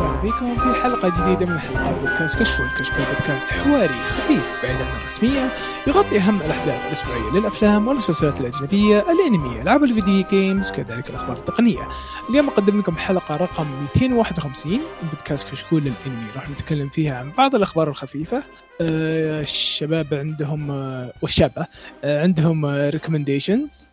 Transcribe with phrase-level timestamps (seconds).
[0.00, 5.00] وسهلا فيكم في حلقة جديدة من حلقات بودكاست كشكول كشكول بودكاست حواري خفيف بعيد عن
[5.02, 5.48] الرسميه
[5.86, 11.88] يغطي أهم الأحداث الأسبوعية للأفلام والمسلسلات الأجنبية الأنمي ألعاب ال video games وكذلك الأخبار التقنية.
[12.30, 17.54] اليوم أقدم لكم حلقة رقم 251 من بودكاست كشكول للانمي راح نتكلم فيها عن بعض
[17.54, 18.44] الأخبار الخفيفة.
[18.80, 21.66] آه، الشباب عندهم آه، والشابة
[22.04, 23.88] آه، عندهم recommendations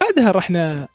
[0.00, 0.50] بعدها راح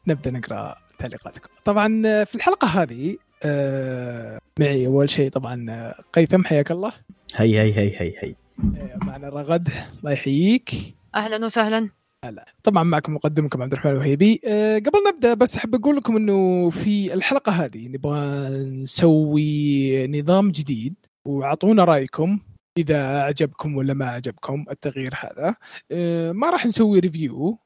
[0.08, 1.50] نبدأ نقرأ تعليقاتكم.
[1.66, 1.88] طبعا
[2.24, 6.92] في الحلقة هذه آه، معي أول شيء طبعا آه، قيثم حياك الله.
[7.36, 10.72] هي هي هي هي هي آه، معنا رغد الله يحييك.
[11.16, 11.90] أهلا وسهلا.
[12.64, 14.42] طبعا معكم مقدمكم عبد الرحمن الوهيبي.
[14.46, 20.96] أه قبل نبدأ بس أحب أقول لكم إنه في الحلقة هذه نبغى نسوي نظام جديد
[21.28, 22.40] وأعطونا رأيكم
[22.78, 25.56] إذا عجبكم ولا ما عجبكم التغيير هذا.
[25.92, 27.60] أه ما راح نسوي review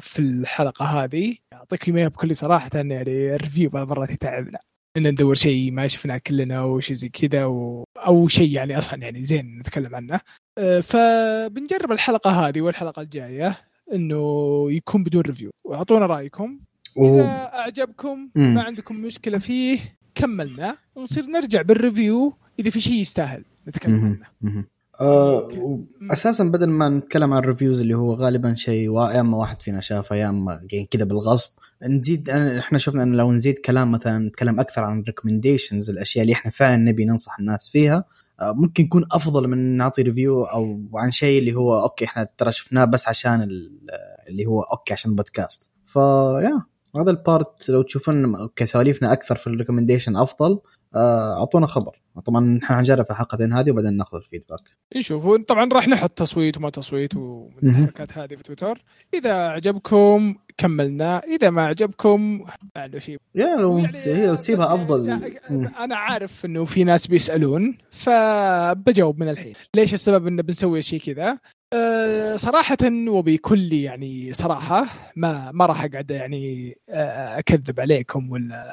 [0.00, 1.36] في الحلقة هذه.
[1.52, 4.58] اعطيكم اياها بكل صراحة يعني ال review بعض المرات يتعبنا.
[4.96, 7.84] إن ندور شيء ما شفناه كلنا أو شيء زي كذا و...
[7.96, 10.20] أو شيء يعني أصلا يعني زين نتكلم عنه.
[10.58, 13.58] أه، فبنجرب الحلقة هذه والحلقة الجاية
[13.92, 16.58] إنه يكون بدون review وأعطونا رأيكم.
[16.98, 18.54] إذا أعجبكم مم.
[18.54, 20.76] ما عندكم مشكلة فيه كملنا.
[20.96, 24.24] نصير نرجع بال review إذا في شيء يستاهل نتكلم.
[24.42, 24.64] عنه.
[25.06, 29.62] و- أساسا بدل ما نتكلم عن ال reviews اللي هو غالبا شيء يا اما واحد
[29.62, 31.50] فينا شافه يا إما جايين كذا بالغصب.
[31.88, 36.32] نزيد أنا- إحنا شفنا إن لو نزيد كلام مثلا نتكلم أكثر عن recommendations الأشياء اللي
[36.34, 38.04] إحنا فعلا نبي ننصح الناس فيها
[38.40, 42.52] آه، ممكن يكون أفضل من نعطي review أو عن شيء اللي هو okay إحنا ترى
[42.52, 43.80] شفناه بس عشان ال-
[44.28, 46.62] اللي هو okay عشان بودكاست فيا
[46.96, 50.58] هذا ال part لو تشوفون okay سواليفنا أكثر في ال recommendation أفضل.
[50.96, 52.02] أعطونا خبر.
[52.24, 54.60] طبعا نحن حنجرب في الحلقتين هذه وبعدين نأخذ الفيدباك.
[54.96, 57.82] نشوف طبعا راح نحط تصويت وما تصويت ومن مهم.
[57.84, 58.82] الحركات هذه في تويتر.
[59.14, 62.44] إذا عجبكم كملنا إذا ما عجبكم
[62.76, 65.08] عنده شيء يا لو يعني تسيبها بس أفضل.
[65.08, 65.38] يعني.
[65.78, 69.54] أنا عارف إنه في ناس بيسألون فبجاوب من الحين.
[69.76, 71.38] ليش السبب انه بنسوي شيء كذا؟
[71.72, 72.76] أه صراحة
[73.08, 78.64] وبكل يعني صراحة ما ما راح أقعد يعني آه، أكذب عليكم ولا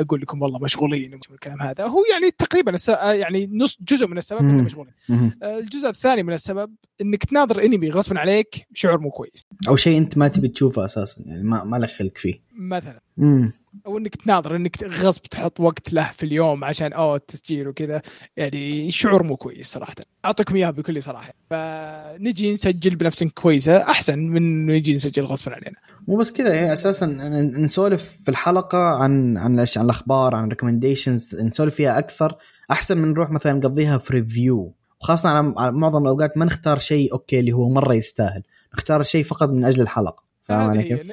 [0.00, 2.72] أقول لكم والله مشغولين والكلام هذا هو يعني تقريبا.
[2.88, 4.64] آه، يعني نص جزء من السبب إنه مم.
[4.64, 4.94] مشغولين.
[5.42, 9.98] آه، الجزء الثاني من السبب إنك تناظر أنمي غصبا عليك شعور مو كويس أو شيء
[9.98, 13.52] أنت ما تبي تشوفه أساسا يعني ما ما لك خلق فيه مثلا امم
[13.86, 18.02] أو إنك تناظر إنك غصب تحط وقت له في اليوم عشان أوه التسجيل وكذا.
[18.36, 19.94] يعني شعور مو كويس صراحة.
[20.24, 21.32] أعطيكم إياها بكل صراحة.
[21.50, 25.76] فنجي نسجل بنفس كويسة أحسن من إنه نجي نسجل غصبا علينا.
[26.08, 31.36] مو بس كذا هي أساسا ن- نسولف في الحلقة عن عن عن الأخبار عن recommendations
[31.40, 32.36] نسولف فيها أكثر.
[32.70, 37.40] أحسن من نروح مثلا نقضيها في review وخاصة على معظم الأوقات ما نختار شيء okay
[37.40, 38.42] اللي هو مرة يستاهل.
[38.74, 40.27] نختار شيء فقط من أجل الحلقة.
[40.48, 41.12] فاهم علي كيف؟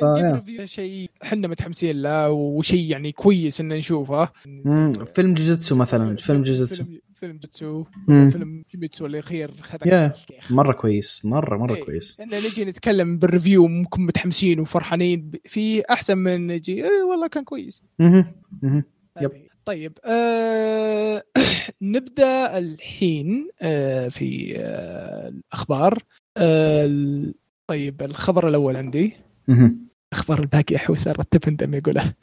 [0.63, 4.29] شيء إحنا متحمسين له وشيء يعني كويس ان نشوفه.
[5.15, 6.83] فيلم جوجوتسو مثلا فيلم جوجوتسو
[7.15, 7.83] فيلم, جوتسو.
[8.07, 9.51] فيلم كيميتسو الاخير
[9.85, 10.05] يا.
[10.05, 10.15] هذا
[10.49, 11.83] مرة كويس مرة مرة إيه.
[11.83, 17.27] كويس ان نجي نتكلم بال review ممكن متحمسين وفرحانين فيه أحسن من نجي إيه والله
[17.27, 17.83] كان كويس.
[17.99, 18.25] yep.
[19.17, 19.31] هذه.
[19.65, 21.23] طيب آه
[21.81, 26.03] نبدأ الحين آه في آه الأخبار
[26.37, 27.33] آه
[27.67, 29.24] طيب الخبر الأول عندي.
[30.13, 32.13] أخبار الباقي احوس رتب اندم يقولها.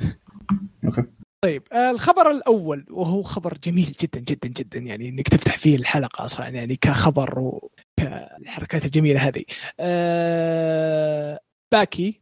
[0.84, 1.04] okay.
[1.44, 6.48] طيب الخبر الأول وهو خبر جميل جدا جدا جدا يعني إنك تفتح فيه الحلقة أصلا
[6.48, 9.44] يعني كخبر وكالحركات الجميلة هذه.
[9.80, 11.40] آه
[11.72, 12.20] باكي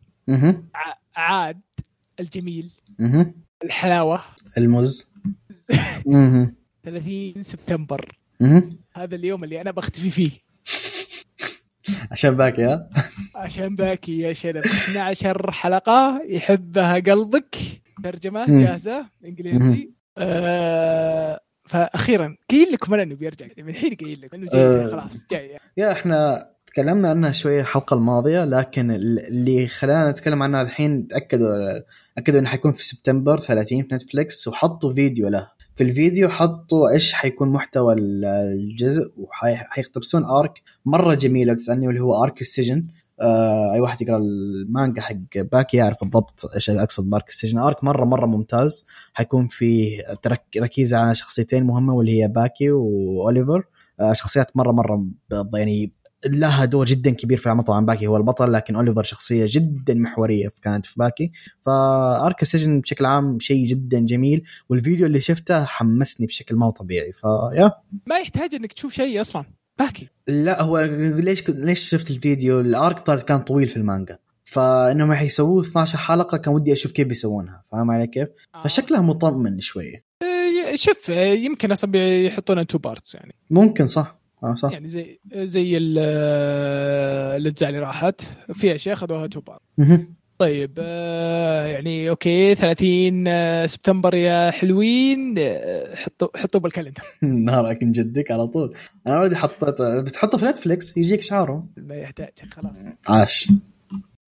[1.16, 1.60] عاد
[2.20, 2.70] الجميل.
[3.64, 4.22] الحلاوة.
[4.58, 5.12] المز.
[6.06, 6.54] مهم.
[6.84, 8.18] 30 سبتمبر.
[8.92, 10.30] هذا اليوم اللي أنا بختفي فيه.
[12.10, 12.88] عشان باقي ها
[13.34, 14.56] عشان باكي يا شنب.
[14.56, 17.56] 12 حلقة يحبها قلبك.
[18.04, 18.60] ترجمة مم.
[18.64, 19.90] جاهزة إنجليزي.
[20.18, 23.46] آه فاخيرا قايل لكم أنا انه بيرجع.
[23.58, 24.90] من الحين قايل لكم إنه جاي آه.
[24.90, 25.56] خلاص جاي.
[25.76, 31.80] يا إحنا تكلمنا عنها شوية الحلقة الماضية لكن اللي خلانا نتكلم عنها الحين تأكدوا
[32.18, 35.50] اكدوا إنه حيكون في سبتمبر 30 في نتفلكس وحطوا فيديو له.
[35.80, 42.00] في الفيديو حطوا إيش حيكون محتوى ال- الجزء وحيقتبسون arc مرة جميل لو تسألني واللي
[42.00, 42.86] هو arc السجن.
[43.20, 45.14] آه أي واحد يقرأ المانجا حق
[45.52, 47.58] باكي يعرف بالضبط إيش أقصد ب arc السجن.
[47.58, 48.86] arc مره مرة ممتاز.
[49.14, 49.98] حيكون فيه
[50.58, 53.64] ركيزه على شخصيتين مهمة واللي هي باكي واوليفر
[54.00, 55.06] آه شخصيات مره مرة
[55.54, 55.92] يعني
[56.26, 57.64] لها دور جدا كبير في العمل.
[57.64, 61.32] طبعا باكي هو البطل لكن أوليفر شخصية جدا محورية كانت في باكي.
[61.60, 67.12] ف arc السجن بشكل عام شيء جدا جميل والفيديو اللي شفته حمسني بشكل ما طبيعي.
[67.12, 67.72] فيا
[68.06, 69.44] ما يحتاج إنك تشوف شيء أصلا.
[69.78, 70.08] باكي.
[70.28, 74.18] لا هو ليش ليش شفت الفيديو؟ ال arc كان طويل في المانجا.
[74.44, 77.64] فإنهم حيسووه 12 حلقة كان ودي أشوف كيف بيسوونها.
[77.72, 78.62] فاهم علي كيف؟ آه.
[78.62, 83.34] فشكلها مطمن شوية آه، شوف آه، يمكن أصلا يحطونها two parts يعني.
[83.50, 84.19] ممكن صح.
[84.44, 84.72] آه صح.
[84.72, 88.20] يعني زي زي ال- آه، الأجزاء اللي راحت.
[88.54, 90.14] في أشياء أخذوها two part مهم.
[90.38, 95.34] طيب آه، يعني أوكي 30 آه، سبتمبر يا حلوين.
[95.38, 97.02] آه، حطوا حطوا بال calendar.
[97.22, 98.74] نهارك من جدك على طول.
[99.06, 101.66] أنا already حطيت بتحطه في نتفلكس يجيك إشعاره.
[101.76, 102.78] ما يحتاج خلاص.
[103.08, 103.48] عاش.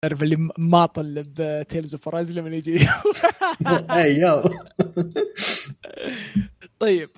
[0.03, 2.79] تعرف اللي ماطل ب Tales of Arise لما يجي.
[3.91, 4.43] اي يو
[6.81, 7.11] طيب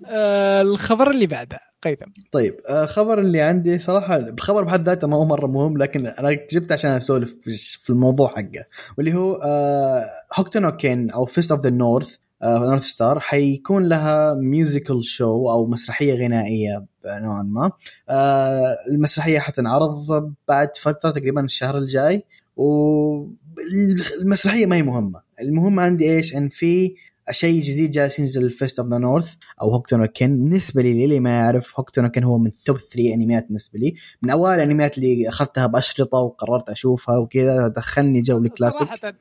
[0.61, 1.61] الخبر اللي بعده.
[1.83, 2.05] قيثم.
[2.33, 6.33] طيب آه، خبر اللي عندي صراحة الخبر بحد ذاته ما هو مرة مهم لكن أنا
[6.53, 8.65] جبت عشان أسولف في- الموضوع حقه
[8.99, 10.05] واللي هو آه،
[10.35, 15.67] هوكتو نو كين أو Fist of the North North Star حيكون لها musical show أو
[15.67, 17.73] مسرحية غنائية نوعا ما.
[18.09, 22.25] آه، المسرحية حتنعرض بعد فترة تقريبا الشهر الجاي
[22.57, 25.21] والمسرحية ما هي مهمة.
[25.41, 26.95] المهم عندي إيش؟ إن في
[27.31, 31.21] شيء جديد جالس ينزل Fist of the North أو هوكتو نو كين بالنسبة لي للي
[31.21, 34.99] ما يعرف هوكتو نو كين هو من top 3 أنميات بالنسبة لي من اوائل الأنميات
[34.99, 39.15] اللي أخذتها بأشرطة وقررت أشوفها وكذا دخلني جو الكلاسيك صراحة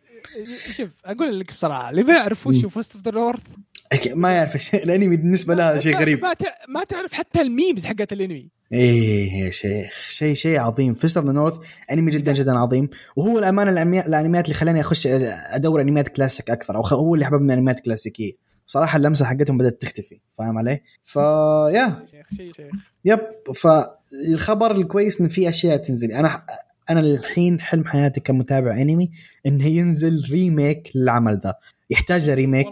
[0.78, 2.70] شوف أقول لك بصراحة اللي ما يعرف وش مم.
[2.70, 3.42] Fist of the North
[4.14, 6.22] ما يعرف الأنمي بالنسبة لها شيء غريب.
[6.22, 6.36] ما
[6.70, 8.50] ما تعرف حتى ال memes حقت الأنمي.
[8.74, 10.96] إيه يا شيخ شيء شيء عظيم.
[10.96, 11.54] Fist of the North
[11.92, 12.90] أنمي جدا جدا عظيم.
[13.16, 17.78] وهو الأمانة الأنميات اللي خلاني أخش أدور أنميات كلاسيك أكثر أو هو اللي حببني الانميات
[17.78, 18.34] الكلاسيكيه
[18.66, 22.72] صراحة اللمسة حقتهم بدأت تختفي فاهم علي؟ فيا شيخ شيء شيخ.
[23.06, 23.20] yep
[23.56, 26.12] فالخبر الكويس إن في أشياء تنزل.
[26.12, 26.46] أنا
[26.90, 29.12] أنا الحين حلم حياتي كمتابع أنمي
[29.46, 31.60] إنه ينزل remake للعمل ده.
[31.90, 32.68] يحتاج remake.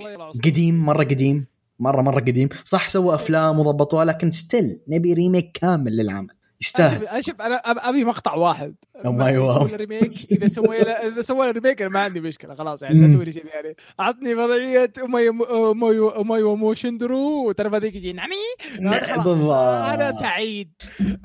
[0.46, 1.46] قديم مرة قديم
[1.80, 2.50] مرة مرة قديم.
[2.64, 6.37] صح سووا أفلام وضبطوها لكن still نبي remake كامل للعمل.
[6.62, 7.08] يستاهل.
[7.08, 7.56] أنا شوف أنا
[7.90, 8.76] أبي مقطع واحد.
[9.06, 9.08] wow.
[9.08, 13.08] يسوي remake إذا له إذا له remake أنا ما عندي مشكلة خلاص يعني لا.
[13.08, 13.76] تسوي لي شيء ثاني.
[14.00, 19.26] عطني وضعية お前 お前 死んでる وترى هذيك يجي أنا خلاص.
[19.26, 19.52] بالضبط.
[19.54, 20.72] أنا سعيد.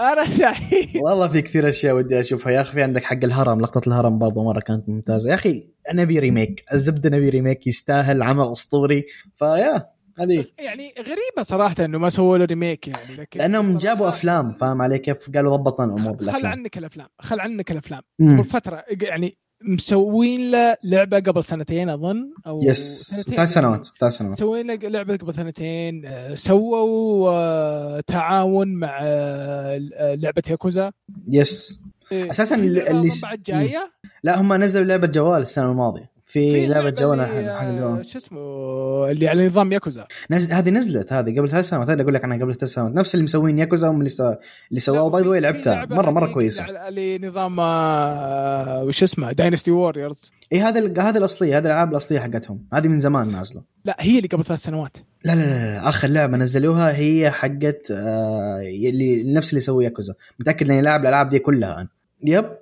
[0.00, 0.96] أنا سعيد.
[0.96, 2.52] والله في كثير أشياء ودي أشوفها.
[2.52, 5.30] يا أخي في عندك حق الهرم لقطة الهرم برضو مرة كانت ممتازة.
[5.30, 9.04] يا أخي نبي remake الزبدة نبي remake يستاهل عمل أسطوري.
[9.36, 9.91] فيا.
[10.18, 10.44] هذه.
[10.58, 14.98] يعني غريبة صراحة إنه ما سووا له remake يعني لكن لأنهم جابوا أفلام فاهم علي
[14.98, 18.02] كيف؟ قالوا ضبطنا الأمور خل بالافلام عنك الأفلام خل عنك الأفلام.
[18.20, 24.38] قبل فترة يعني مسوين له لعبة قبل سنتين أظن أو yes ثلاث سنوات ثلاث سنوات.
[24.38, 29.78] مسوين له لعبة قبل سنتين آه، سووا آه، تعاون مع آه،
[30.14, 30.92] لعبة ياكوزا.
[31.28, 31.82] yes
[32.12, 33.92] إيه، أساساً في اللي- بعد جاية.
[34.22, 36.11] لا هم نزلوا لعبة جوال السنة الماضية.
[36.32, 38.40] في, لعبة اللي، حق آه، الجوال شو اسمه؟
[39.10, 40.06] اللي على نظام ياكوزا.
[40.30, 42.92] نزل هذه نزلت هذه قبل ثلاث سنوات هذا أقول لك عنها قبل ثلاث سنوات.
[42.92, 44.34] نفس اللي مسوين ياكوزا هم اللي سو...
[44.70, 45.86] اللي by the way لعبتها.
[45.90, 46.88] مره مرة كويسة.
[46.88, 52.18] اللي نظام آه، وش اسمه؟ Dynasty Warriors إي هذا ال- هذه الأصلية هذه الألعاب الأصلية
[52.20, 52.66] حقتهم.
[52.74, 54.96] هذه من زمان نازله لا هي اللي قبل ثلاث سنوات.
[55.24, 55.88] لا لا لا, لا.
[55.88, 60.14] آخر لعبة نزلوها هي حقت آه اللي نفس اللي سووا ياكوزا.
[60.40, 61.88] متأكد إني لاعب الألعاب دي كلها أنا.
[62.26, 62.61] yep.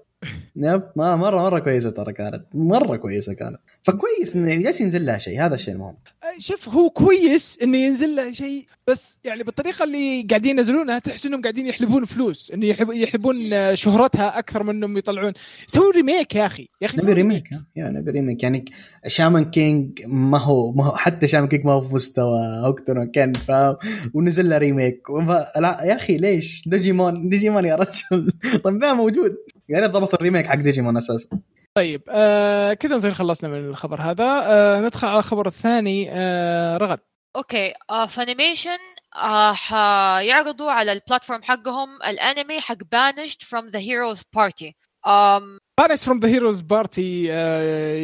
[0.57, 2.45] yep ما مره مرة كويسة ترى كانت.
[2.55, 3.59] مرة كويسة كانت.
[3.83, 5.47] فكويس إنه جالس ينزل لها شيء.
[5.47, 5.97] هذا الشيء المهم.
[6.39, 11.43] شوف هو كويس إنه ينزل له شيء بس يعني بالطريقة اللي قاعدين ينزلونها تحس إنهم
[11.43, 12.51] قاعدين يحلبون فلوس.
[12.55, 13.37] إنه يحلب يحلبون
[13.77, 15.33] شهرتها أكثر من إنهم يطلعون.
[15.67, 16.69] سووا remake يا أخي.
[16.81, 17.45] يا أخي نبي remake؟
[17.77, 18.65] يا نبي remake يعني
[19.07, 23.11] شامان كينج ما هو ما هو حتى شامان كينج ما هو في مستوى هوكتو نو
[23.11, 23.77] كين فاهم
[24.15, 25.11] ونزل له remake
[25.57, 28.33] لا يا أخي ليش؟ ديجيمون ديجيمون يا رجل.
[28.65, 29.37] طيب ما موجود.
[29.71, 31.41] يعني ضبط ال remake حق ديجيمون أساسا.
[31.75, 34.43] طيب آه كذا نصير خلصنا من الخبر هذا.
[34.45, 36.09] آه ندخل على الخبر الثاني.
[36.11, 36.99] آه رغد.
[37.37, 38.79] okay آه فانيميشن
[39.17, 44.73] آه حيعرضوا على ال platform حقهم الأنمي حق banished from the heroes party.
[45.07, 47.25] um, banished from the heroes party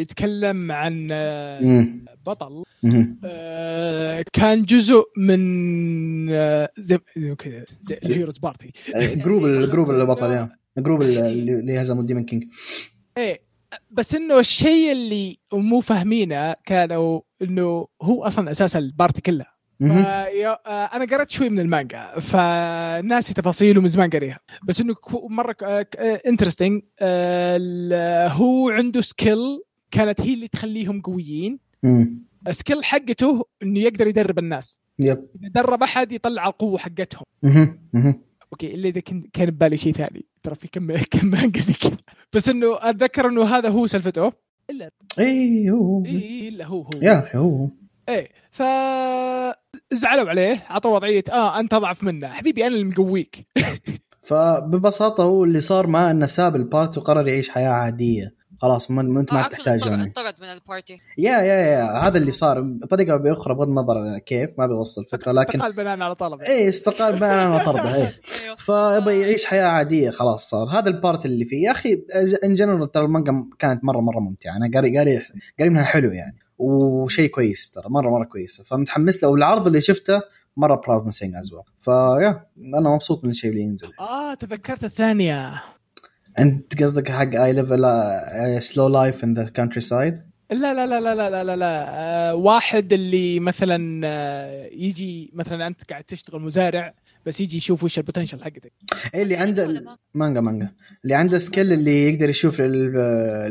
[0.00, 1.86] يتكلم عن آه.
[2.26, 2.64] بطل.
[3.24, 9.90] آه كان جزء من آه زي زي كذا زي ال heroes party group ال group
[9.90, 12.44] البطل يا group اللي هزموا demon king.
[13.18, 13.40] إيه
[13.90, 19.44] بس إنه الشيء اللي مو فاهمينه كانوا إنه هو أصلا أساس ال party.
[19.78, 24.40] فيا- آه، أنا قرأت شوي من المانجا فناسي تفاصيله من زمان قريها.
[24.64, 25.56] بس إنه مرة
[26.26, 26.82] interesting
[28.32, 31.58] هو عنده skill كانت هي اللي تخليهم قويين.
[32.48, 34.80] ال skill حقته إنه يقدر يدرب الناس.
[34.98, 35.28] yep.
[35.42, 37.24] إذا درب أحد يطلع القوة حقتهم.
[38.52, 39.00] أوكي الا إذا
[39.32, 40.26] كان ببالي شيء ثاني.
[40.46, 41.96] ترى في كم كم مانجا زي كذا.
[42.32, 44.32] بس إنه أتذكر إنه هذا هو سالفته
[44.70, 46.04] إلا اي هو.
[46.04, 46.90] اي إلا هو هو.
[47.02, 47.68] يا أخي هو.
[48.08, 48.62] إيه ف
[49.92, 53.46] زعلوا عليه عطوا وضعية آه أنت اضعف منا حبيبي أنا اللي مقويك.
[54.28, 58.34] فببساطة هو اللي صار معاه إنه ساب البارت وقرر يعيش حياة عادية.
[58.58, 60.02] خلاص ما أنت ما آه، تحتاج يعني.
[60.02, 61.00] انطرد من البارتي.
[61.18, 62.60] يا يا يا هذا اللي صار.
[62.60, 66.40] بطريقه أو بأخرى بغض النظر كيف ما بيوصل الفكرة لكن انتقال بنان على طلب.
[66.40, 68.02] إيه استقال بنانا طرده إيه.
[68.44, 68.56] أيوه.
[68.56, 70.68] فيبغى يعيش حياة عادية خلاص صار.
[70.68, 71.66] هذا البارت اللي فيه.
[71.66, 72.04] يا أخي
[72.44, 74.56] in general ترى المانجا كانت مره مرة ممتعة.
[74.56, 75.22] أنا قاري قاري
[75.58, 78.64] قاري منها حلو يعني وشيء كويس ترى مره مرة كويسة.
[78.64, 79.28] فمتحمس له.
[79.30, 80.20] والعرض اللي شفته
[80.56, 83.90] مرة promising as well ف yeah أنا مبسوط من الشيء اللي ينزل.
[84.00, 85.62] آه تذكرت الثانية.
[86.38, 87.82] أنت قصدك حق a level
[88.62, 90.14] slow life in the countryside
[90.50, 91.84] لا لا لا لا لا لا لا, لا.
[91.88, 96.94] آه واحد اللي مثلا آه يجي مثلا أنت قاعد تشتغل مزارع
[97.26, 98.72] بس يجي يشوف وش ال potential حقتك
[99.14, 99.82] إيه اللي عنده؟
[100.14, 100.72] مانجا مانجا
[101.04, 102.96] اللي عنده skill اللي يقدر يشوف ال-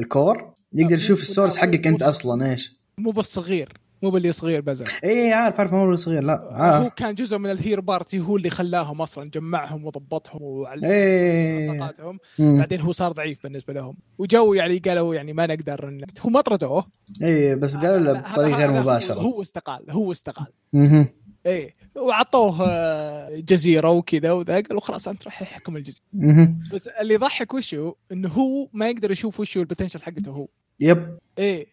[0.01, 3.73] ال core يقدر يشوف ال source حقك أنت أصلا إيش مو بالصغير
[4.03, 6.33] مو باللي صغير بزر إيه عارف عارف ما هو صغير لا.
[6.51, 6.89] هو آه.
[6.89, 12.57] كان جزء من ال hero party هو اللي خلاهم أصلا جمعهم وضبطهم وعلمهم مم.
[12.59, 13.95] بعدين هو صار ضعيف بالنسبة لهم.
[14.17, 16.01] وجو يعني قالوا يعني ما نقدر إن...
[16.21, 16.85] هو ما طردوه
[17.21, 19.19] إيه بس قالوا له بطريقة غير هو- مباشرة.
[19.21, 20.47] هو استقال هو استقال.
[20.73, 21.07] مهم.
[21.45, 21.75] إيه.
[21.95, 26.53] وعطوه آه، جزيرة وكذا وذا قالوا خلاص أنت راح يحكم الجزيرة.
[26.73, 30.47] بس اللي يضحك وشو إنه هو ما يقدر يشوف وشو البوتنشل حقته هو.
[30.79, 31.17] يب.
[31.39, 31.67] إيه.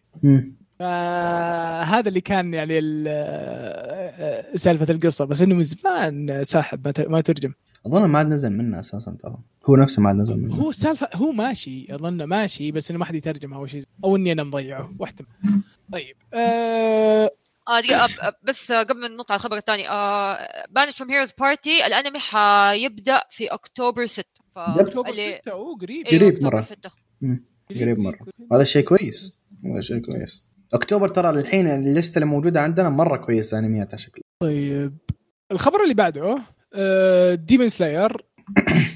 [0.83, 7.21] فهذا اللي كان يعني آه، سالفة القصة بس إنه من زمان ساحب ما ت- ما
[7.21, 7.53] ترجم.
[7.85, 9.37] أظن ما عاد نزل منه أساسا ترى.
[9.65, 10.55] هو نفسه ما عاد نزل منه.
[10.55, 14.31] هو السالفه هو ماشي أظن ماشي بس إنه ما حد يترجمه أو شيء أو إني
[14.31, 15.29] أنا مضيعه واحتمال.
[15.91, 17.29] طيب آه
[17.67, 19.83] آه دقيقة بس آه، قبل ما ننط على الخبر الثاني
[20.71, 24.23] banished from heroes party الأنمي حيبدأ في أكتوبر 6
[24.55, 26.05] ف أكتوبر اللي- 6 أوه قريب.
[26.07, 26.61] أيوة، قريب أكتوبر مرة.
[26.61, 26.89] 6
[27.21, 27.45] مم.
[27.71, 28.19] قريب مرة.
[28.53, 29.43] هذا شيء كويس.
[29.65, 30.47] هذا شيء كويس.
[30.73, 34.97] أكتوبر ترى الحين ال list ة اللي موجودة عندنا مرة كويسة انميات على شكل طيب
[35.51, 36.37] الخبر اللي بعده
[36.75, 38.11] آه Demon Slayer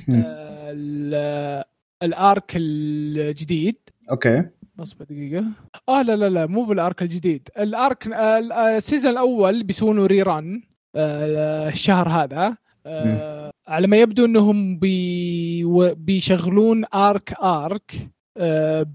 [0.09, 1.63] آه ال-
[2.03, 3.75] ال arc الجديد.
[4.11, 4.43] okay.
[4.79, 5.45] اصبر دقيقة.
[5.89, 7.49] آه لا لا لا مو بال arc الجديد.
[7.59, 10.61] ال arc آه، ال- آه، ال season الأول بيسوونه rerun
[10.95, 12.57] آه الشهر هذا.
[12.85, 17.91] آه على ما يبدو إنهم بي بيشغلون arc arc
[18.37, 18.85] آه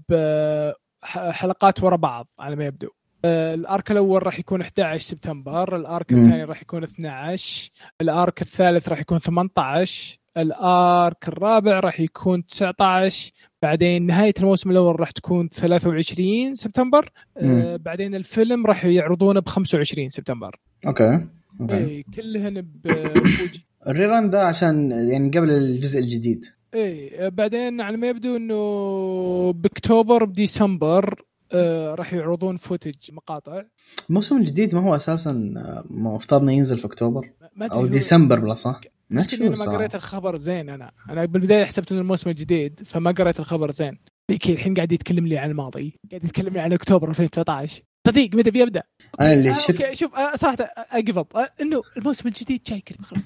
[1.03, 2.89] بحلقات ورا بعض على ما يبدو.
[3.25, 6.13] آه ال arc الأول راح يكون 11 سبتمبر ال arc.
[6.13, 12.45] الثاني راح يكون 12 ال arc الثالث راح يكون 18 ال arc الرابع راح يكون
[12.45, 13.31] 19
[13.61, 20.09] بعدين نهاية الموسم الأول راح تكون 23 سبتمبر آه بعدين الفيلم راح يعرضونه ب 25
[20.09, 20.59] سبتمبر.
[20.87, 21.25] okay
[21.61, 21.77] okay.
[21.77, 26.45] اي كلهن بفوجي ال rerun ده عشان يعني قبل الجزء الجديد.
[26.75, 33.63] إي بعدين على ما يبدو إنه بأكتوبر بديسمبر آه راح يعرضون footage مقاطع.
[34.09, 37.29] الموسم الجديد ما هو أساسا آه، مفترض انه ينزل في أكتوبر.
[37.61, 39.95] أو ديسمبر بلا صح؟ ما أنا ما قريت.
[39.95, 40.91] الخبر زين أنا.
[41.09, 43.99] أنا بالبداية حسبت إنه الموسم الجديد فما قريت الخبر زين.
[44.31, 45.99] ذيك الحين قاعد يتكلم لي عن الماضي.
[46.11, 48.83] قاعد يتكلم لي عن أكتوبر 2019 صديق متى بيبدأ؟
[49.21, 50.57] أنا اللي شفت شوف آه صراحة
[50.91, 53.23] اجيف اب آه إنه الموسم الجديد جاي كذا خلاص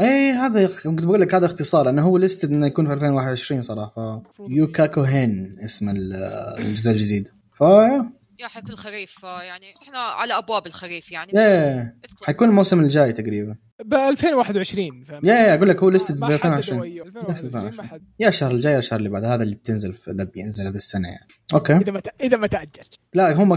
[0.00, 4.18] إيه هذا كنت بقول لك هذا اختصار انه هو ليستد إنه يكون في 2021 صراحة
[4.36, 6.14] ف يوكاكو هين اسم ال-
[6.58, 7.28] الجزء الجديد.
[7.56, 8.48] فا يا.
[8.48, 11.32] حيكون خريف يعني إحنا على أبواب الخريف يعني.
[11.38, 11.96] إيه.
[12.22, 13.56] حيكون الموسم الجاي تقريبا.
[13.84, 17.82] ب 2021 فاهم yeah yeah أقول لك هو listed ب حددوا 2020 أيوه، 2021 ما
[17.82, 18.02] حد.
[18.20, 21.26] يا الشهر الجاي يا الشهر اللي بعد هذا اللي بتنزل اللي بينزل هذه السنة يعني.
[21.54, 21.76] okay.
[21.76, 22.84] إذا ما إذا ما تأجل.
[23.14, 23.52] لا هم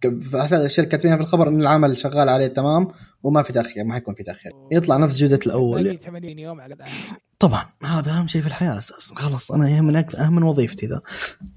[0.00, 2.88] ك- ك- في أحد الاشياء اللي كاتبينها في الخبر إن العمل شغال عليه تمام
[3.22, 4.52] وما في تأخير ما حيكون في تأخير.
[4.72, 5.98] يطلع نفس جودة الأول.
[5.98, 6.84] 80 يوم على ذا
[7.38, 11.00] طبعا هذا أهم شيء في الحياة أساسا خلاص أنا اهم من أهم من وظيفتي ذا.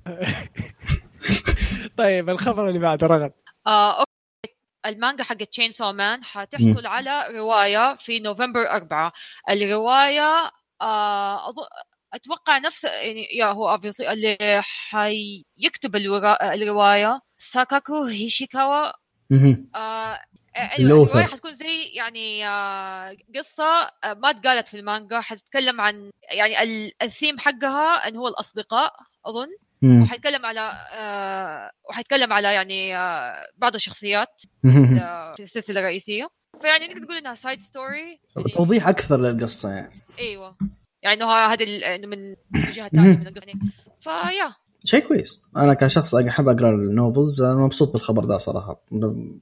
[1.97, 3.31] طيب الخبر اللي بعده رغد
[3.67, 4.03] آه.
[4.85, 9.13] المانجا حق تشين سو مان حتحصل على رواية في نوفمبر 4
[9.49, 11.53] الرواية آه
[12.13, 16.53] أتوقع نفس يعني يا هو اللي حيكتب الورا...
[16.53, 17.19] الرواية.
[17.51, 18.91] ساكاكو هيشيكاوا.
[19.75, 20.19] آه.
[20.55, 23.63] أيوه الرواية حتكون زي يعني آه قصة
[24.03, 28.93] آه ما تقالت في المانجا حتتكلم عن يعني ال- الثيم حقها إن هو الأصدقاء
[29.25, 29.47] أظن.
[30.03, 34.41] وحيتكلم على آه وحيتكلم على يعني آه بعض الشخصيات.
[35.01, 36.27] آه في السلسلة الرئيسية
[36.61, 38.19] فيعني نقدر تقول إنها side story
[38.53, 40.57] توضيح أكثر للقصة يعني إيوه
[41.01, 41.65] يعني إنه هذه
[42.07, 43.59] من جهة ثانية من القصة يعني
[44.01, 45.41] فيا شيء كويس.
[45.57, 48.83] أنا كشخص أحب أقرأ ال novels أنا مبسوط بالخبر ده صراحة.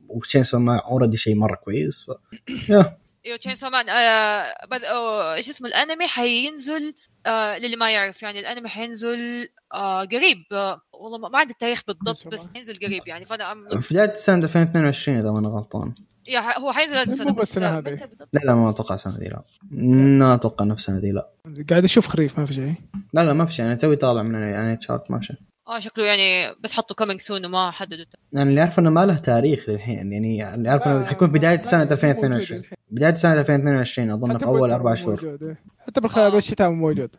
[0.09, 2.09] وتشين سو already شيء مرة كويس ف...
[2.69, 3.55] yeah أيوه تشين.
[3.89, 6.93] آه إيش اسمه الأنمي حينزل
[7.25, 10.37] آه للي ما يعرف يعني الأنمي حينزل آه قريب.
[10.51, 13.25] آه والله ما ما عندي التاريخ بالضبط بس حينزل قريب يعني.
[13.25, 13.79] فأنا أم...
[13.79, 15.93] في بداية سنه 2022 إذا ما أنا غلطان.
[16.27, 18.09] يا هو حينزل هذه السنة مو بالسنة آه، هذه.
[18.33, 21.29] لا لا ما أتوقع السنة دي لا ما أتوقع نفس السنة دي لا
[21.69, 22.73] قاعد أشوف خريف ما في شيء.
[23.13, 23.65] لا لا ما في شيء.
[23.65, 25.35] أنا توي طالع من يعني chart ما في شيء.
[25.67, 29.69] آه شكله يعني بتحطوا coming soon وما حددوا أنا اللي اعرف إنه ما له تاريخ
[29.69, 30.13] للحين.
[30.13, 34.95] يعني اللي اعرف إنه حيكون بداية سنة 2022 بداية سنة 2022 أظن في أول أربع
[34.95, 35.57] شهور.
[35.87, 36.17] حتى بالخ...
[36.17, 36.29] آه.
[36.29, 37.15] بالشتاء موجود.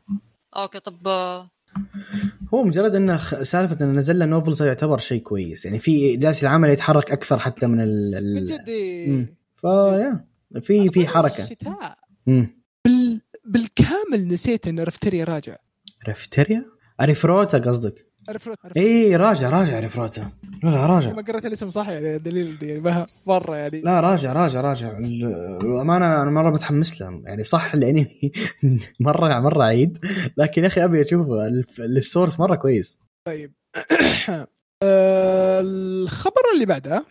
[0.57, 1.51] okay طب آه،
[2.55, 5.65] هو مجرد إنه سالفة انه نزل له novels يعتبر شيء كويس.
[5.67, 8.47] يعني في جالس العمل يتحرك أكثر حتى من ال, من ال...
[8.47, 8.65] جد.
[9.57, 10.25] ف yeah
[10.63, 11.43] في في حركة.
[11.43, 11.99] الشتاء.
[12.85, 13.21] بال...
[13.45, 15.57] بالكامل نسيت إن رفتريا راجع.
[16.09, 16.65] رفتريا؟
[17.01, 20.31] أريفروتا قصدك؟ عرف- اي راجع راجع ريفروتا
[20.63, 21.13] لا لا راجع.
[21.13, 23.81] ما قريت الاسم صح؟ يعني دليل يعني مرة يعني.
[23.81, 24.99] لا راجع راجع راجع.
[24.99, 27.23] ال- الأمانة أنا مرة متحمس له.
[27.25, 28.33] يعني صح الانمي
[29.01, 29.99] مرة مرة عيد.
[30.37, 31.47] لكن يا أخي أبي اشوفه
[31.79, 32.99] ال source مرة كويس.
[33.27, 33.53] طيب.
[34.85, 37.05] آه، الخبر اللي بعده.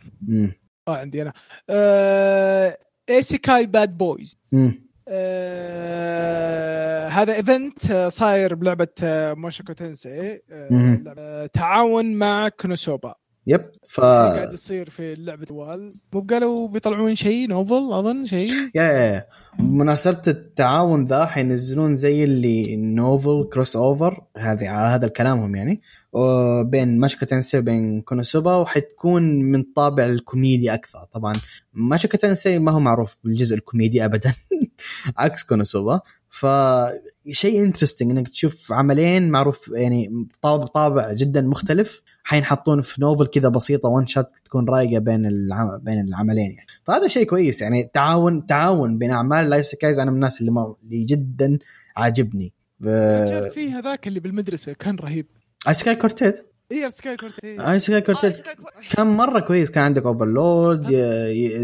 [0.88, 1.34] آه عندي أنا.
[1.70, 2.77] آه،
[3.10, 4.90] ايسيكاي bad boys مم.
[5.08, 8.88] آه، هذا event آه، صاير بلعبة
[9.34, 11.03] موشوكو تينسي آه،.
[11.17, 13.15] آه، تعاون مع كونوسوبا.
[13.48, 18.84] yep ف قاعد يصير في اللعبة طوال مو قالوا بيطلعون شيء novel أظن شيء yeah
[18.84, 19.25] yeah.
[19.60, 25.81] بمناسبة التعاون ذا حينزلون زي light novel crossover هذه على هذا كلامهم يعني.
[26.63, 31.03] بين موشوكو تينسي وبين كونوسوبا وحتكون من طابع الكوميديا أكثر.
[31.12, 31.34] طبعا
[31.74, 34.34] موشوكو تينسي ما هو معروف بالجزء الكوميدي ابدا.
[35.17, 36.01] عكس كونوسوبا.
[36.29, 42.03] فشيء interesting إنك تشوف عملين معروف يعني طابع طابع جدا مختلف.
[42.23, 45.77] حينحطون في novel كذا بسيطة one shot تكون رايقة بين العم...
[45.77, 46.67] بين العملين يعني.
[46.83, 47.89] فهذا شيء كويس يعني.
[47.93, 50.75] تعاون تعاون بين أعمال ال isekais أنا من الناس اللي, ما...
[50.83, 51.59] اللي جدا
[51.95, 52.53] عاجبني.
[52.79, 52.85] ب...
[53.29, 55.27] كان في هذاك اللي بالمدرسة كان رهيب.
[55.67, 58.58] Isekai Quartet Isekai Quart Isekai آه، Quartet شكلك-
[58.98, 59.72] كان مرة كويس.
[59.72, 60.87] كان عندك Overlord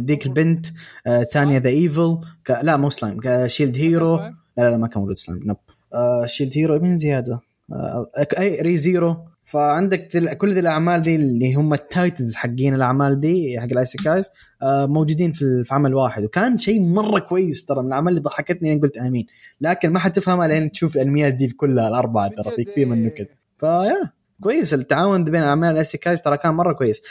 [0.06, 0.66] ديك البنت
[1.08, 2.18] آه، تانيا the Evil.
[2.64, 3.48] لا مو Slime.
[3.48, 4.16] Shield Hero.
[4.18, 4.34] لا
[4.70, 5.42] لا ما كان موجود Slime.
[5.46, 5.58] nope
[5.94, 7.40] آه Shield Hero من زيادة.
[7.74, 8.06] آه
[8.40, 9.18] أي Re:Zero.
[9.44, 14.30] فعندك كل ذي الأعمال دي اللي هم ال titles حقين الأعمال دي حق ال isekais
[14.62, 16.24] آه موجودين في عمل واحد.
[16.24, 18.80] وكان شيء مرة كويس ترى من الأعمال اللي ضحكتني.
[18.80, 19.26] قلت آمين.
[19.62, 23.69] لكن ما حتفهمها لين تشوف الأنميات دي كلها الأربعة ترى في كثير من النكت ف
[23.69, 24.17] yeah.
[24.42, 27.02] كويس التعاون بين اعمال ال isekais ترى كان مرة كويس.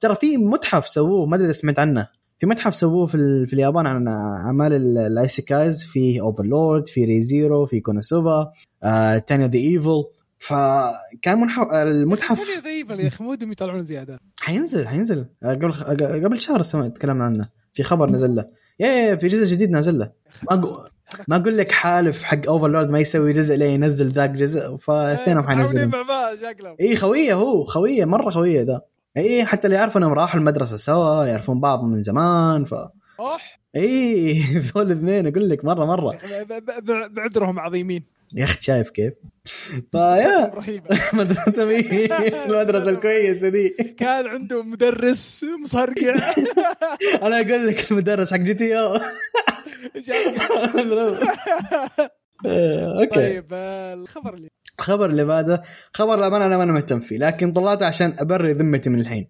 [0.00, 2.08] ترى في متحف سووه ما أدري إذا سمعت عنه.
[2.38, 7.04] في متحف سووه في, ال- في اليابان عن أعمال ال- ال isekais في Overlord في
[7.04, 8.52] Re:Zero في كونوسوبا
[8.84, 10.04] آه تانيا the Evil
[10.38, 11.58] فكان منح...
[11.72, 14.20] المتحف هذه ضيفه يا أخي مو يطلعون زيادة.
[14.40, 15.26] حينزل حينزل.
[15.42, 15.72] آه، قبل
[16.24, 17.48] قبل شهر تكلمنا عنه.
[17.72, 18.44] في خبر نزل له.
[18.80, 20.12] yeah yeah في جزء جديد نازل له.
[21.28, 25.88] ما أقول لك حالف حق Overlord ما يسوي جزء لين ينزل ذاك جزء فاثنينهم حينزلون.
[25.88, 26.76] مع بعض شكلهم.
[26.80, 28.80] اي خوية هو خوية مرة خوية ذا.
[29.16, 32.74] اي حتى اللي يعرفوا إنهم راحوا المدرسة سوا يعرفون بعض من زمان ف
[33.20, 33.60] أوح.
[33.76, 34.32] اي
[34.74, 36.18] ذول الاثنين أقول لك مرة مرة.
[37.08, 38.15] بعذرهم عظيمين.
[38.34, 39.14] يا أخي شايف كيف؟
[39.92, 40.46] ف yeah.
[40.54, 43.68] رهيبه مدرستهم إيه، المدرسة الكويسة دي.
[43.98, 46.14] كان عنده مدرس مصرقع.
[47.26, 48.94] أنا أقول لك المدرس حق GTO.
[52.46, 53.14] okay.
[53.14, 55.62] طيب الخبر اللي الخبر اللي بعده
[55.94, 59.28] خبر الأمانة أنا ما أنا مهتم فيه لكن طلعته عشان أبرر ذمتي من الحين.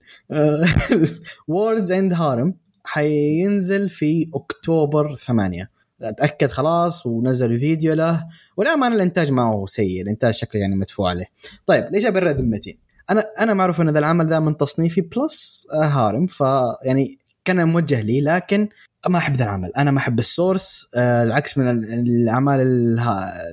[1.49, 2.55] World's End Harem
[2.85, 5.71] حينزل في أكتوبر 8
[6.03, 8.27] أتأكد خلاص ونزل فيديو له.
[8.57, 11.27] والأمانة الإنتاج ما هو سيء الإنتاج شكله يعني مدفوع عليه
[11.67, 12.79] طيب ليش ابرر ذمتي
[13.11, 18.21] أنا أنا معروف إن ذا العمل ذا من تصنيفي plus harem فيعني كان موجه لي
[18.21, 18.69] لكن
[19.09, 19.73] ما أحب ذا العمل.
[19.77, 22.61] أنا ما أحب السورس آه العكس من ال- الأعمال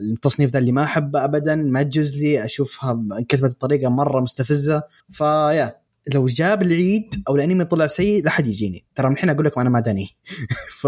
[0.01, 4.83] التصنيف ذا اللي ما أحبه ابدا ما تجوز لي أشوفها انكتبت بطريقة مرة مستفزة.
[5.11, 5.82] ف yeah.
[6.13, 8.85] لو جاب العيد أو الأنمي طلع سيء لا حد يجيني.
[8.95, 10.09] ترى من الحين أقول لكم أنا ما داني.
[10.81, 10.87] ف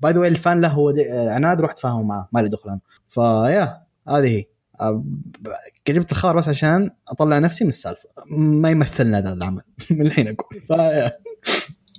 [0.00, 2.80] باي ذا ال fan له هو عناد روح تفاهموا معاه ما لي دخل أنا.
[3.08, 4.44] ف yeah هذه هي.
[5.88, 8.08] جبت الخبر بس عشان أطلع نفسي من السالفة.
[8.36, 9.62] ما يمثلنا ذا العمل.
[9.90, 10.60] من الحين أقول.
[10.60, 11.12] ف yeah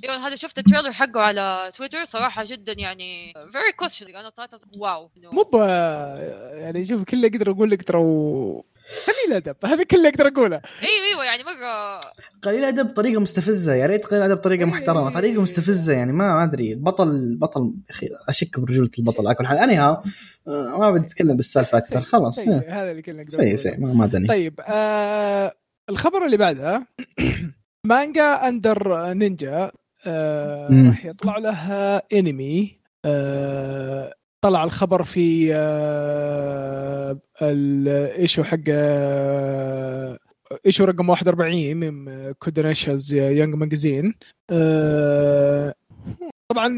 [0.04, 5.10] أيوه هذا شفت ال trailer حقه على تويتر صراحة جدا يعني very questionable طلعت wow.
[5.18, 5.60] مو
[6.54, 8.00] يعني شوف كل اللي أقدر أقول لك ترى
[9.08, 9.56] قليل أدب.
[9.66, 10.62] هذا كل اللي أقدر أقوله.
[10.84, 12.00] أيوه أيوه يعني مره
[12.42, 13.74] قليل أدب بطريقة مستفزة.
[13.74, 14.66] يا ريت قليل أدب بطريقة.
[14.66, 15.10] محترمة.
[15.14, 16.74] طريقة مستفزة يعني ما ما أدري.
[16.74, 19.58] البطل البطل أخي أشك برجولة البطل على كل حال.
[19.58, 20.02] anyhow
[20.48, 22.02] ما بتكلم بالسالفة أكثر.
[22.02, 22.40] خلاص.
[22.40, 22.82] إيه.
[22.84, 23.56] هذا اللي أقدر سيء.
[23.56, 23.80] سيء.
[23.80, 24.28] ما ما أدري.
[24.28, 25.54] طيب آه
[25.90, 26.88] الخبر اللي بعده
[27.86, 29.72] مانجا Under Ninja
[30.08, 30.88] آه.
[30.88, 34.14] راح يطلع له انمي آه
[34.46, 40.18] طلع الخبر في آه ال issue حق آه
[40.66, 44.14] issue رقم 41 من Kodansha's Young Magazine
[44.52, 45.74] آه
[46.52, 46.76] طبعا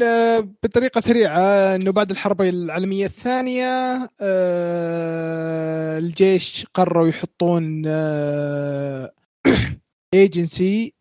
[0.62, 1.40] بطريقة سريعة
[1.74, 4.10] إنه بعد الحرب العالمية الثانية
[5.98, 7.82] الجيش قرروا يحطون
[10.14, 10.94] ايجنسي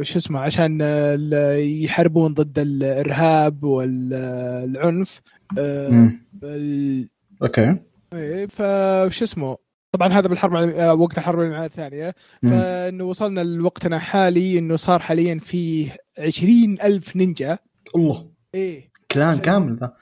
[0.00, 5.20] وش اسمه عشان آه، يحاربون ضد الإرهاب والعنف.
[5.58, 7.08] ال...
[7.42, 7.76] okay.
[8.12, 9.56] إيه، فش اسمه
[9.92, 10.52] طبعا هذا بالحرب
[11.00, 12.14] وقت الحرب العالمية الثانية.
[12.42, 17.58] فإنه وصلنا لوقتنا حالي إنه صار حاليا فيه عشرين ألف نينجا.
[17.96, 18.30] الله.
[18.54, 18.90] إيه.
[19.10, 19.94] clan كامل ذا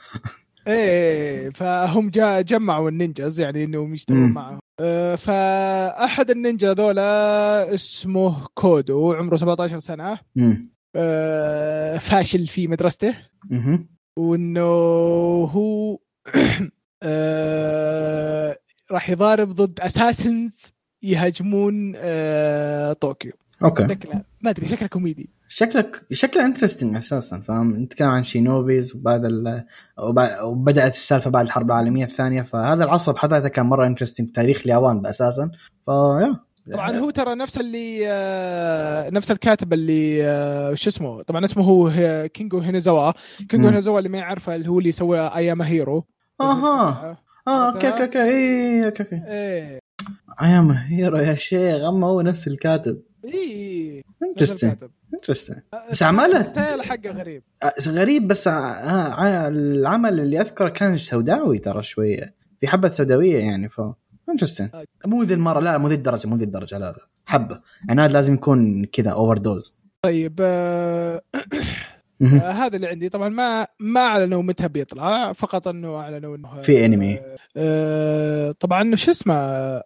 [0.67, 4.62] إيه فهم جا جمعوا ال ninjas يعني إنهم يشتغلون معهم.
[5.17, 10.19] فأحد النينجا ذولا اسمه كودو عمره 17 سنة.
[10.97, 13.15] أه فاشل في مدرسته.
[14.19, 14.63] وإنه
[15.45, 15.99] هو
[17.03, 18.59] أه
[18.91, 21.93] راح يضارب ضد assassins يهاجمون
[22.93, 23.33] طوكيو.
[23.65, 23.83] okay.
[24.43, 25.31] ما أدري شكله كوميدي.
[25.49, 29.65] شكلك شكله interesting أساسا فاهم؟ نتكلم عن shinobis وبعد ال...
[30.45, 34.63] وبدأت السالفة بعد الحرب العالمية الثانية فهذا العصر بحد ذاته كان مرة interesting في تاريخ
[34.65, 35.51] اليابان أساسا.
[35.85, 36.37] ف yeah
[36.73, 41.91] طبعا هو ترى نفس اللي آه، نفس الكاتب اللي آه، شو اسمه؟ طبعا اسمه هو
[42.35, 43.13] كينجو هانازاوا
[43.49, 46.05] كينجو هانازاوا اللي ما يعرفه اللي هو اللي سوى I Am a Hero
[46.41, 47.17] آها.
[47.49, 48.23] آه okay okay okay.
[48.23, 49.23] اي okay okay.
[49.29, 49.79] إيه.
[50.43, 53.03] I Am a Hero يا شيخ أما هو نفس الكاتب.
[53.25, 53.72] اي
[54.33, 54.75] انترستنج
[55.15, 55.59] انترستنج
[55.91, 57.43] بس أعماله style حقه غريب.
[57.89, 62.35] غريب بس العمل اللي أذكره كان سوداوي ترى شوية.
[62.61, 63.81] في حبة سوداوية يعني ف
[64.31, 64.69] interesting
[65.07, 67.07] مو ذي المرة لا مو ذي الدرجة مو ذي الدرجة لا لا.
[67.27, 67.61] حبة.
[67.89, 71.23] يعني هذا لازم يكون كذا overdose طيب آه
[72.23, 73.09] آه هذا اللي عندي.
[73.09, 77.21] طبعا ما ما اعلنوا متى بيطلع فقط أنه أعلنوا إنه في انمي
[77.57, 79.35] آه طبعا شو اسمه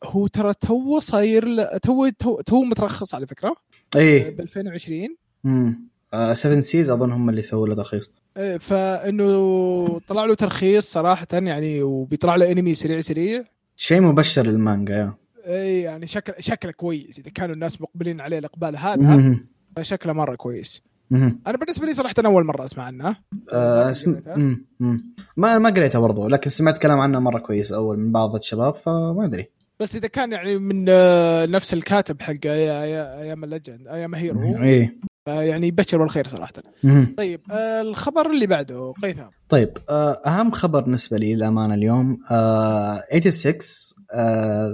[0.04, 3.56] هو ترى تو صاير تو تو, تو مترخص على فكرة.
[3.96, 4.37] إيه.
[4.37, 5.88] ب 2020 امم
[6.33, 8.12] 7 Seas أظن هم اللي سووا له ترخيص.
[8.37, 13.44] إيه فإنه طلع له ترخيص صراحة يعني وبيطلع له انمي سريع سريع.
[13.77, 15.14] شيء مبشر للمانجا yeah.
[15.46, 19.37] اي يعني شكل شكله كويس إذا كانوا الناس مقبلين عليه الإقبال هذا
[19.77, 20.83] فشكله مرة كويس.
[21.12, 23.16] أنا بالنسبة لي صراحة أنا أول مرة أسمع عنه.
[23.53, 24.20] آه اسم...
[25.37, 29.25] ما ما قريتها برضو لكن سمعت كلام عنه مرة كويس أول من بعض الشباب فما
[29.25, 29.51] أدري.
[29.80, 34.24] بس إذا كان يعني من آه، نفس الكاتب حق I Am Legend I Am a
[34.24, 34.98] Hero إيه.
[35.26, 36.52] يعني يبشر بالخير صراحة.
[37.16, 39.22] طيب آه الخبر اللي بعده قيثم.
[39.48, 43.54] طيب آه أهم خبر بالنسبة لي للأمانة اليوم آه 86
[44.12, 44.72] آه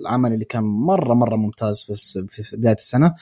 [0.00, 1.86] العمل اللي كان مرة مرة ممتاز
[2.30, 3.14] في, بداية السنة.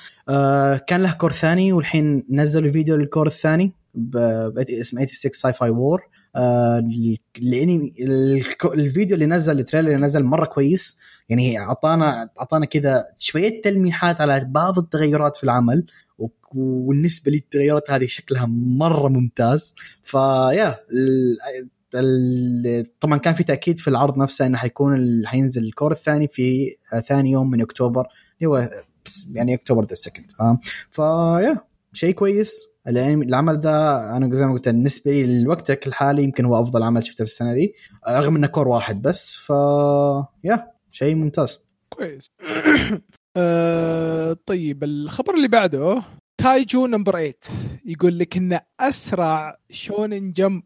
[0.87, 6.03] كان له cour ثاني والحين نزلوا فيديو لل cour الثاني باسم 86 sci-fi war
[6.37, 7.95] الانمي
[8.65, 10.99] الفيديو اللي نزل ال trailer اللي نزل مرة كويس.
[11.29, 15.87] يعني اعطانا أعطانا كذا شوية تلميحات على بعض التغيرات في العمل
[16.55, 19.75] والنسبة للتغيرات هذه شكلها مرة ممتاز.
[20.03, 20.79] ف yeah
[23.01, 26.77] طبعا كان في تأكيد في العرض نفسه إنه حيكون حينزل ال cour الثاني في
[27.09, 28.07] ثاني يوم من أكتوبر
[28.39, 28.71] اللي هو
[29.33, 30.59] يعني October the second فاهم؟
[30.91, 32.69] ف yeah شيء كويس.
[32.89, 37.25] العمل ده أنا زي ما قلت بالنسبة لي لوقتك الحالي يمكن هو أفضل عمل شفته
[37.25, 37.75] في السنة دي
[38.09, 39.51] رغم إنه كور واحد بس ف
[40.45, 41.69] yeah شيء ممتاز.
[41.89, 42.31] كويس.
[43.37, 46.03] آه طيب الخبر اللي بعده
[46.39, 47.35] كايجو number 8
[47.85, 50.63] يقول لك إنه أسرع شونن Jump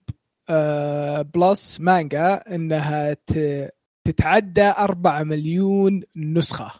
[0.48, 3.16] آه Plus مانجا إنها
[4.04, 6.72] تتعدى 4 مليون نسخة.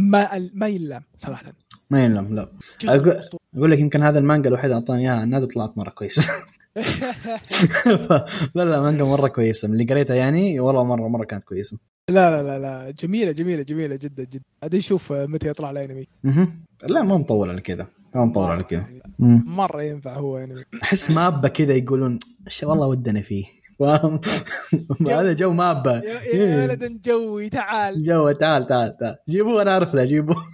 [0.00, 1.52] ما ما يلام صراحة.
[1.90, 2.52] ما ينلم لا.
[2.84, 3.20] أقول
[3.56, 6.32] أقول لك يمكن هذا المانجا الوحيد اللي أعطاني إياها الناس طلعت مرة كويسه
[8.54, 9.68] لا لا مانجا مرة كويسة.
[9.68, 11.78] من اللي قريتها يعني والله مرة مرة كانت كويسة.
[12.10, 12.90] لا لا لا لا.
[12.90, 14.44] جميلة جميلة جميلة جدا جدا.
[14.62, 16.06] عاد نشوف متى يطلع الأنمي.
[16.88, 17.86] لا ما مطول على كذا.
[18.14, 18.86] ما مطول على كذا.
[19.18, 20.64] مرة ينفع هو أنمي.
[20.82, 22.18] أحس مابا كذا يقولون
[22.62, 23.44] والله ودنا فيه.
[23.78, 24.20] فاهم؟
[25.08, 26.02] هذا جو MAPPA
[26.34, 28.04] يا ولد جوي تعال.
[28.04, 29.16] جو تعال تعال تعال.
[29.28, 30.44] جيبوه أنا أعرف له جيبوه.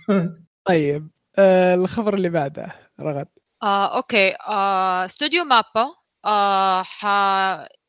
[0.64, 1.08] طيب.
[1.38, 3.28] آه الخبر اللي بعده رغد.
[3.62, 4.34] آه أوكي.
[4.48, 5.94] آه استوديو MAPPA
[6.24, 7.06] آه ح...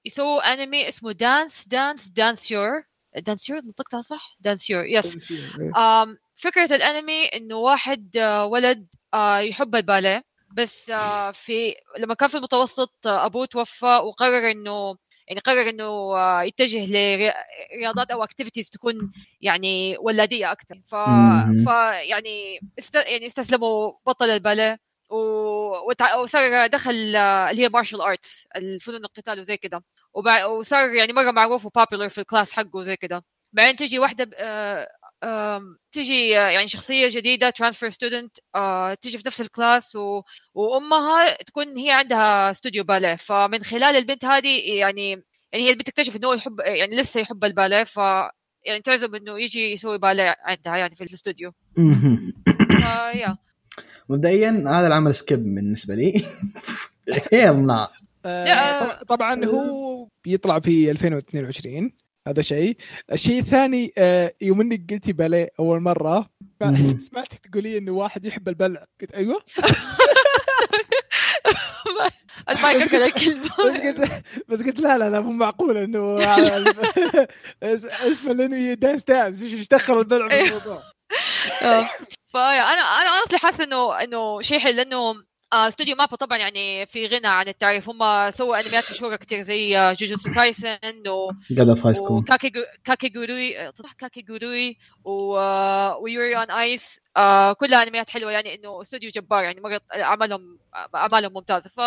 [0.06, 2.84] يسووا انمي اسمه Dance Dance Danseur
[3.18, 5.32] Danseur نطقتها صح؟ Danseur yes
[5.76, 10.24] آه فكرة الانمي إنه واحد آه ولد آه يحب الباليه.
[10.58, 15.84] بس آه في لما كان في المتوسط آه أبوه توفى وقرر إنه يعني قرر إنه
[16.18, 19.12] آه، يتجه لرياضات أو activities تكون
[19.42, 20.96] يعني ولادية أكثر ف...
[21.66, 21.68] ف
[22.10, 22.96] يعني است...
[22.96, 25.18] يعني استسلم وبطل الباليه و...
[26.22, 29.82] وصار دخل آه، اللي هي martial arts الفنون القتال وزي كذا
[30.14, 30.46] وبع...
[30.46, 33.22] وصار يعني مرة معروف و popular في ال class حقه وزي كذا
[33.54, 34.30] بعدين تجي واحدة
[35.92, 38.38] تجي آه، يعني شخصية جديدة transfer student
[39.02, 40.22] تجي في نفس ال class و...
[40.54, 45.10] وأمها تكون هي عندها استوديو باليه فمن خلال البنت هذه يعني
[45.54, 47.98] يعني هي البنت تكتشف إنه هو يحب يعني لسه يحب الباليه ف
[48.66, 51.52] يعني تعزم إنه يجي يسوي باليه عندها يعني في الاستوديو.
[52.70, 53.38] ف yeah
[54.10, 56.26] مبدئيا هذا العمل skip بالنسبة لي.
[57.34, 57.92] hell لا
[58.26, 59.00] آه،.
[59.00, 61.92] طب- طبعا هو بيطلع في 2022
[62.28, 62.78] هذا شيء
[63.12, 66.30] الشيء الثاني آه، يوم انك قلتي باليه أول مرة.
[67.00, 69.44] سمعتك تقولي انه واحد يحب البلع قلت أيوه
[72.50, 76.20] المايك اكل بس الكلمة قلت بس قلت لا لا لا مو معقول إنه
[77.64, 80.28] اس- اسم الأنمي Dance Dance إيش دخل البلع.
[80.28, 80.84] بالموضوع
[81.62, 81.90] آه.
[82.32, 85.14] ف yeah أنا أنا أصلا حاسة انه إنه شيء حلو لأنه
[85.56, 87.90] استوديو MAPPA طبعا يعني في غنى عن التعريف.
[87.90, 92.52] هم سووا أنميات مشهورة كثير زي آه، جوجوتسو كايسن و قاعد في high school وكاكي
[92.84, 95.38] كاكي جوروي صح كاكي جوروي و...
[95.38, 99.82] آه، و Yuri on Ice آه كلها أنميات حلوة يعني إنه استوديو جبار يعني مرة
[99.94, 100.58] أعمالهم
[100.96, 101.70] أعمالهم ممتازة.
[101.70, 101.78] ف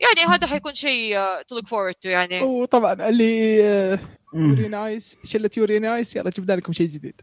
[0.00, 1.16] يعني هذا حيكون شيء
[1.48, 2.42] to look forward to يعني.
[2.42, 3.98] وطبعا اللي آه،.
[4.34, 7.20] Yuri on Ice شلة Yuri on Ice يلا جبنا لكم شيء جديد.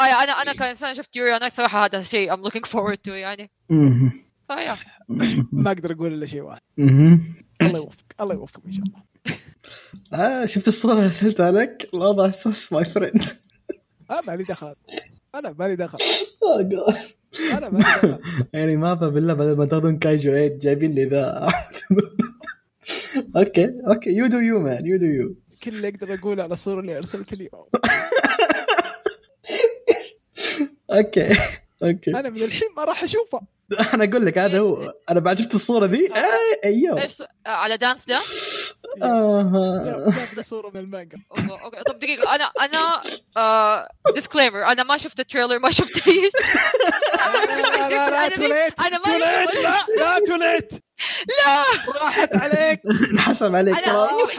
[0.00, 3.10] آه أنا أنا كإنسان شفت Yuri on Ice صراحة هذا شيء I'm looking forward to
[3.10, 3.50] يعني.
[4.48, 4.76] فيا
[5.52, 6.60] ما أقدر أقول إلا شيء واحد.
[6.78, 9.02] الله يوفقك الله يوفقكم إن شاء الله.
[10.12, 13.22] آه شفت الصورة اللي ارسلتها لك؟ الوضع sus my friend
[14.10, 14.74] آه مالي دخل.
[15.34, 15.98] أنا مالي دخل.
[15.98, 16.94] Oh
[17.52, 18.18] أنا مالي دخل.
[18.54, 21.48] يعني ما بالله بدل ما تأخذون كايجو 8 جايبين لي ذا.
[23.36, 24.10] okay okay.
[24.10, 27.34] you do you man you do you كل اللي أقدر أقوله على الصورة اللي أرسلت
[27.34, 27.48] لي.
[30.92, 31.38] okay
[31.82, 32.10] okay.
[32.10, 33.55] أنا من الحين ما راح أشوفه.
[33.94, 36.20] أنا أقول لك هذا هو أنا بعد شفت الصورة ذي آه،
[36.64, 38.00] أيوه إيش آه، على dance
[39.02, 39.42] آه.
[40.16, 41.18] جاب لي صورة من المانجا
[41.64, 41.82] okay.
[41.86, 43.02] طب دقيقة أنا أنا
[44.14, 46.32] disclaimer أنا ما شفت ال trailer ما شفت إيش
[47.14, 49.62] لا لا لا أنا too مين- late أنا too مالي late شغل.
[49.62, 50.70] لا لا too late
[51.28, 51.64] لا!
[52.02, 52.80] راحت عليك.
[53.12, 53.90] انحسب عليك شوف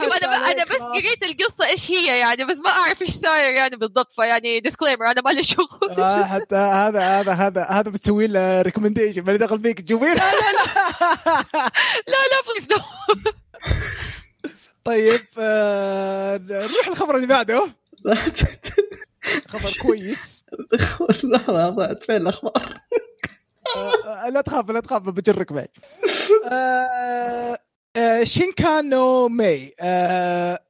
[0.02, 0.76] أنا عليك أنا بس.
[0.76, 5.20] قريت القصة إيش هي يعني بس ما أعرف إيش صاير يعني بالضبط فيعني disclaimer أنا
[5.20, 5.90] مالي شغل.
[5.98, 10.32] آه حتى هذا هذا هذا هذا بتسوي له recommendation مالي دخل فيك تشوفين لا
[12.08, 12.78] لا please no
[14.84, 17.68] طيب آه نروح الخبر اللي بعده.
[19.48, 20.42] خبر كويس.
[21.24, 22.74] لحظه ضعت فين الأخبار.
[22.74, 23.07] آه،
[24.32, 25.68] لا تخاف لا تخاف بجرك معي
[26.52, 27.58] آه،
[27.96, 29.28] آه، شينكانو
[29.80, 30.60] آه،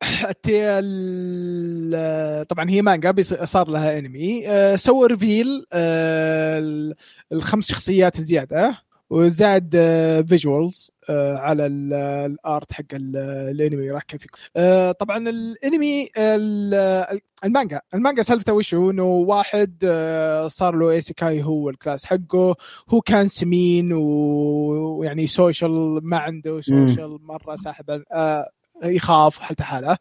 [1.94, 3.11] آه، طبعا هي مانجا
[3.44, 4.48] صار لها انمي.
[4.48, 6.94] آه، سووا reveal آه، ال-
[7.32, 8.78] الخمس شخصيات زيادة
[9.11, 9.70] وزاد
[10.28, 11.94] visuals على ال-
[12.32, 13.16] ال art حق ال-
[13.50, 20.48] الأنمي راح كيف آه، طبعا الأنمي ال- المانجا المانجا سالفته وش هو؟ إنه واحد آه،
[20.48, 22.56] صار له isekai هو ال class حقه
[22.88, 28.50] هو كان سمين ويعني social ما عنده social مرة ساحب آه
[28.82, 29.96] يخاف وحالته حالة.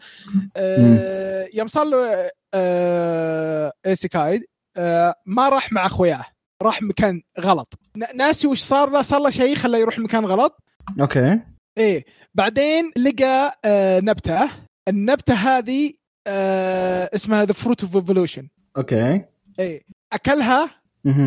[0.57, 6.25] آه يوم صار له آه isekai آه ما راح مع أخوياه
[6.61, 7.73] راح مكان غلط.
[8.15, 10.57] ناسي وش صار له صار له شيء خلاه يروح مكان غلط.
[11.01, 11.39] okay.
[11.77, 14.49] إيه بعدين لقى آه نبتة.
[14.87, 15.93] النبتة هذه
[16.27, 19.25] آه اسمها The Fruit of Evolution okay.
[19.59, 20.69] إيه أكلها.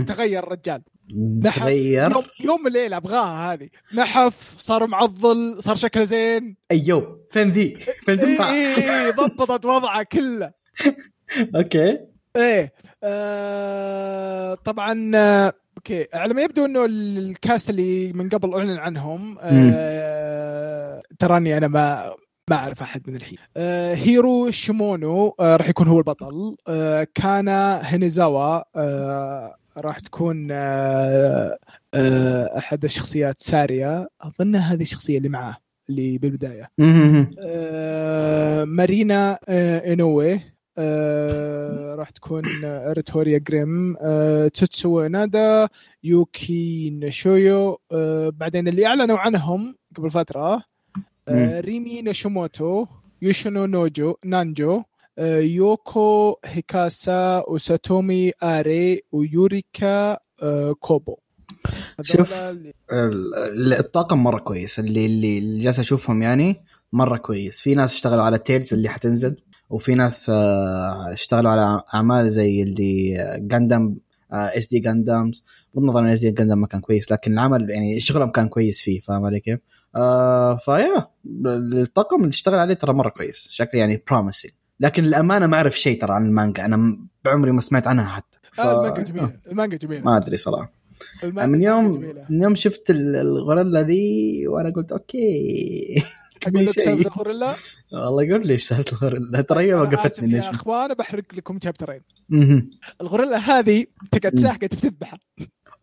[0.06, 0.82] تغير الرجال.
[1.44, 2.10] تغير.
[2.12, 3.68] يوم يوم الليل أبغاها هذه.
[3.94, 6.56] نحف صار معضل صار شكله زين.
[6.70, 10.52] أيوه فين ذي؟ فين اي تنفع؟ إيه ضبطت وضعه كله.
[11.56, 11.98] okay.
[12.36, 12.72] إيه
[13.04, 19.36] آه طبعا آه okay على ما يبدو إنه ال cast اللي من قبل أعلن عنهم
[19.40, 22.14] آه تراني أنا ما
[22.50, 23.38] ما أعرف أحد من الحين.
[23.56, 26.56] آه هيرو شيمونو آه راح يكون هو البطل.
[26.68, 31.58] آه كانا هينيزاوا آه راح تكون آه
[31.94, 35.56] آه أحد الشخصيات ساريا أظن هذه الشخصية اللي معاه
[35.90, 36.70] اللي بالبداية.
[37.44, 40.40] آه، مارينا آه، إنوي.
[40.78, 43.96] آه، راح تكون آه، ريتوريا جريم.
[44.00, 45.68] آه، توتسو نادا
[46.04, 50.62] يوكي نشويو آه، بعدين اللي أعلنوا عنهم قبل فترة
[51.28, 52.86] آه، ريمي نشيموتو
[53.22, 54.82] يوشينو نوجو نانجو
[55.18, 61.16] آه، يوكو هيكاسا وساتومي آري ويوريكا آه، كوبو.
[62.02, 62.34] شوف.
[62.92, 64.78] الطاقم مرة كويس.
[64.78, 66.56] اللي اللي اللي جالس أشوفهم يعني
[66.92, 67.60] مرة كويس.
[67.60, 69.36] في ناس اشتغلوا على Tales اللي حتنزل
[69.70, 73.96] وفي ناس آه، اشتغلوا على أعمال زي اللي Gundam
[74.32, 78.80] SD Gundams بالنظر إن SD Gundam ما كان كويس لكن العمل يعني شغلهم كان كويس
[78.80, 79.58] فيه فاهم علي كيف؟
[79.96, 81.06] آه فيا
[81.46, 86.00] الطاقم اللي اشتغل عليه ترى مرة كويس شكله يعني promising لكن الامانه ما أعرف شيء
[86.00, 88.38] ترى عن المانجا أنا بعمري ما سمعت عنها حتى.
[88.52, 88.60] ف...
[88.60, 90.02] آه المانجا جميلة المانجا جميلة.
[90.04, 90.72] ما أدري صراحة.
[91.24, 92.00] من يوم.
[92.30, 96.02] من يوم شفت ال- الغوريلا ذي وأنا قلت okay.
[96.46, 97.54] أقول لك سالفة الغوريلا
[97.92, 102.02] والله قول لي إيش سالفة الغوريلا ترى هي وقفتني ليش يا أخوان بحرق لكم شابترين.
[103.00, 104.40] الغوريلا هذه تقعد مم.
[104.40, 105.18] تلاحقها تذبحها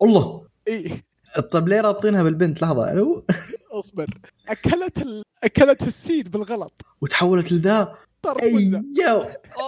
[0.02, 0.46] الله.
[0.68, 1.02] إي.
[1.50, 2.92] طب ليه رابطينها بالبنت؟ لحظة.
[2.92, 3.26] ألو
[3.72, 4.06] أصبر.
[4.48, 5.22] أكلت ال...
[5.44, 6.82] أكلت ال seed بالغلط.
[7.00, 8.42] وتحولت لذا؟ طرف.
[8.42, 8.84] أيوه.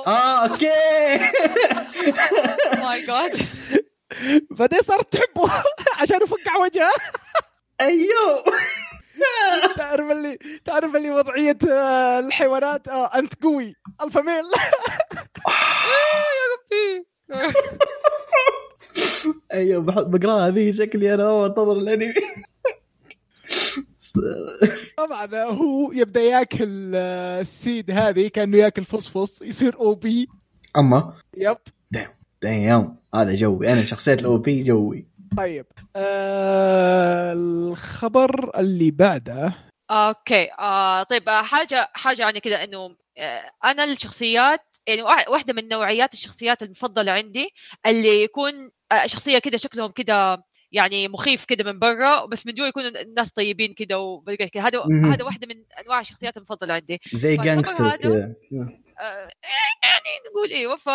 [0.06, 0.66] آه okay.
[2.82, 3.36] my God
[4.50, 5.50] بعدين صارت تحبه.
[6.02, 6.90] عشان يفقع وجهه.
[7.80, 8.44] أيوه.
[9.76, 13.74] تعرف اللي تعرف اللي وضعية آه، الحيوانات آه أنت قوي.
[14.02, 14.44] alpha male.
[14.44, 14.50] يا
[16.52, 17.06] ربي
[19.52, 22.14] أيوه بقراها هذه شكلي أنا أنتظر الأنمي.
[24.96, 30.28] طبعا هو يبدأ ياكل آه، ال seed هذه كأنه ياكل فصفص يصير OP
[30.76, 31.56] أما؟ yep
[32.42, 33.72] دايم هذا جوي.
[33.72, 35.06] أنا شخصية ال OP جوي.
[35.36, 35.66] طيب
[35.96, 39.52] آه الخبر اللي بعده.
[39.90, 45.52] okay آه طيب آه، حاجة حاجة يعني كذا إنه آه، أنا الشخصيات يعني واحد- واحدة
[45.52, 47.48] من نوعيات الشخصيات المفضلة عندي
[47.86, 52.66] اللي يكون آه، شخصية كذا شكلهم كذا يعني مخيف كذا من برا بس من جوا
[52.66, 54.82] يكونوا الناس طيبين وبالقى كذا هذا.
[55.14, 57.00] هذا واحدة من أنواع الشخصيات المفضلة عندي.
[57.12, 58.34] زي gangsters كذا
[59.00, 59.30] آه،
[59.82, 60.88] يعني نقول إيوه ف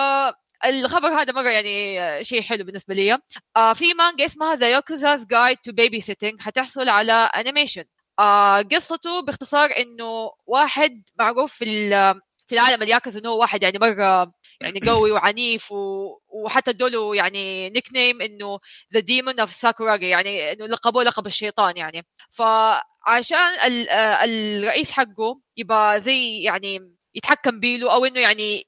[0.66, 3.18] الخبر هذا مرة يعني آه، شيء حلو بالنسبة لي.
[3.58, 7.84] آه في مانجا اسمها The Yakuza's Guide to Babysitting حتحصل على animation
[8.20, 11.66] آه قصته باختصار إنه واحد معروف في
[12.48, 16.08] في العالم الياكوزا إنه هو واحد يعني مرة يعني قوي وعنيف و...
[16.28, 18.60] وحتى ادوا يعني nickname إنه
[18.94, 22.06] The Demon of Sakuragi يعني إنه لقبوه لقب الشيطان يعني.
[22.32, 23.90] فعشان ال...
[23.90, 28.68] آه، الرئيس حقه يبقى زي يعني يتحكم بيله أو إنه يعني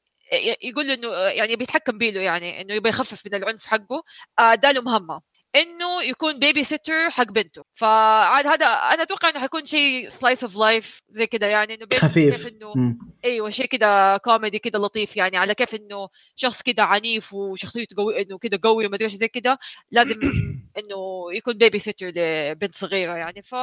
[0.62, 4.04] يقول له إنه يعني بيتحكم بيله يعني إنه يبغى يخفف من العنف حقه
[4.40, 5.22] آه، اداله مهمة
[5.56, 7.64] إنه يكون babysitter حق بنته.
[7.76, 12.36] فعاد هذا أنا أتوقع إنه حيكون شيء slice of life زي كذا يعني إنه خفيف.
[12.36, 12.98] كيف إنه مم.
[13.26, 18.22] أيوه شيء كذا كوميدي كذا لطيف يعني على كيف إنه شخص كذا عنيف وشخصيته قوي
[18.22, 19.58] إنه كذا قوي وما أدري إيش زي كذا
[19.92, 20.20] لازم
[20.80, 20.98] إنه
[21.34, 23.42] يكون babysitter لبنت صغيرة يعني.
[23.42, 23.56] ف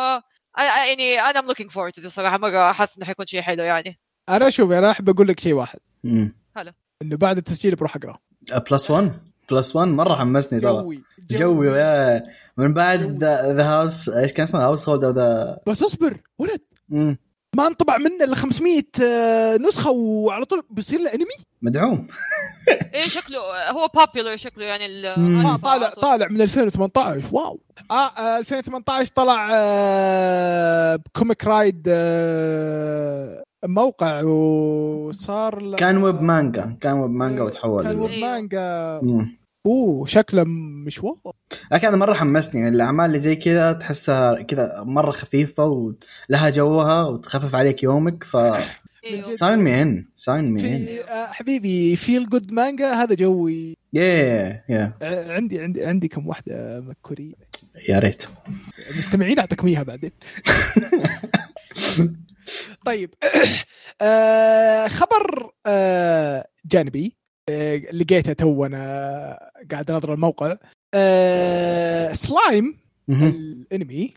[0.59, 4.01] أنا- يعني أنا I'm looking forward الصراحه مرة حاسس إنه حيكون شيء حلو يعني.
[4.29, 5.79] أنا شوف أنا أحب أقول لك شيء واحد.
[6.05, 6.44] مم.
[7.03, 8.19] إنه بعد التسجيل بروح أقرأ.
[8.71, 9.13] plus 1
[9.51, 10.73] plus 1 مرة حمسني ترى.
[10.73, 11.69] جوي جوي.
[11.79, 12.23] yeah.
[12.57, 16.61] من بعد the house إيش كان اسمه؟ household أو ذا بس اصبر ولد.
[16.89, 17.19] مم.
[17.57, 22.07] ما انطبع منه الا 500 آه، نسخة وعلى طول بيصير له انمي مدعوم.
[22.95, 23.39] إيه شكله
[23.71, 25.89] هو popular شكله يعني آه طالع.
[25.91, 27.61] طالع من 2018 wow.
[27.91, 36.93] آه, آه 2018 طلع آه Comic Ride آه موقع وصار له- كان ويب مانجا كان
[36.95, 38.21] ويب مانجا كان وتحول ويب أيوه.
[38.21, 39.01] مانجا.
[39.03, 39.39] مم.
[39.67, 40.45] أوه شكله
[40.87, 41.17] مشوار.
[41.73, 47.03] لكن هذا مرة حمسني يعني الأعمال اللي زي كذا تحسها كذا مرة خفيفة ولها جوها
[47.03, 48.37] وتخفف عليك يومك ف
[49.31, 50.89] sign me in sign me in
[51.33, 53.77] حبيبي feel good مانجا هذا جوي.
[53.93, 54.03] yeah
[54.69, 57.33] yeah عندي عندي عندي كم واحدة كوريه
[57.89, 58.25] يا ريت.
[58.99, 60.11] مستمعين أعطيكم إياها بعدين.
[62.87, 63.15] طيب.
[64.03, 67.17] آه خبر آه جانبي
[67.49, 70.57] آه لقيته تو أنا قاعد انظر الموقع.
[70.95, 72.79] آه سلايم.
[73.09, 74.15] الانمي.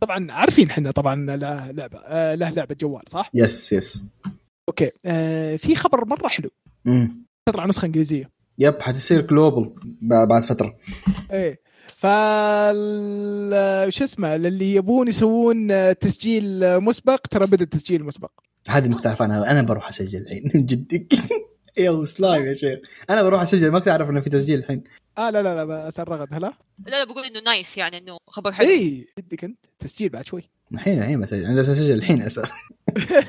[0.00, 4.04] طبعا عارفين إحنا طبعا له لعبة آه له لعبة جوال صح؟ yes yes
[4.68, 4.90] okay.
[5.06, 6.50] آه في خبر مرة حلو.
[7.48, 8.30] تطلع نسخة إنجليزية.
[8.58, 9.72] yep حتصير global
[10.02, 10.76] بعد فترة.
[11.32, 11.60] إيه.
[11.98, 18.30] فال شو اسمه للي يبون يسوون تسجيل مسبق ترى بدأ التسجيل مسبق.
[18.68, 21.06] هذه تعرف عنها أنا بروح أسجل الحين من جدك.
[21.78, 22.78] yo Slime يا شيخ.
[23.10, 24.84] أنا بروح أسجل ما كنت أعرف إنه في تسجيل الحين.
[25.18, 26.52] آه لا لا لا الرغد هلا.
[26.86, 28.68] لا لا بقول إنه نايس يعني إنه خبر حلو.
[28.68, 30.42] اي جدك أنت؟ تسجيل بعد شوي.
[30.74, 32.54] الحين الحين بسجل أنا جالس أسجل الحين أساسا.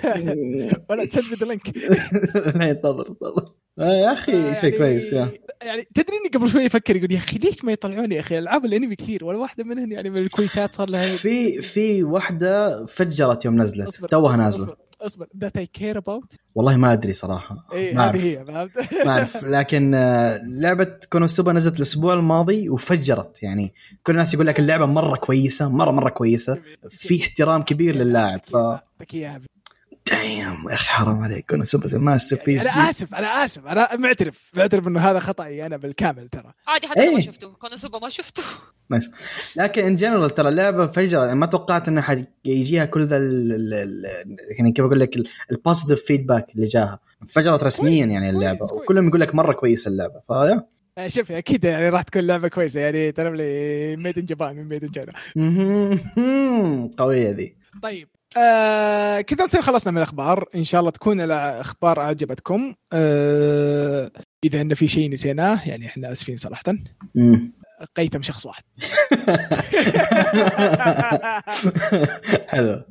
[0.90, 1.68] ولا تسجل اللينك
[2.48, 5.30] الحين انتظر انتظر يا أخي شيء يعني- كويس يا.
[5.62, 8.66] يعني تدري إني قبل شوي أفكر يقول يا أخي ليش ما يطلعون يا أخي؟ العاب
[8.66, 13.62] الانمي كثير ولا واحدة منهن يعني من الكويسات صار لها في في واحدة فجرت يوم
[13.62, 14.64] نزلت توها نازلة.
[14.64, 15.28] أصبر أصبر.
[15.42, 18.24] ذات اي كير اباوت والله ما أدري صراحة اي ما أعرف.
[18.24, 18.44] هي
[19.06, 19.44] ما أعرف.
[19.46, 23.74] لكن آه، لعبة كونوسوبا نزلت الأسبوع الماضي وفجرت يعني
[24.04, 26.58] كل الناس يقول لك اللعبة مرة كويسة مرة مرة كويسة.
[26.90, 28.56] في احترام كبير للاعب ف
[30.12, 31.54] دايم يا أخي حرام عليك.
[31.54, 33.68] أنا super master يعني بيس أنا آسف أنا آسف.
[33.68, 36.54] أنا معترف معترف إنه هذا خطأي أنا بالكامل ترى.
[36.68, 37.22] عادي حتى لو ما.
[37.22, 37.48] شفته.
[37.54, 38.44] كونوسوبا ما شفته.
[38.90, 39.12] nice
[39.56, 42.04] لكن in general ترى اللعبة فجاه يعني ما توقعت انها
[42.46, 45.16] حيجيها كل ذا ال- ال- ال- يعني كيف أقول لك
[45.52, 47.00] ال positive feedback اللي جاها.
[47.22, 48.66] انفجرت رسميا يعني اللعبة.
[48.74, 50.20] وكلهم يقول لك مرة كويسة اللعبة.
[50.28, 50.66] ف yeah
[50.98, 52.80] آه، شوف أكيد يعني راح تكون لعبة كويسة.
[52.80, 55.14] يعني تعرف لي made in Japan من made in China.
[56.98, 57.56] قوية ذي.
[57.84, 58.08] طيب.
[58.38, 60.46] آه كذا نصير خلصنا من الأخبار.
[60.56, 62.76] إن شاء الله تكون الأخبار أعجبتكم.
[62.94, 64.12] آه
[64.44, 66.64] إذا إن في شيء نسيناه يعني إحنا آسفين صراحة.
[67.16, 67.54] مم.
[67.96, 68.64] قيثم شخص واحد.
[72.48, 72.84] حلو.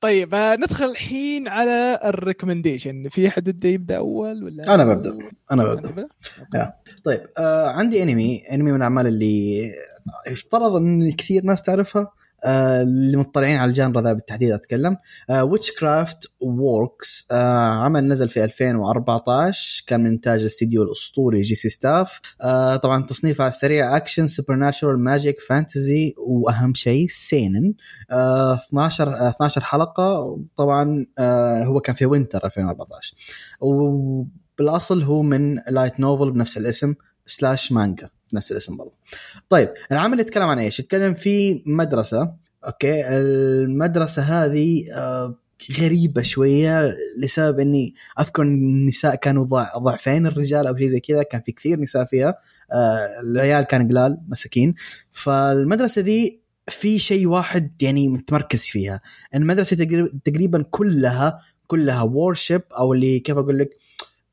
[0.00, 3.08] طيب آه ندخل الحين على ال recommendation.
[3.08, 5.18] في حد بده يبدأ أول ولا؟ أنا ببدأ
[5.52, 6.08] أنا ببدأ؟
[7.04, 9.72] طيب آه عندي أنمي أنمي من الأعمال اللي
[10.26, 12.12] يفترض إن كثير ناس تعرفها.
[12.46, 14.96] اللي مطلعين على ال genre ذا بالتحديد أتكلم.
[15.42, 22.20] Witch Craft Works عمل نزل في 2014 كان من إنتاج الاستديو الأسطوري J.C.Staff.
[22.42, 27.74] آه طبعا تصنيفه على السريع action supernatural magic fantasy وأهم شيء seinen
[28.10, 33.16] آه 12 آه 12 حلقة طبعا آه هو كان في winter 2014
[33.60, 36.94] وبالاصل هو من light novel بنفس الاسم.
[37.26, 38.92] slash مانجا بنفس الاسم برضه.
[39.48, 42.34] طيب العمل يتكلم عن إيش؟ يتكلم في مدرسة
[42.66, 45.38] أوكي؟ المدرسة هذه آه،
[45.80, 51.40] غريبة شوية لسبب إني أذكر النساء كانوا ضع- ضعفين الرجال أو شيء زي كذا كان
[51.40, 52.38] في كثير نساء فيها.
[52.72, 54.74] آه، العيال كان قلال مساكين.
[55.12, 59.00] فالمدرسة دي في شيء واحد يعني متمركز فيها.
[59.34, 59.76] المدرسة
[60.24, 63.70] تقريبا كلها كلها worship أو اللي كيف أقول لك؟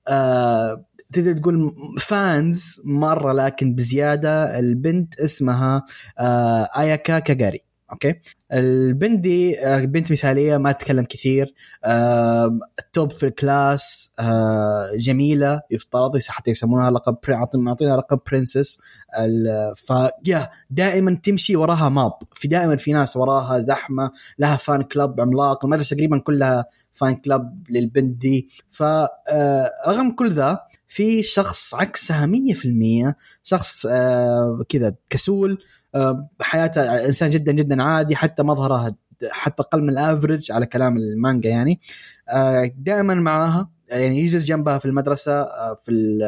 [0.08, 5.86] آه تقدر تقول fans مرة لكن بزيادة البنت اسمها
[6.20, 7.69] آه آياكا كاغاري.
[7.92, 8.16] okay؟
[8.54, 11.54] البنت دي بنت مثالية ما تتكلم كثير.
[12.80, 14.16] ال top في ال class
[14.96, 17.18] جميلة يفترض حتى يسمونها لقب
[17.56, 18.82] معطينها لقب princess
[19.76, 25.22] ف yeah دائما تمشي وراها ما في دائما في ناس وراها زحمة لها fan club
[25.22, 25.66] عملاق.
[25.66, 28.50] المدرسة تقريبا كلها fan club للبنت دي.
[28.70, 33.88] فرغم كل ذا في شخص عكسها 100% شخص
[34.70, 35.64] كذا كسول
[36.42, 38.96] حياته إنسان جدا جدا عادي حتى مظهره
[39.32, 41.80] حتى أقل من ال average على كلام المانجا يعني.
[42.30, 46.20] آه دائما معاها يعني يجلس جنبها في المدرسة آه في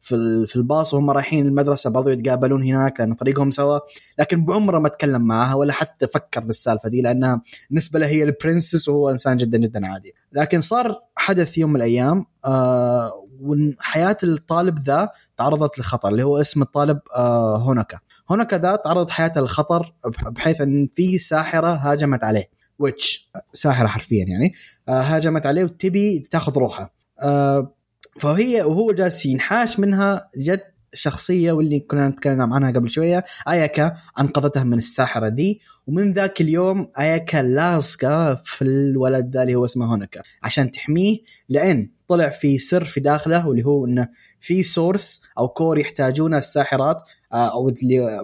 [0.00, 3.78] في في الباص وهم رايحين المدرسة برضو يتقابلون هناك لأن طريقهم سوا.
[4.18, 8.29] لكن بعمره ما تكلم معاها ولا حتى فكر بالسالفة دي لأنها بالنسبة له هي ال
[8.29, 10.14] princess وهو إنسان جدا جدا عادي.
[10.32, 16.62] لكن صار حدث يوم من الأيام آه وحياة الطالب ذا تعرضت لخطر اللي هو اسم
[16.62, 17.98] الطالب آه هوناكا.
[18.32, 22.50] هوناكا ذا تعرضت حياته للخطر بح- بحيث إن في ساحرة هاجمت عليه.
[22.78, 24.54] witch ساحرة حرفيا يعني
[24.88, 27.74] آه هاجمت عليه وتبي تاخذ روحه آه
[28.20, 30.62] فهي وهو جالس ينحاش منها جت
[30.94, 35.60] شخصية واللي كنا نتكلم عنها قبل شوية آياكا أنقذته من الساحرة دي.
[35.86, 41.18] ومن ذاك اليوم آياكا لاصقة في الولد ذا اللي هو اسمه هوناكا عشان تحميه
[41.48, 44.08] لأن طلع في سر في داخله واللي هو إنه
[44.40, 46.96] في source أو core يحتاجونه الساحرات
[47.32, 47.70] آه، أو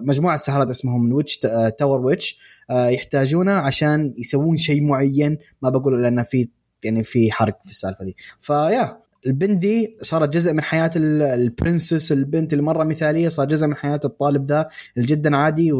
[0.01, 1.37] مجموعة ساحرات اسمهم witch
[1.77, 2.39] tower witch
[2.71, 6.49] يحتاجونه عشان يسوون شيء معين ما بقول لأنه في
[6.83, 8.15] يعني في حرق في السالفة دي.
[8.39, 13.29] ف yeah البنت دي صارت جزء من حياة ال- ال princess البنت اللي مره مثالية
[13.29, 14.67] صار جزء من حياة الطالب ذا
[14.97, 15.71] الجدا عادي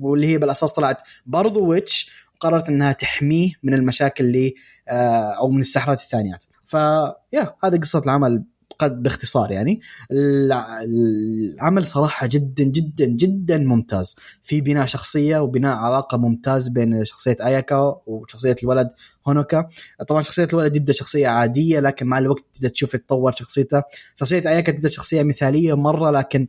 [0.00, 4.54] واللي هي بالأساس طلعت برضو witch وقررت إنها تحميه من المشاكل اللي
[4.88, 6.44] آه، أو من الساحرات الثانيات.
[6.68, 8.42] ف yeah هذه قصة العمل
[8.78, 9.80] قد باختصار يعني.
[10.12, 14.16] الع- العمل صراحة جدا جدا جدا ممتاز.
[14.42, 18.88] في بناء شخصية وبناء علاقة ممتاز بين شخصية آياكا وشخصية الولد
[19.28, 19.68] هونوكا.
[20.08, 23.82] طبعا شخصية الولد يبدا شخصية عادية لكن مع الوقت تبدأ تشوف يتطور شخصيته.
[24.16, 26.48] شخصية آياكا تبدأ شخصية مثالية مرة لكن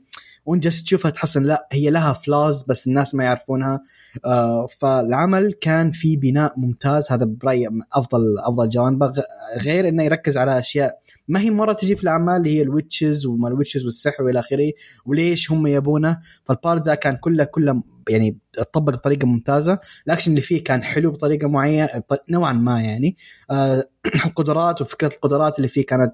[0.50, 3.84] وانت جالس تشوفها تحس لا هي لها flaws بس الناس ما يعرفونها.
[4.26, 7.12] آه فالعمل كان في بناء ممتاز.
[7.12, 9.14] هذا برأيي أفضل أفضل جوانبه
[9.62, 13.26] غير إنه يركز على أشياء ما هي مرة تجي في الأعمال اللي هي ال witches
[13.26, 14.72] وما ال witches والسحر وإلى آخره
[15.06, 16.20] وليش هم يبونه.
[16.43, 21.12] فال part ذا كان كله كله يعني تطبق بطريقة ممتازة الأكشن اللي فيه كان حلو
[21.12, 21.89] بطريقة معينة
[22.30, 23.18] نوعا ما يعني.
[23.51, 23.84] آه
[24.26, 26.14] القدرات وفكرة القدرات اللي فيه كانت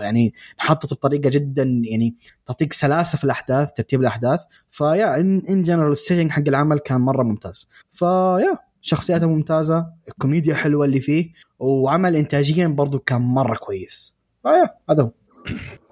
[0.00, 2.14] يعني انحطت بطريقة جدا يعني
[2.46, 4.40] تعطيك سلاسة في الأحداث ترتيب الأحداث.
[4.70, 7.70] ف yeah in general ال setting حق العمل كان مرة ممتاز.
[7.90, 14.18] ف yeah شخصياته ممتازة الكوميديا حلوة اللي فيه وعمل انتاجيا برضو كان مرة كويس.
[14.42, 15.10] فيا هذا هو.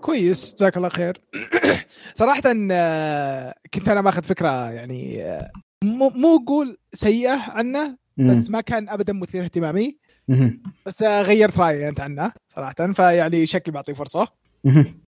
[0.00, 1.20] كويس جزاك الله خير
[2.14, 2.42] صراحة
[2.72, 5.50] آه، كنت أنا ماخذ فكرة يعني آه،
[5.84, 7.96] مو مو أقول سيئة عنه.
[8.16, 9.98] بس ما كان أبدا مثير اهتمامي.
[10.86, 14.28] بس آه، غيرت رأيي أنت عنه صراحة فيعني شكلي بعطيه فرصة
[14.64, 15.00] مهم.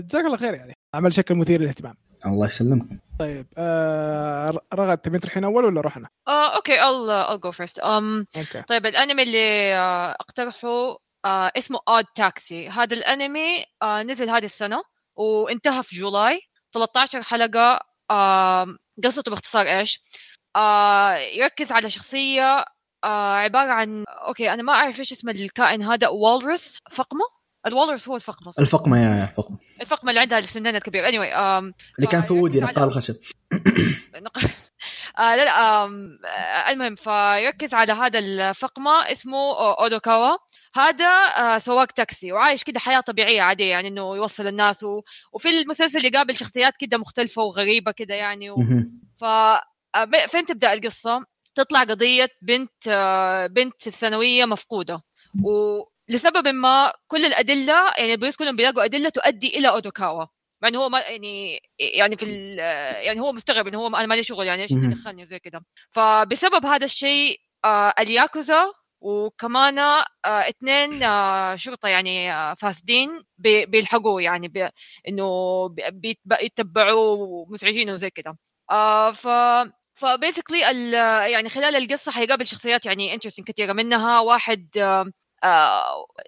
[0.00, 1.94] جزاك الله خير يعني عمل شكل مثير للاهتمام
[2.26, 2.86] الله يسلمك
[3.18, 7.82] طيب آه رغد تبي تروحين أول ولا أروح أنا؟ آه okay I'll I'll go first
[7.82, 14.30] um, okay طيب الأنمي اللي آه، اقترحه آه اسمه اود تاكسي هذا الانمي آه نزل
[14.30, 14.82] هذه السنة
[15.16, 16.40] وانتهى في جولاي.
[16.74, 18.66] 13 حلقة آه
[19.04, 20.00] قصته باختصار إيش؟
[20.56, 22.64] آه يركز على شخصية
[23.04, 27.24] آه عبارة عن okay أنا ما أعرف إيش اسم الكائن هذا walrus فقمة؟
[27.66, 29.58] ال walrus هو الفقمة صح؟ الفقمة yeah فقمة.
[29.80, 33.16] الفقمة اللي عندها السنان الكبير anyway um, اللي كان في وودي نقار الخشب.
[35.18, 40.36] آه لا لا آه المهم فيركز على هذا الفقمة اسمه أودوكاوا.
[40.74, 45.02] هذا آه سواق تاكسي وعايش كده حياة طبيعية عادية يعني إنه يوصل الناس و...
[45.32, 48.56] وفي المسلسل يقابل شخصيات كده مختلفة وغريبة كده يعني و...
[49.20, 49.24] ف
[49.94, 51.24] آه، فين تبدأ القصة؟
[51.54, 55.02] تطلع قضية بنت آه، بنت في الثانوية مفقودة
[55.44, 60.26] ولسبب ما كل الأدلة يعني البوليس كلهم بيلاقوا أدلة تؤدي إلى أودوكاوا.
[60.62, 62.58] مع إنه هو ما يعني يعني في ال-
[63.06, 64.72] يعني هو مستغرب إنه هو ما- أنا مالي شغل يعني إيش.
[64.72, 65.60] دخلني وزي كده.
[65.90, 74.22] فبسبب هذا الشيء آه، الياكوزا وكمان آه، اثنين آه، شرطة يعني آه، فاسدين بي- بيلحقوه
[74.22, 74.68] يعني بي
[75.08, 75.28] إنه
[75.68, 78.36] بي- بيتب- يتبعوه مزعجين وزي كده.
[78.70, 79.28] آه ف
[79.94, 80.60] ف basically
[81.32, 84.20] يعني خلال القصة حيقابل شخصيات يعني interesting كثيره منها.
[84.20, 85.06] واحد آه آه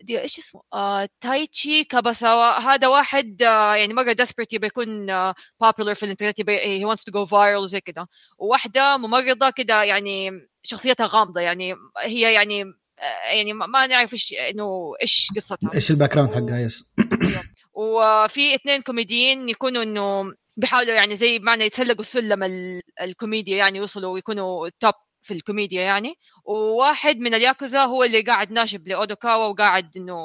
[0.02, 5.34] دي إيش اسمه؟ آه تايتشي كاباساوا هذا واحد آه يعني مرة desperate يبي يكون آه
[5.64, 8.08] popular في الانترنت يبي he wants to go viral وزي كده
[8.38, 10.30] وواحده ممرضة كده يعني
[10.62, 12.62] شخصيتها غامضة يعني هي يعني
[12.98, 15.74] آه يعني ما نعرف إيش إنه إيش قصتها.
[15.74, 16.94] إيش ال background حقها yes.
[17.74, 24.12] وفي اثنين كوميديين يكونوا إنه بيحاولوا يعني زي معنى يتسلقوا سلم ال- الكوميديا يعني يوصلوا
[24.12, 26.14] ويكونوا top في الكوميديا يعني.
[26.44, 30.16] وواحد من الياكوزا هو اللي قاعد ناشب لأودوكاوا وقاعد إنه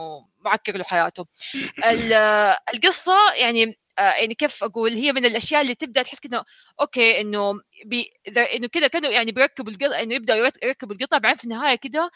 [0.46, 1.26] معكر له حياته.
[1.86, 2.14] ال-
[2.74, 6.46] القصة يعني آه، يعني كيف أقول هي من الأشياء اللي تبدأ تحس كده
[6.82, 7.54] okay إنه
[7.86, 8.12] بي
[8.56, 12.12] إنه كده كانوا يعني بيركبوا القطع إنه يبدأوا يرك- يركبوا القطع بعدين في النهاية كده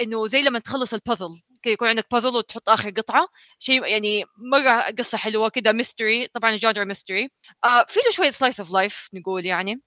[0.00, 1.28] إنه زي لما تخلص البازل
[1.66, 3.28] يكون عندك بازل وتحط آخر قطعة.
[3.58, 7.30] شيء يعني مرة قصة حلوة كده mystery طبعا ال genre mystery
[7.64, 9.80] آه في له شوية slice of life نقول يعني.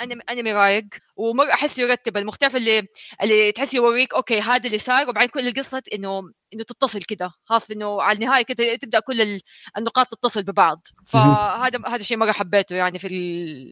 [0.00, 0.84] انمي أنمي رايق.
[1.16, 2.16] ومرة أحس يرتب.
[2.16, 2.86] المختلف اللي
[3.22, 5.08] اللي تحس يوريك okay هذا اللي صار.
[5.08, 6.22] وبعدين كل القصة انه
[6.54, 7.30] إنه تتصل كده.
[7.44, 9.40] خاص إنه على النهاية كده تبدأ كل ال-
[9.78, 10.80] النقاط تتصل ببعض.
[11.06, 13.08] فهذا هذا الشيء مرة حبيته يعني في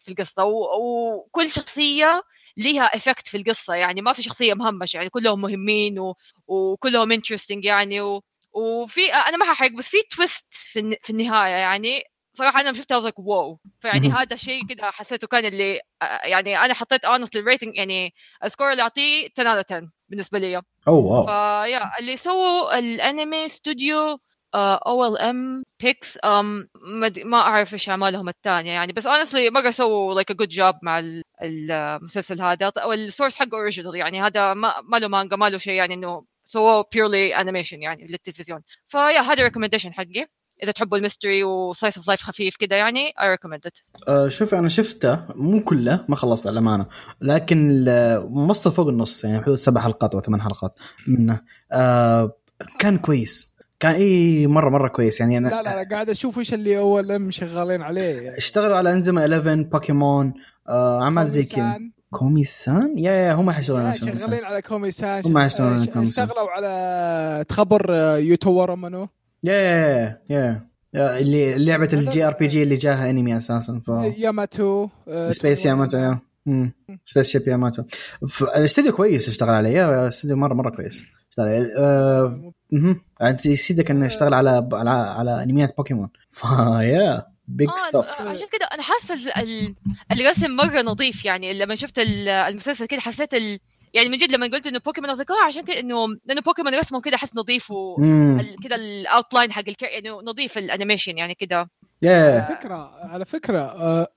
[0.03, 0.45] في القصة.
[0.45, 2.23] وكل شخصية
[2.57, 3.75] ليها effect في القصة.
[3.75, 4.97] يعني ما في شخصية مهمشة.
[4.97, 6.15] يعني كلهم مهمين و...
[6.47, 8.01] وكلهم interesting يعني.
[8.01, 8.23] و...
[8.53, 10.97] وفي أنا ما ححرق بس في twist في, الن...
[11.03, 12.03] في النهاية يعني.
[12.35, 14.09] صراحة أنا شفتها like wow فيعني.
[14.09, 18.15] هذا شيء كده حسيته كان اللي آه، يعني أنا حطيت honestly ال rating يعني
[18.45, 20.57] ال score اللي أعطيه 10 على 10 بالنسبة لي.
[20.57, 21.27] أوه wow.
[21.27, 24.19] ف yeah اللي سووا الأنمي استوديو
[24.55, 26.19] أو OLM PICS
[27.25, 28.93] ما أعرف إيش أعمالهم الثانية يعني.
[28.93, 32.73] بس honestly مره سووا like a good job مع ال- المسلسل هذا.
[32.87, 34.23] والسورس حقه original يعني.
[34.23, 38.61] هذا ما, ما له مانجا ما له شيء يعني إنه سووه purely animation يعني للتلفزيون.
[38.89, 40.27] ف yeah هذا recommendation حقي.
[40.63, 43.01] إذا تحبوا ال mystery و slice of life خفيف كده يعني
[43.35, 43.83] recommend it.
[44.09, 46.87] آه شوف أنا شفته مو كله ما خلصت للأمانة
[47.21, 47.85] لكن
[48.29, 50.75] موصل فوق النص يعني حدود سبع حلقات أو ثمان حلقات
[51.07, 51.41] منه.
[51.73, 52.33] آه
[52.79, 53.55] كان كويس.
[53.81, 55.21] كان إي مرة مرة كويس.
[55.21, 58.37] يعني أنا لا لا لا قاعد أشوف إيش ال OLM شغالين عليه.
[58.39, 60.35] اشتغلوا على إنازوما 11 بوكيمون
[60.69, 61.55] آه أعمال زي كذا.
[61.55, 61.91] كومي سان.
[62.11, 64.21] كومي سان؟ yeah yeah هم حيشتغلون على كومي سان.
[64.21, 66.25] شغالين على كومي سان هم يشتغلون على ش- كومي سان.
[66.29, 69.09] اشتغلوا على تخبر آه، يوتورا منو
[69.45, 71.19] yeah yeah yeah yeah.
[71.19, 73.89] اللي لعبة ال JRPG اللي جاها انمي أساسا ف
[74.19, 75.97] ياماتو آه، space ياماتو.
[75.97, 76.19] yeah.
[77.05, 77.83] spaceship ياماتو
[78.57, 81.75] الاستوديو كويس اشتغل عليه yeah الاستوديو مرة مرة كويس اشتغل عليه.
[81.79, 82.53] آه،.
[83.23, 86.09] انت يسيدك إنه يشتغل على على على أنميات بوكيمون.
[86.31, 89.75] ف yeah big آه staff آه، عشان كده أنا حاسة ال- ال-
[90.13, 91.55] الرسم مرة نظيف يعني.
[91.59, 93.59] لما شفت ال- المسلسل كده حسيت ال...
[93.95, 97.03] يعني من جد لما قلت إنه بوكيمون قلت آه عشان كده إنه لأنه بوكيمون رسمهم
[97.03, 97.97] كده أحس نظيف و
[98.41, 99.89] ال- كده ال outline حق الكار...
[99.91, 101.57] يعني نظيف ال animation يعني كده.
[101.57, 101.69] على
[102.03, 104.09] يا فكرة على فكرة آه،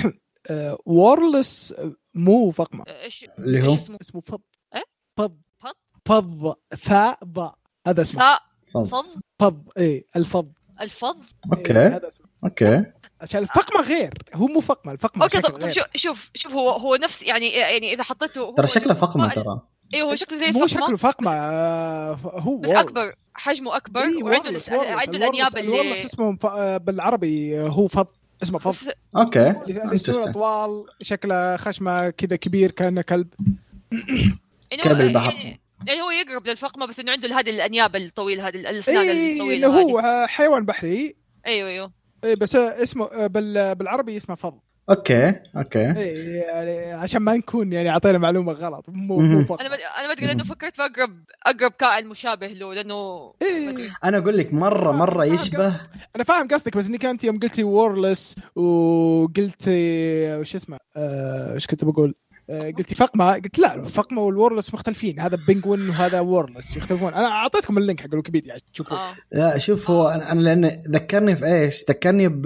[0.50, 1.74] آه، walrus
[2.14, 2.84] مو فقمة.
[2.88, 4.40] إيش اللي هو؟ اسمه؟ اسمه فض.
[4.74, 4.84] إيه؟
[5.16, 5.36] فض.
[5.58, 5.74] فض؟
[6.04, 6.54] فض.
[6.76, 8.22] فاء ضاء هذا اسمه.
[8.64, 8.84] فض.
[8.88, 9.06] فض؟
[9.38, 9.68] فض.
[9.78, 10.52] اي الفض.
[10.80, 12.26] الفض؟ إيه، أوكي هذا اسمه.
[12.44, 12.84] أوكي
[13.20, 15.72] عشان الفقمة غير هو مو فقمة الفقمة أوكي شكل طب, طب غير.
[15.72, 19.60] شوف شوف شوف هو هو نفس يعني يعني إذا حطيته ترى شكله فقمة ترى
[19.94, 22.70] أيوه هو شكله زي مو الفقمة شكله فقمة آه، هو بس.
[22.70, 24.60] أكبر حجمه أكبر إيه، وعنده.
[24.70, 28.06] عنده الأنياب اللي ال walrus اسمه آه، بالعربي آه، هو فض
[28.42, 30.28] اسمه فض أوكي Interesting.
[30.28, 33.28] اطوال شكله خشمة كذا كبير كأنه كلب
[34.84, 35.32] كلب البحر.
[35.32, 39.68] يعني يعني هو يقرب للفقمة بس إنه عنده هذه الأنياب الطويله هذه الأسنان اي الطويلة
[39.68, 41.92] هو حيوان بحري أيوه أيوه
[42.24, 44.58] إيه بس اسمه بال بالعربي اسمه فض.
[44.90, 45.92] أوكي أوكي.
[45.96, 49.18] إيه يعني عشان ما نكون يعني أعطينا معلومة غلط مو.
[49.18, 49.60] مو فض.
[49.64, 52.94] أنا أنا ما أدري لأنه فكرت في أقرب أقرب كائن مشابه له لأنه
[53.42, 53.68] إيه.
[54.04, 55.80] أنا أقول لك مرة مرة آه، يشبه.
[56.16, 59.64] أنا فاهم قصدك بس انك انت يوم قلتي walrus وقلت
[60.40, 62.14] وش اسمه آه، إيش كنت بقول؟
[62.50, 65.20] آه، قلتي فقمه قلت لا فقمه وال walrus مختلفين.
[65.20, 67.14] هذا penguin وهذا walrus يختلفون.
[67.14, 69.14] أنا أعطيتكم ال link حق الويكيبيديا عشان تشوفوا آه.
[69.32, 72.42] لا شوف هو أنا أنا لأن ذكرني في إيش؟ ذكرني ب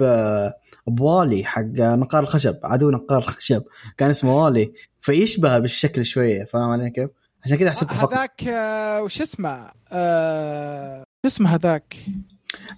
[0.87, 3.63] بوالي حق نقار الخشب عدو نقار الخشب.
[3.97, 4.71] كان اسمه والي.
[5.01, 7.09] فيشبه بالشكل شوية فاهم علي كيف؟
[7.45, 8.13] عشان كذا حسبته فقط.
[8.13, 11.95] هذاك آه، وش اسمه؟ آه، شو اسمه هذاك؟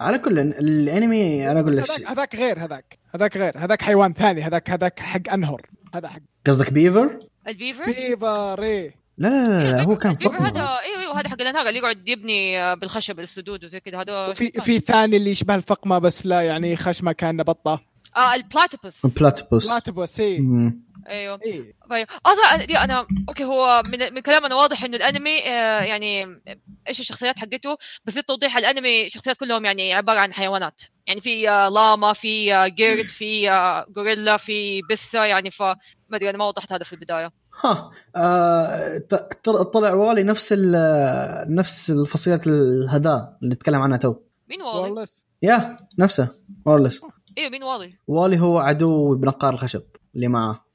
[0.02, 2.08] على كل الأنمي أنا أقول لك.
[2.08, 3.00] هذاك غير هذاك.
[3.16, 3.58] هذاك غير.
[3.58, 5.62] هذاك حيوان ثاني هذاك هذاك حق أنهر.
[5.94, 6.20] هذا حق.
[6.48, 8.96] قصدك بيفر؟ البيفر؟ بيفر إيه.
[9.18, 11.80] لا لا لا, لا هو كان البيفر هذا فقط أيوه أيوه هذا حق الأنهار اللي
[11.80, 14.02] يقعد يبني آه، بالخشب السدود وزي كذا.
[14.02, 15.18] هذا في في ثاني.
[15.18, 17.82] اللي يشبه الفقمة بس لا يعني خشمة كأنه بطة.
[18.16, 20.40] آه ال platypus platypus platypus إيه.
[20.40, 20.84] مم.
[21.08, 21.40] أيوه.
[21.90, 22.08] طيب.
[22.26, 26.26] أصلا دي أنا أوكي هو من من كلامنا واضح إنه الأنمي آه، يعني
[26.88, 30.82] إيش الشخصيات حقته بس للتوضيح الأنمي شخصيات كلهم يعني عبارة عن حيوانات.
[31.08, 35.78] يعني في آه، لاما في آه، قرد في آه، غوريلا في بسه يعني ف ما
[36.14, 37.32] أدري أنا ما وضحت هذا في البداية.
[37.64, 38.98] ها آه
[39.74, 44.16] طلع والي نفس ال- نفس الفصيلة هذا اللي نتكلم عنها تو.
[44.50, 45.06] مين والي؟
[45.42, 46.30] يا نفسه
[46.66, 47.02] مورلس
[47.38, 49.82] أيوه مين والي؟ والي هو عدو بنقار الخشب
[50.16, 50.66] اللي معاه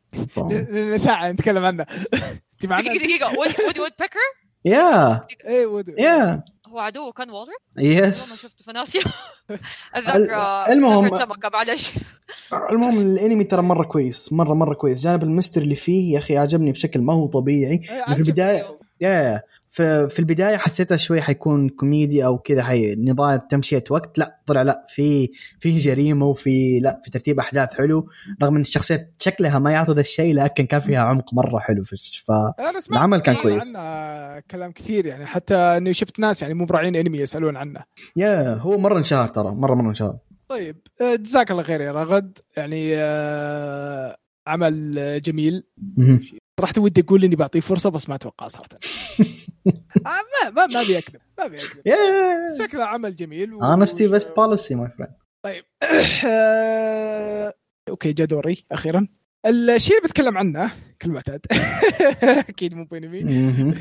[0.96, 1.86] ساعه نتكلم عنه.
[2.98, 4.18] دقيقة وودي وودي وود بيكر
[4.64, 5.26] يا.
[5.44, 6.44] إيه وودي yeah.
[6.68, 8.98] هو عدو كان ما yes شفته فناسي
[9.94, 10.34] اتذكر
[10.72, 11.04] المهم-
[11.52, 11.92] معلش.
[12.70, 15.02] المهم الانمي ترى مرة كويس مره مرة كويس.
[15.02, 17.72] جانب ال mystery اللي فيه يا أخي عجبني بشكل ما هو طبيعي.
[17.72, 17.80] إيه،
[18.14, 18.20] في.
[18.20, 19.42] البدايه yeah
[20.08, 24.86] في, البداية حسيتها شوي حيكون كوميدي أو كذا حي نظام تمشية وقت لا طلع لا
[24.88, 28.08] في في جريمة وفي لا في ترتيب أحداث حلو
[28.42, 31.92] رغم إن الشخصيات شكلها ما يعطي ذا الشيء لكن كان فيها عمق مرة حلو في
[31.92, 33.72] الش- ف أنا سمعت العمل كان كويس.
[34.50, 37.80] كلام كثير يعني حتى إني شفت ناس يعني مو براعين إنمي يسألون عنه.
[38.16, 40.18] يا هو مرة انشهر ترى مرة مرة انشهر.
[40.48, 44.16] طيب آه، جزاك الله خير يا رغد يعني آه،
[44.46, 45.64] عمل جميل.
[46.59, 46.64] مهم.
[46.64, 48.68] رحت ودي أقول إني بعطيه فرصة بس ما أتوقع صراحة.
[50.06, 51.82] آه، ما ما ما ابي اكذب ما ابي اكذب
[52.59, 53.52] شكله عمل جميل.
[53.52, 55.12] honesty best policy my friend
[55.44, 55.64] طيب.
[57.88, 59.09] أوكي جا دوري أخيرا.
[59.46, 61.40] الشيء اللي بتكلم عنه كالمعتاد
[62.48, 63.22] أكيد مو بانمي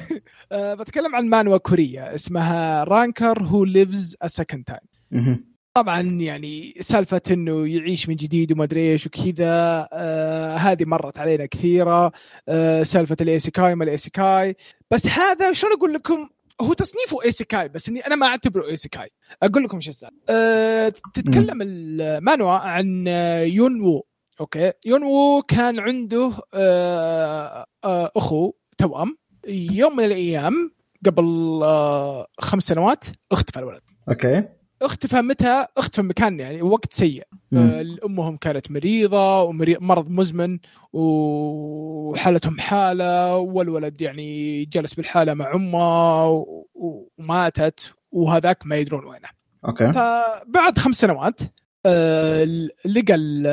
[0.52, 5.46] آه، بتكلم عن manhwa كوريه اسمها Ranker Who Lives a Second Time
[5.78, 11.46] طبعا يعني سالفة إنه يعيش من جديد وما أدري إيش وكذا آه هذه مرت علينا
[11.46, 12.12] كثيرة
[12.50, 14.56] آه سالفة ال isekai ما ال isekai
[14.92, 16.30] بس هذا شلون أقول لكم؟
[16.62, 19.10] هو تصنيفه isekai بس إني أنا ما أعتبره isekai
[19.44, 20.16] أقول لكم إيش السالفة.
[20.30, 23.08] آه تتكلم ال manhwa عن
[23.48, 24.06] يون وو
[24.40, 29.18] أوكي؟ يون وو كان عنده آه آه أخو توأم.
[29.48, 30.72] يوم من الأيام
[31.06, 33.82] قبل آه خمس سنوات اختفى الولد.
[34.10, 34.57] أوكي.
[34.82, 37.24] اختفى متى؟ اختفى مكان يعني وقت سيء.
[37.54, 40.60] آه، أمهم كانت مريضة ومرض مزمن
[40.94, 49.28] وحالتهم حالة والولد يعني جلس بالحالة مع أمه وماتت وهذاك ما يدرون وينه.
[49.68, 49.94] أوكي.
[49.94, 51.42] فبعد خمس سنوات
[51.86, 52.44] آه،
[52.86, 53.48] لقى ال-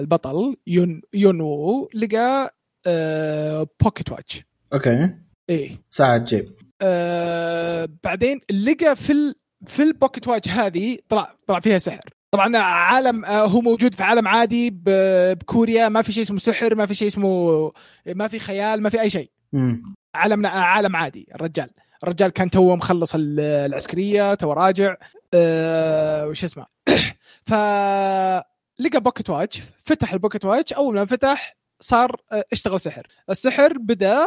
[0.00, 2.54] البطل يون يون وو لقى
[2.86, 5.10] آه، pocket watch أوكي.
[5.50, 5.82] إيه.
[5.90, 6.52] ساعة جيب.
[6.82, 9.34] آه بعدين لقى في.
[9.66, 12.10] في ال pocket watch هذه طلع طلع فيها سحر.
[12.30, 14.70] طبعا عالم آه هو موجود في عالم عادي.
[14.84, 17.72] بكوريا ما في شيء اسمه سحر ما في شيء اسمه
[18.06, 19.30] ما في خيال ما في أي شيء.
[19.52, 19.94] مم.
[20.14, 21.70] عالمنا عالم عادي الرجال.
[22.02, 24.96] الرجال كان توه مخلص ال- العسكرية تو راجع.
[25.34, 26.66] آه وش اسمه؟
[27.48, 27.52] ف
[28.78, 33.06] لقى pocket watch فتح ال pocket watch أول ما فتح صار آه، اشتغل سحر.
[33.30, 34.26] السحر بدأ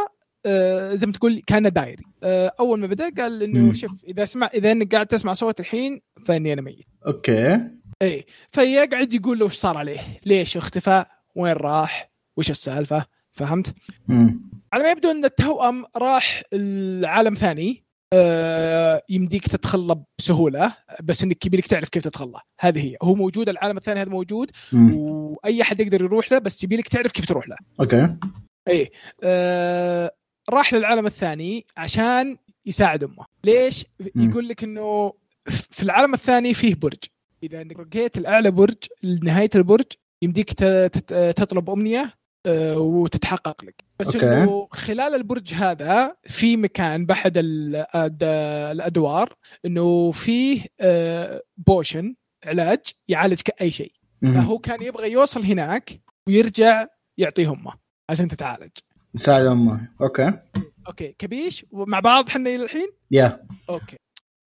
[0.94, 2.04] زي ما تقول كان diary.
[2.24, 3.74] آه، أول ما بدأ قال إنه.
[3.74, 6.86] شوف إذا سمع إذا انك قاعد تسمع صوت الحين فإني أنا ميت.
[7.08, 7.60] okay.
[8.02, 13.74] إي فيقعد يقول له وش صار عليه؟ ليش اختفى؟ وين راح؟ وش السالفة؟ فهمت؟
[14.08, 14.50] مم.
[14.74, 17.84] على ما يبدو إن التوأم راح العالم ثاني
[18.14, 20.74] آه، يمديك تدخل له بسهولة
[21.04, 22.96] بس إنك يبيلك تعرف كيف تدخل له هذه هي.
[23.02, 24.94] هو موجود العالم الثاني هذا موجود مم.
[24.96, 27.56] وأي أحد يقدر يروح له بس يبيلك تعرف كيف تروح له.
[27.80, 28.16] okay.
[28.68, 28.92] إي
[29.24, 30.12] آه
[30.50, 33.86] راح للعالم الثاني عشان يساعد أمه ليش.
[34.16, 35.14] يقول لك إنه
[35.50, 36.97] في العالم الثاني فيه برج
[37.43, 39.86] إذا إنك رقيت الأعلى برج لنهايه البرج
[40.22, 40.54] يمديك
[41.36, 44.34] تطلب أمنية آه، وتتحقق لك بس okay.
[44.34, 49.36] إنه خلال البرج هذا في مكان باحد الأدوار
[49.66, 53.91] إنه فيه آه، potion علاج يعالجك أي شيء.
[54.22, 56.86] فهو كان يبغى يوصل هناك ويرجع
[57.18, 57.74] يعطيه أمه
[58.10, 58.72] عشان تتعالج
[59.14, 59.88] مساعد أمه.
[60.01, 60.34] أوكي.
[60.88, 61.07] أوكي.
[61.07, 63.45] كبيش ومع بعض حنا إلى الحين؟ يا.
[63.70, 63.97] أوكي.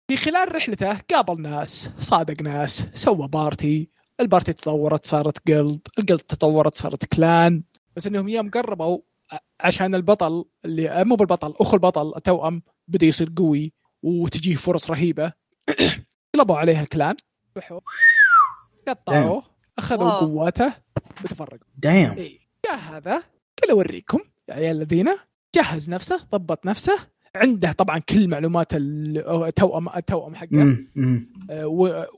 [0.07, 3.89] في خلال رحلته قابل ناس صادق ناس سوى بارتي.
[4.20, 7.64] البارتي تطورت صارت جلد الجلد تطورت صارت كلان.
[7.95, 8.99] بس إنهم يوم قربوا
[9.62, 15.34] عشان البطل اللي مو بالبطل أخو البطل التوأم بدا يصير قوي وتجيه فرص رهيبة.
[16.36, 17.16] قلبوا عليه ال clan.
[17.57, 17.82] ذبحوه
[18.88, 19.43] قطعوه.
[19.78, 20.12] أخذوا.
[20.12, 20.74] قواته.
[21.24, 23.24] وتفرقوا damn اي جاء هذا
[23.62, 24.20] قال أوريكم.
[24.20, 25.10] يا عيال الذين
[25.56, 26.97] جهز نفسه ضبط نفسه
[27.36, 30.78] عنده طبعا كل معلومات التوأم التوأم حقه.
[31.49, 31.68] آه،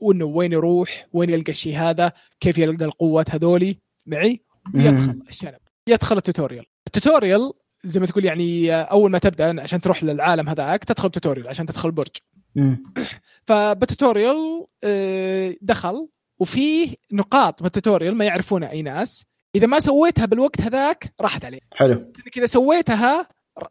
[0.00, 3.78] وإنه وين يروح وين يلقى الشيء هذا كيف يلقى القوات هذولي.
[4.06, 5.58] معي؟ يدخل الشنب
[5.88, 6.64] يدخل ال tutorial.
[6.86, 7.52] ال tutorial
[7.84, 11.66] زي ما تقول يعني آه، أول ما تبدأ عشان تروح للعالم هذاك تدخل tutorial عشان
[11.66, 12.16] تدخل البرج
[12.54, 12.84] مم.
[13.48, 16.08] فبال tutorial آه، دخل
[16.38, 19.26] وفيه نقاط بال tutorial ما يعرفونها أي ناس.
[19.54, 21.62] إذا ما سويتها بالوقت هذاك راحت عليك.
[21.74, 21.92] حلو.
[21.92, 23.28] انك اذا سويتها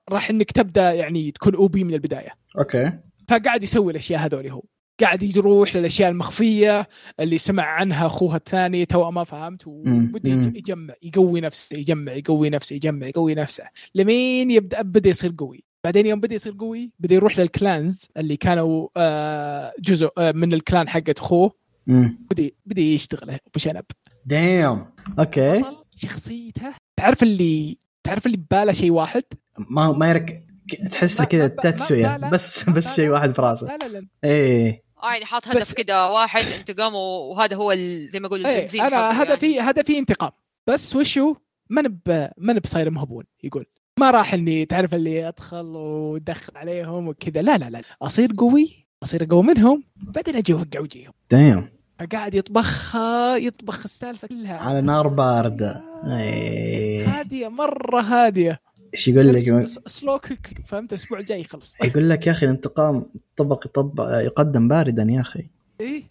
[0.09, 2.29] راح إنك تبدأ يعني تكون OP من البداية.
[2.59, 2.91] okay.
[3.29, 4.63] فقاعد يسوي الأشياء هذول هو.
[5.01, 6.87] قاعد يروح للأشياء المخفية
[7.19, 9.67] اللي سمع عنها أخوها الثاني توأمه فهمت.
[9.67, 13.63] وبدأ يجمع يقوي نفسه يجمع يقوي نفسه يجمع يقوي نفسه.
[13.95, 15.63] لمين يبدأ؟ بدأ يصير قوي.
[15.83, 20.89] بعدين يوم بدأ يصير قوي بدأ يروح للكلانز اللي كانوا آه، جزء آه، من الكلان
[20.89, 21.63] حقت أخوه.
[21.87, 23.83] بدأ بدأ يشتغل بشنب
[24.25, 24.85] دايم
[25.19, 25.63] أوكي
[25.95, 29.23] شخصيته تعرف اللي تعرف اللي بباله شيء واحد؟
[29.57, 30.43] ما ما يرك
[30.91, 32.29] تحسه كذا لا.
[32.29, 33.09] بس بس شيء.
[33.09, 33.67] واحد في راسه.
[33.67, 34.07] لا لا لا.
[34.23, 34.83] إيه.
[35.03, 39.51] يعني حاط هدف كده واحد انتقام وهذا هو ال- زي ما أقول إيه أنا هدفي
[39.53, 39.69] يعني.
[39.69, 40.31] هدفي انتقام.
[40.67, 41.35] بس وشو؟
[41.69, 41.99] ما نب
[42.37, 43.65] ما نب صاير مهبول يقول.
[43.99, 47.41] ما راح إني تعرف اللي أدخل ودخل عليهم وكذا.
[47.41, 47.81] لا لا لا.
[48.01, 51.67] أصير قوي أصير أقوى منهم بعدين أجي اوقع وجيهم دايم
[51.99, 54.57] فقاعد يطبخها يطبخ السالفة كلها.
[54.57, 55.81] على نار باردة.
[56.05, 57.19] إيه.
[57.19, 58.61] هادية مرة هادية.
[58.93, 61.75] إيش يقول لك؟ سلو كوك فهمت؟ الأسبوع الجاي يخلص.
[61.83, 65.47] يقول لك يا أخي الانتقام طبق يطبق يقدم باردا يا أخي.
[65.81, 66.03] إيه.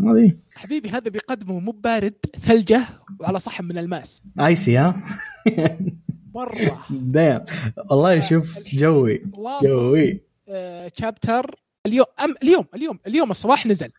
[0.00, 0.32] هذه.
[0.54, 2.82] حبيبي هذا بيقدمه مو بارد ثلجة
[3.20, 4.22] وعلى صحن من الماس.
[4.40, 5.02] ايسي ها؟
[6.34, 6.86] مرة.
[6.90, 7.40] دايم
[7.90, 9.22] والله يشوف جوي.
[9.32, 10.20] واصل جوي.
[11.00, 11.54] شابتر
[11.86, 13.90] اليوم أم اليوم اليوم اليوم الصباح نزل.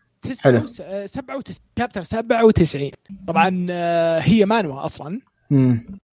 [0.41, 0.67] حلو.
[0.67, 2.91] 97 شابتر 97
[3.27, 5.19] طبعا آه، هي مانوا أصلا.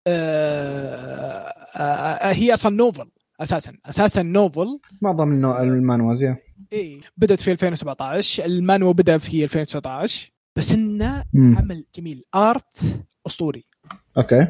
[0.07, 4.79] آه، آه، هي أصلا نوفل أساسا أساسا نوفل.
[5.01, 6.37] معظم المانوز يا.
[6.73, 11.23] إي بدأت في 2017 ال manhwa بدأ في 2019 بس إنه.
[11.35, 12.23] عمل جميل.
[12.35, 12.79] art
[13.27, 13.65] أسطوري.
[14.17, 14.47] okay.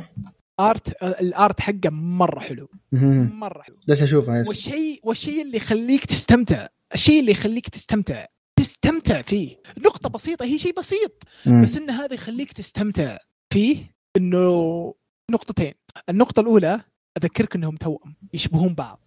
[0.59, 2.69] art آه، ال art حقه مرة حلو.
[2.91, 3.75] مرة حلو.
[3.87, 4.47] بس أشوفها yes.
[4.47, 8.25] والشيء والشيء اللي يخليك تستمتع الشيء اللي يخليك تستمتع
[8.65, 11.63] تستمتع فيه نقطة بسيطة هي شيء بسيط مم.
[11.63, 13.17] بس إن هذا يخليك تستمتع
[13.53, 14.93] فيه إنه
[15.31, 15.73] نقطتين
[16.09, 16.81] النقطة الأولى
[17.17, 18.99] أذكرك إنهم توأم يشبهون بعض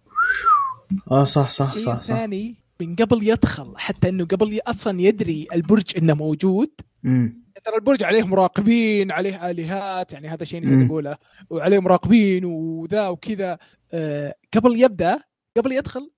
[1.11, 5.97] آه صح صح صح صح الثاني من قبل يدخل حتى إنه قبل أصلا يدري البرج
[5.97, 6.71] إنه موجود
[7.03, 7.43] مم.
[7.65, 10.61] ترى البرج عليه مراقبين عليه آلهات يعني هذا شيء.
[10.61, 11.17] نسيت أقوله
[11.49, 13.57] وعليه مراقبين وذا وكذا
[13.91, 15.19] آه قبل يبدأ
[15.57, 16.11] قبل يدخل.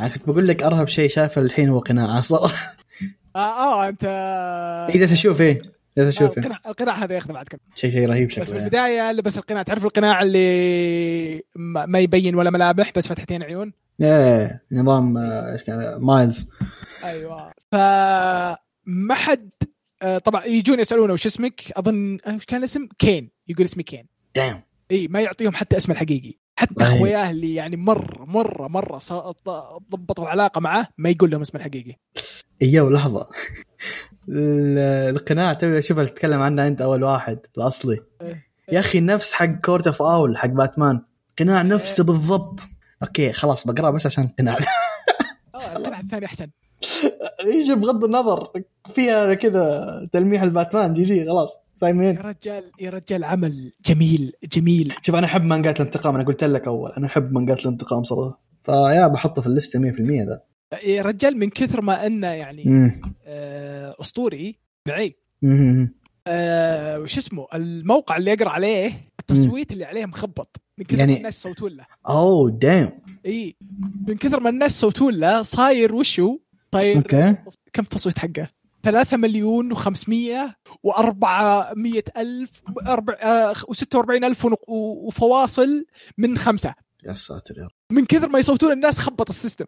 [0.00, 2.76] أنا كنت بقول لك أرهب شيء شايفه الحين هو قناع صراحة.
[3.36, 4.04] آه آه أنت
[4.94, 5.62] اي جالس أشوف إيه
[5.98, 6.44] جالس آه أشوف إيه.
[6.44, 8.44] القناع القناع هذا ياخذ بعد كم؟ شيء شيء رهيب بس شكله.
[8.44, 8.64] في يعني.
[8.64, 15.18] البدايه لبس القناع تعرف القناع اللي ما يبين ولا ملامح بس فتحتين عيون؟ إيه نظام
[15.18, 16.50] آه، إيش كان مايلز.
[17.04, 17.52] أيوه.
[17.72, 17.74] ف
[18.86, 19.50] ما حد
[20.02, 23.30] آه، طبعا يجون يسألونه وش اسمك؟ أظن آه، وش كان الاسم؟ كين.
[23.48, 24.06] يقول اسمي كين.
[24.36, 24.60] damn
[24.90, 26.34] إي ما يعطيهم حتى اسمه الحقيقي.
[26.56, 26.96] حتى أي.
[26.96, 29.00] اخوياه اللي يعني مرة مرة مرة
[29.90, 31.96] ضبطوا علاقة معه ما يقول لهم اسمه الحقيقي.
[32.62, 33.28] إيوه لحظة.
[34.28, 34.78] ال-
[35.16, 37.98] القناع توي اشوفها تتكلم عنه أنت أول واحد الأصلي.
[38.22, 38.46] إيه.
[38.72, 41.02] يا أخي نفس حق Court of Owls حق باتمان
[41.38, 41.66] قناع إيه.
[41.66, 42.60] نفسه بالضبط.
[43.02, 44.56] أوكي خلاص بقراه بس عشان القناع.
[45.54, 46.46] آه القناع الثاني أحسن.
[47.46, 48.48] يجي بغض النظر
[48.94, 54.94] فيها كذا تلميح الباتمان جي جي خلاص يا سايمين رجال يا رجال عمل جميل جميل.
[55.02, 58.40] شوف أنا أحب مانجات الانتقام أنا قلت لك أول أنا أحب مانجات الانتقام صراحة.
[58.64, 60.40] فيا بحطه في الليسته 100% ذا.
[60.84, 62.92] يا رجال من كثر ما أنه يعني.
[63.26, 64.58] آه، أسطوري
[65.42, 65.94] مم.
[66.26, 70.56] آه، وش اسمه؟ الموقع اللي أقرأ عليه التصويت اللي عليه مخبط.
[70.78, 71.86] من كثر يعني- ما الناس صوتون له.
[72.08, 72.90] أوه damn
[73.26, 73.56] إي.
[74.08, 76.38] من كثر ما الناس صوتون له صاير وشو؟
[76.72, 77.34] صاير okay.
[77.72, 78.48] كم تصويت حقه؟
[78.82, 80.50] 3 مليون و500
[80.86, 82.62] و400 ألف
[83.70, 85.84] و46 ألف وفواصل
[86.18, 86.74] من خمسة.
[87.04, 87.70] يا ساتر يا رب.
[87.90, 89.64] من كثر ما يصوتون الناس خبط ال system.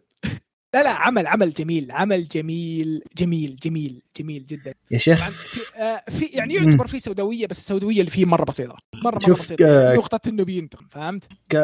[0.73, 4.73] لا لا عمل عمل جميل عمل جميل جميل جميل جميل جدا.
[4.91, 8.77] يا شيخ في, آه، في يعني يعتبر في سوداوية بس السوداوية اللي فيه مرة بسيطة.
[9.03, 9.65] مرة مرة بسيطة.
[9.65, 11.55] آه، نقطة انه بينتقم فهمت؟ ك...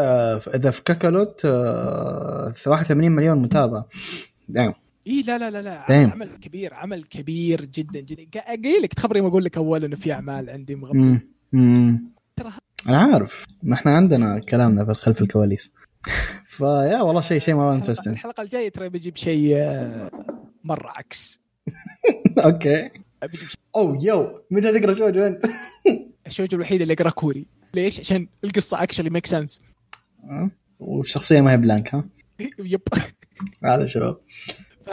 [0.56, 3.84] إذا في كاكالوت آه، 81 مليون متابع
[4.50, 4.74] دايم
[5.08, 6.12] اي لا لا لا لا.
[6.12, 9.96] عمل كبير عمل كبير جدا جدا قا- قايل لك تخبري ما أقول لك أول إنه
[9.96, 10.76] في أعمال عندي.
[10.76, 12.12] مم.
[12.36, 12.52] ترى
[12.90, 15.74] أنا عارف ما إحنا عندنا كلامنا في خلف الكواليس
[16.46, 20.12] فيا والله شيء شيء مره الحلقة, انترستنج الحلقة الجاية ترى بجيب شيء آه،
[20.64, 21.40] مرة عكس
[22.46, 22.90] أوكي
[23.76, 25.46] oh yo متى تقرأ shoujo أنت؟
[26.28, 29.62] ال shoujo الوحيد اللي اقرا كوري ليش؟ عشان القصة actually make sense.
[30.80, 32.06] والشخصيه ما هي blank ها؟
[32.60, 32.82] yep
[33.64, 34.18] هذا شباب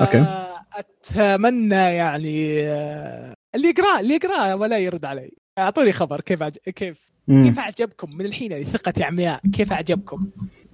[0.01, 0.49] okay.
[0.75, 6.57] اتمنى يعني آه، اللي يقرأ اللي يقرأ ولا يرد علي أعطوني خبر كيف عج...
[6.77, 7.45] كيف مم.
[7.49, 10.31] كيف أعجبكم من الحين ثقتي عمياء كيف أعجبكم؟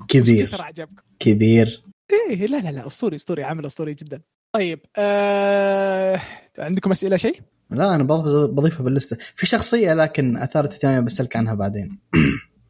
[0.08, 1.82] كبير كثر أعجبكم؟ كبير
[2.30, 4.20] إيه لا لا لا أسطوري أسطوري عمل أسطوري جدا
[4.52, 6.20] طيب آه...
[6.58, 11.54] عندكم أسئلة شيء؟ لا أنا بض- بضيفها باللستة في شخصية لكن أثارت اهتمامي بسالك عنها
[11.54, 11.98] بعدين.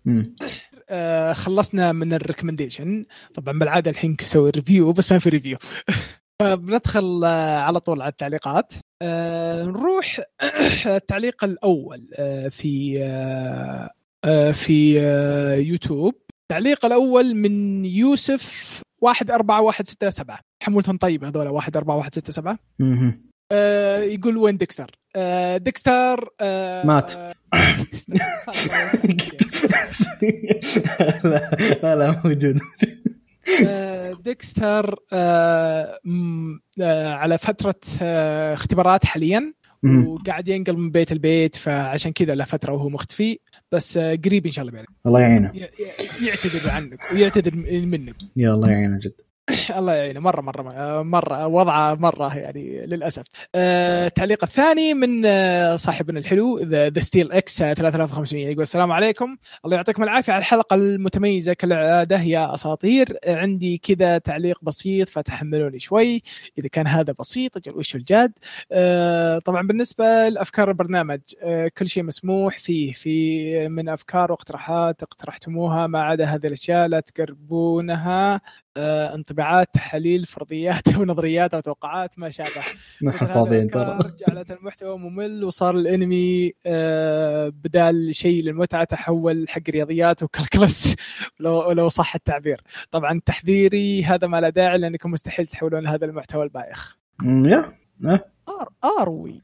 [0.91, 5.57] آه خلصنا من ال recommendation طبعا بالعادة الحين نسوي review بس ما في review
[6.43, 8.73] فبندخل آه على طول على التعليقات.
[9.03, 10.21] آه نروح
[10.87, 12.95] التعليق الأول آه في
[14.53, 14.99] في
[15.59, 16.15] يوتيوب.
[16.43, 23.23] التعليق الأول من يوسف 14167 حمولتهم طيبه هذول 14167 مهم.
[23.53, 27.13] آه يقول وين ديكستر؟ آه ديكستر آه مات.
[31.83, 32.61] لا لا موجود.
[34.25, 35.99] ديكستر آه،
[36.81, 39.53] آه، على فترة آه، اختبارات حاليا.
[40.07, 43.39] وقاعد ينقل من بيت البيت فعشان كذا له فترة وهو مختفي.
[43.73, 45.53] بس آه، قريب إن شاء الله بيعلن الله يعينه.
[46.27, 48.17] يعتذر عنك ويعتذر منك.
[48.37, 49.15] يا الله يعينه جد.
[49.79, 50.21] الله يعينه.
[50.21, 53.23] مرة آه، مرة وضعه مرة يعني للأسف.
[53.55, 59.37] آه، التعليق الثاني من آه، صاحبنا الحلو ذا ستيل إكس 3500 يقول السلام عليكم.
[59.65, 61.53] الله يعطيكم العافية على الحلقة المتميزة.
[61.53, 66.23] كالعادة يا أساطير آه، عندي كذا تعليق بسيط فتحملوني شوي.
[66.59, 68.33] إذا كان هذا بسيط أجل وش الجاد؟
[68.73, 71.21] آه، طبعا بالنسبة لأفكار البرنامج
[71.79, 72.93] كل شيء مسموح فيه.
[72.93, 78.41] في من أفكار واقتراحات اقترحتموها ما عدا هذه الأشياء لا تقربونها.
[78.77, 82.51] انطباعات تحاليل فرضيات أو نظريات أو توقعات ما شابه.
[83.09, 83.99] إحنا هذه فاضيين ترى.
[84.29, 90.95] جعلت المحتوى ممل وصار الانمي آه، بدال شيء للمتعة تحول حق رياضيات وكالكلس
[91.41, 92.61] لو لو صح التعبير.
[92.91, 96.99] طبعا تحذيري هذا ما لا داعي لأنكم مستحيل تحولون هذا المحتوى البايخ.
[97.23, 97.73] يا
[98.05, 98.25] آه.
[98.49, 98.69] آر
[99.01, 99.43] آروي.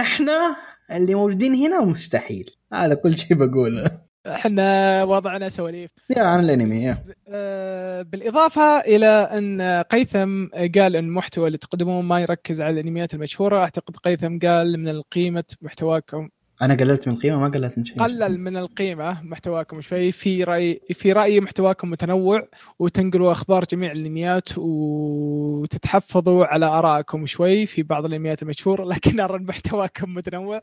[0.00, 0.56] إحنا
[0.90, 2.50] اللي موجودين هنا مستحيل.
[2.72, 4.11] هذا كل شيء بقوله.
[4.26, 5.90] إحنا وضعنا سواليف.
[6.16, 7.04] يا عن الأنمي يا.
[7.28, 13.58] آه، بالإضافة إلى أن قيثم قال أن المحتوى اللي تقدموه ما يركز على الأنميات المشهورة
[13.58, 16.28] أعتقد قيثم قال من القيمة محتواكم
[16.62, 18.02] أنا قللت من القيمه ما قللت من شيء.
[18.02, 20.12] قلل من القيمة محتواكم شوي.
[20.12, 22.48] في رأي في رأيي محتواكم متنوع
[22.78, 29.44] وتنقلوا أخبار جميع الأنميات وتتحفظوا على آرائكم شوي في بعض الأنميات المشهورة لكن أرى أن
[29.44, 30.60] محتواكم متنوع.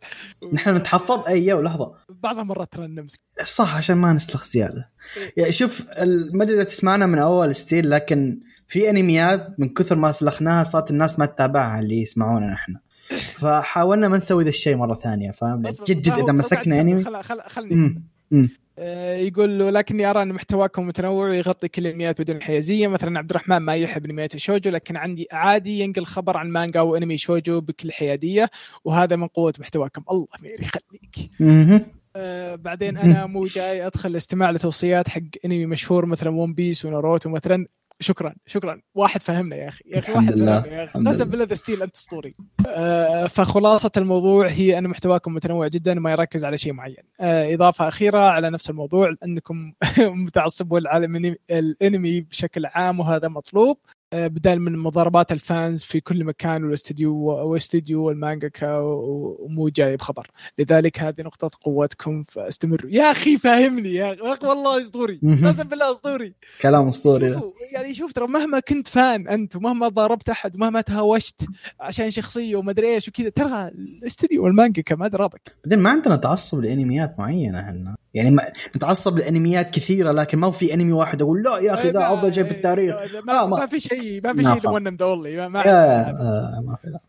[0.53, 1.93] نحن نتحفظ؟ أي لحظة.
[2.09, 3.19] بعض المرات ترى نمسك.
[3.43, 4.89] صح عشان ما نسلخ زيادة.
[5.37, 5.85] يعني شوف
[6.33, 11.19] ما أدري تسمعنا من أول ستيل لكن في أنميات من كثر ما سلخناها صارت الناس
[11.19, 12.75] ما تتابعها اللي يسمعونا نحن.
[13.17, 17.41] فحاولنا ما نسوي ذا الشيء مرة ثانية فاهم جد جد إذا مسكنا انمي خل- خل-
[17.41, 18.03] خلني مم.
[18.31, 18.49] مم.
[18.81, 23.29] آه، يقول له لكني أرى أن محتواكم متنوع ويغطي كل الانميات بدون حيازية مثلا عبد
[23.29, 27.91] الرحمن ما يحب انميات الشوجو لكن عندي عادي ينقل خبر عن مانجا وانمي شوجو بكل
[27.91, 28.49] حيادية
[28.83, 31.81] وهذا من قوة محتواكم الله ما يخليك مهم.
[32.15, 37.29] آه بعدين أنا مو جاي أدخل استماع لتوصيات حق أنمي مشهور مثلا ون بيس وناروتو
[37.29, 37.65] مثلا
[38.01, 38.81] شكرا شكرا.
[38.95, 39.83] واحد فهمنا يا أخي.
[39.87, 40.29] يا أخي واحد.
[40.31, 40.99] فهمنا يا أخي.
[40.99, 41.25] قسم لله.
[41.25, 42.33] بالله ذا ستيل أنت أسطوري.
[42.67, 47.03] آه فخلاصة الموضوع هي أن محتواكم متنوع جدا وما يركز على شيء معين.
[47.21, 49.73] آه إضافة أخيرة على نفس الموضوع أنكم
[50.25, 53.77] متعصبون لعالم الأنمي بشكل عام وهذا مطلوب.
[54.13, 60.27] آه، بدال من مضاربات الفانز في كل مكان والاستديو واستديو والمانجاكا ومو جايب خبر.
[60.59, 62.91] لذلك هذه نقطة قوتكم فاستمروا.
[62.91, 65.19] يا أخي فاهمني يا أخي والله أسطوري.
[65.45, 66.33] قسم بالله أسطوري.
[66.61, 66.91] كلام.
[66.91, 71.41] شوفوا يعني شوف ترى مهما كنت فان أنت ومهما ضاربت أحد ومهما تهاوشت
[71.79, 77.19] عشان شخصية ومدري إيش وكذا ترى الاستديو والمانجاكا ما درابك بعدين ما عندنا تعصب لأنميات
[77.19, 77.95] معينة إحنا.
[78.13, 78.43] يعني ما
[78.75, 82.33] نتعصب لأنميات كثيرة لكن ما في أنمي واحد أقول لا يا أخي ذا ما- أفضل
[82.33, 82.95] شيء في التاريخ
[83.25, 84.71] ما, آه، ما- ما في شيء ما في شيء.
[84.89, 85.63] ذا اونلي ما, ما.
[85.69, 86.99] آه، ما في لا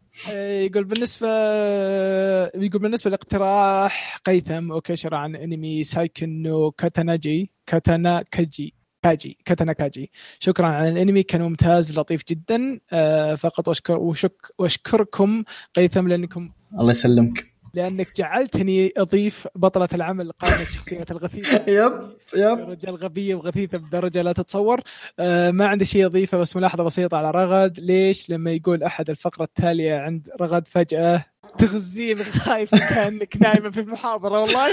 [0.64, 1.28] يقول بالنسبة
[2.54, 10.10] يقول بالنسبة لاقتراح قيثم وكشر عن أنمي سايكن نو كاتاناجي كاتانا كاجي كاجي كاتانا كاجي
[10.38, 15.44] شكرا على الأنمي كان ممتاز لطيف جدا آه، فقط واشكر وشك واشكركم
[15.74, 21.64] قيثم لانكم الله يسلمك لأنك جعلتني أضيف بطلة العمل قائمة الشخصيات الغثيثة.
[21.72, 21.92] يب
[22.36, 22.70] يب.
[22.70, 24.80] رجال غبية وغثيثة بدرجة لا تتصور.
[25.18, 27.80] آه ما عندي شيء أضيفه بس ملاحظة بسيطة على رغد.
[27.80, 31.24] ليش؟ لما يقول أحد الفقرة التالية عند رغد فجأة
[31.58, 34.72] تغزين خايف كأنك نايمة في المحاضرة والله.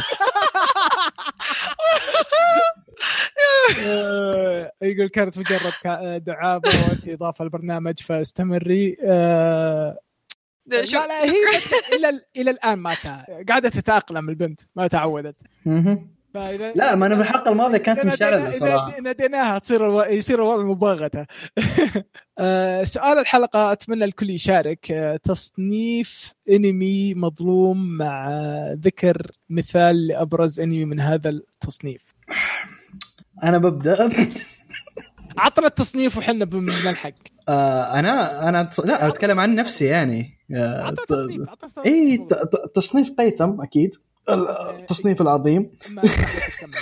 [3.86, 8.98] آه، يقول كانت مجرد دعابة وانت إضافة البرنامج فاستمري.
[9.06, 9.98] آه،
[10.68, 12.96] لا لا هي بس إلى إلى الآن ما.
[13.50, 15.36] قاعدة تتأقلم البنت ما تعودت.
[16.76, 19.00] لا ما أنا في الحلقة الماضية كانت مشعلله صراحة.
[19.00, 20.02] ناديناها تصير ألو...
[20.02, 21.26] يصير الوضع مباغتة.
[22.40, 24.92] آه، سؤال الحلقة أتمنى الكل يشارك.
[24.92, 28.30] آه، تصنيف أنمي مظلوم مع
[28.74, 32.14] ذكر مثال لأبرز أنمي من هذا التصنيف.
[33.44, 34.10] أنا ببدأ.
[35.38, 37.14] عطنا التصنيف وحنا بنلحق
[37.50, 40.38] آه أنا أنا لا أتكلم عن نفسي يعني.
[40.56, 41.50] آه، تصنيف
[41.86, 42.28] إي
[42.76, 43.96] تصنيف قيثم أكيد.
[44.30, 45.72] التصنيف العظيم.
[45.90, 46.14] ما عليك
[46.58, 46.74] تكمل.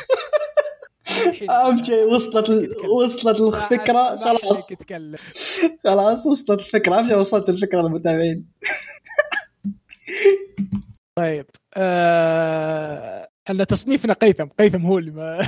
[1.28, 2.70] الحين- أهم شيء وصلت ال-
[3.06, 4.72] وصلت الفكرة خلاص.
[5.84, 6.96] خلاص وصلت الفكرة.
[7.00, 8.46] أهم شيء وصلت الفكرة للمتابعين.
[11.16, 11.46] طيب
[11.78, 13.28] آه...
[13.48, 14.46] إحنا تصنيفنا قيثم.
[14.60, 15.48] قيثم هو اللي ما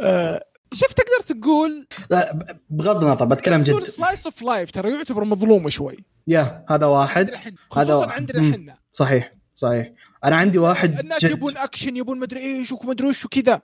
[0.00, 0.44] آه...
[0.74, 3.84] شوف تقدر تقول لا بغض النظر بتكلم جد.
[3.84, 5.96] slice of life ترى يعتبر مظلوم شوي.
[6.26, 7.30] yeah هذا واحد.
[7.76, 8.54] هذا عندنا.
[8.54, 9.90] إحنا صحيح صحيح.
[10.24, 11.30] أنا عندي واحد الناس جد.
[11.30, 13.60] يبون اكشن يبون مدري إيش ومدري وش وكذا.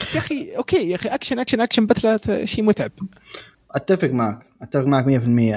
[0.00, 2.92] بس يا أخي okay يا أخي action action action بتلات شيء متعب.
[3.70, 5.08] أتفق معك أتفق معك 100%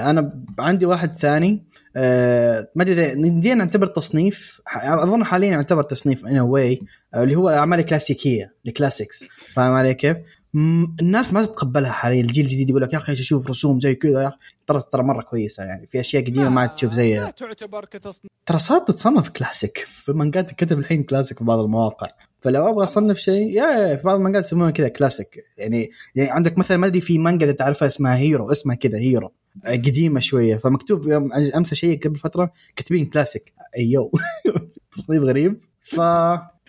[0.08, 6.38] أنا عندي واحد ثاني أه ما أدري ندينا نعتبر تصنيف أظن حاليا يعتبر تصنيف ان
[6.38, 6.80] واي
[7.14, 10.16] اللي هو الاعمال الكلاسيكيه ال classics فاهم علي كيف؟
[10.54, 14.28] الناس ما تتقبلها حاليا الجيل الجديد يقول لك يا أخي أشوف رسوم زي كذا يا
[14.28, 17.84] أخي ترى ترى مرة كويسة يعني في أشياء قديمة ما عاد تشوف لا زيها تعتبر
[17.84, 18.32] كتصنيف.
[18.46, 22.06] ترى صارت تتصنف كلاسيك في مانجات تكتب الحين كلاسيك في بعض المواقع.
[22.40, 25.44] فلو أبغى أصنف شيء يا في بعض المانجات يسمونها كذا كلاسيك.
[25.58, 29.32] يعني يعني عندك مثلا ما أدري في مانجا إذا تعرفها اسمها هيرو اسمها كذا هيرو
[29.66, 30.56] قديمة شوية.
[30.56, 33.54] فمكتوب يوم امس شيء قبل فترة كاتبين كلاسيك.
[33.76, 34.12] ايو
[34.96, 35.60] تصنيف غريب.
[35.84, 35.96] ف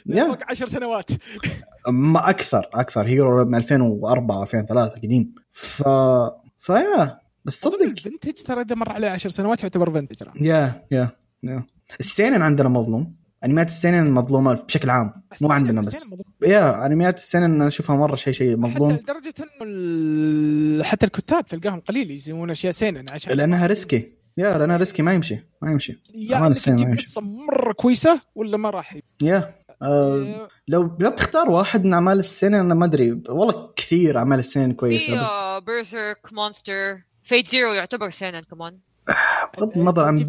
[0.08, 0.24] yeah.
[0.28, 1.10] فوق 10 سنوات.
[1.88, 3.08] ما أكثر أكثر.
[3.08, 5.36] هيرو من 2004 2003 قديم.
[5.52, 5.84] ف
[6.60, 7.82] فيا بس صدق.
[7.82, 11.10] ال vintage ترى إذا مر عليه 10 سنوات يعتبر vintage yeah yeah
[11.44, 11.64] yeah.
[12.00, 13.16] السينن عندنا مظلوم.
[13.46, 15.14] انميات السينن مظلومة بشكل عام.
[15.42, 16.10] مو عندنا بس.
[16.46, 21.80] yeah انميات السنن أنا أشوفها مرة شيء شيء حتى مظلوم لدرجة إنه حتى الكتاب تلقاهم
[21.80, 26.00] قليل يسوون أشياء سينن عشان لأنها risky yeah لأنها risky ما يمشي ما يمشي.
[26.16, 27.08] يا تجيب يمشي.
[27.08, 29.56] قصة مرة كويسة ولا ما راح yeah.
[29.82, 33.22] آه لو لو بتختار واحد من أعمال السنن أنا ما أدري.
[33.30, 38.78] والله كثير أعمال السنن كويسة بس في بيرسيرك مونستر فيت زيرو يعتبر سينن كمان.
[39.58, 40.26] بغض النظر عن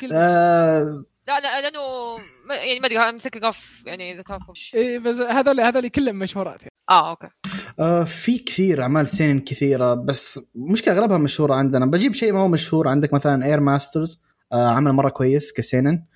[0.00, 1.80] كل آه لا لا لأنه
[2.50, 6.60] يعني ما أدري I'm thinking of يعني إذا تعرفوا إيه بس هذول هذول كلهم مشهورات
[6.60, 6.72] يعني.
[6.90, 7.28] آه okay.
[7.80, 11.86] آه في كثير أعمال سنن كثيرة بس مشكلة أغلبها مشهورة عندنا.
[11.86, 16.09] بجيب شيء ما هو مشهور عندك مثلا اير ماسترز آه عمل مرة كويس كسنن آه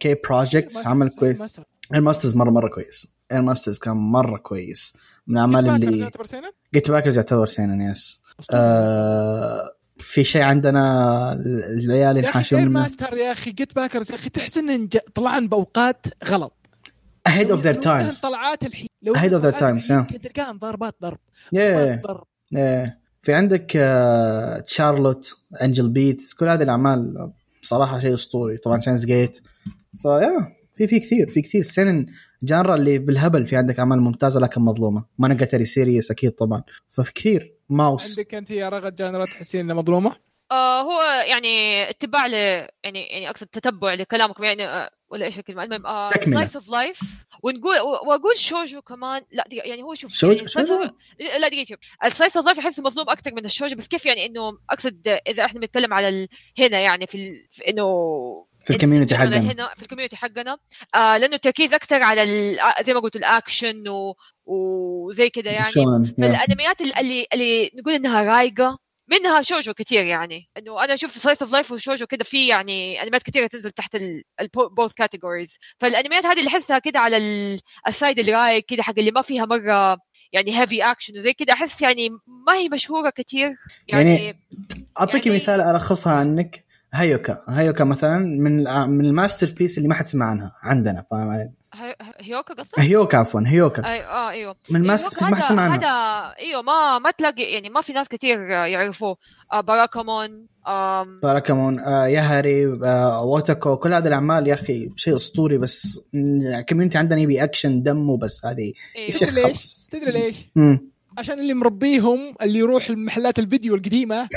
[0.00, 1.40] كي بروجكتس عمل كويس.
[1.40, 1.62] ماستر.
[1.94, 3.16] اير ماسترز مره مرة كويس.
[3.32, 4.96] اير ماسترز كان مرة كويس.
[5.26, 12.08] من الاعمال اللي سينن؟ جيت باكرز يعتبر سنن yes آه في شيء عندنا العيال يا
[12.08, 16.52] اير ينحاشون ماستر يا أخي جيت باكرز يا أخي تحس ان طلعن بأوقات غلط.
[17.28, 18.20] Ahead of their times.
[18.22, 19.86] طلعات الحين لو Ahead of their times,
[20.22, 21.18] تلقاهم ضربات ضرب.
[22.02, 22.24] ضرب.
[23.22, 27.30] في عندك آه، تشارلوت انجل بيتس كل هذه الأعمال
[27.62, 28.56] بصراحة شيء أسطوري.
[28.56, 29.40] طبعا شانز جيت
[30.02, 31.62] فيا في في كثير في كثير.
[31.62, 32.06] سنن
[32.42, 35.04] جانرا اللي بالهبل في عندك أعمال ممتازة لكن مظلومة.
[35.18, 36.62] مانجاتري سيريس أكيد طبعا.
[36.88, 37.54] ففي كثير.
[37.68, 40.16] ماوس عندك أنت يا رغد جانرا تحسين إنها مظلومة؟
[40.50, 41.00] آه هو
[41.30, 44.44] يعني اتباع ل يعني يعني أقصد تتبع لكلامكم.
[44.44, 46.10] يعني آه ولا إيش الكلمة المهم.
[46.24, 47.00] slice of life
[47.42, 50.80] ونقول وأقول شوجو كمان لا دقيقة يعني هو شوف شوجو- يعني شوجو؟
[51.38, 54.26] لا دقيقة شوف ال slice of life احسه مظلوم أكثر من الشوجو بس كيف يعني
[54.26, 56.28] انه أقصد إذا إحنا بنتكلم على ال...
[56.58, 57.48] هنا يعني في, ال...
[57.50, 57.84] في انه
[58.64, 60.58] في ال community حقنا هنا في ال community حقنا
[60.94, 62.22] آه لأنه التركيز أكثر على.
[62.60, 64.16] آه، زي ما قلت الاكشن و...
[64.46, 65.72] وزي كذا يعني.
[66.18, 68.78] فالانميات اللي اللي نقول إنها رايقة
[69.10, 70.48] منها shoujo كثير يعني.
[70.58, 73.96] إنه أنا أشوف slice of life و shoujo كذا في يعني انميات كثيره تنزل تحت
[74.40, 78.82] ال both categories فالانميات هذه اللي أحسها كذا على ال- ال side اللي رايق كذا
[78.82, 79.98] حق اللي ما فيها مرة
[80.32, 82.10] يعني heavy action وزي كذا أحس يعني
[82.46, 83.48] ما هي مشهورة كثير
[83.88, 84.38] يعني, يعني
[85.00, 86.64] أعطيك يعني- مثال ألخصها عنك.
[86.94, 87.44] هيوكا.
[87.48, 91.04] هيوكا مثلا من من ال masterpiece اللي ما حد سمع عنها عندنا.
[91.10, 91.52] فاهم
[92.20, 95.76] هيوكا قصدك؟ هيوكا عفوا هيوكا أي آه أيوه من إيه، بس ما حد سمع عنها
[95.76, 99.16] هذا إيوه ما ما تلاقي يعني ما في ناس كثير يعرفوه
[99.52, 105.58] آه باراكامون آم باراكامون آه يهري آه ووتاكو كل هذه الأعمال يا أخي شيء أسطوري
[105.58, 109.10] بس ال community عندنا يبي أكشن دم وبس هذه إيه.
[109.10, 110.36] شيء تدري ليش؟ تدري ليش؟
[111.18, 114.28] عشان اللي مربيهم اللي يروح المحلات الفيديو القديمة.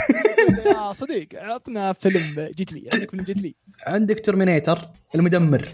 [0.65, 3.55] يا صديق عطنا فيلم جيت لي عندك فيلم جيت لي.
[3.87, 5.67] عندك Terminator المدمر.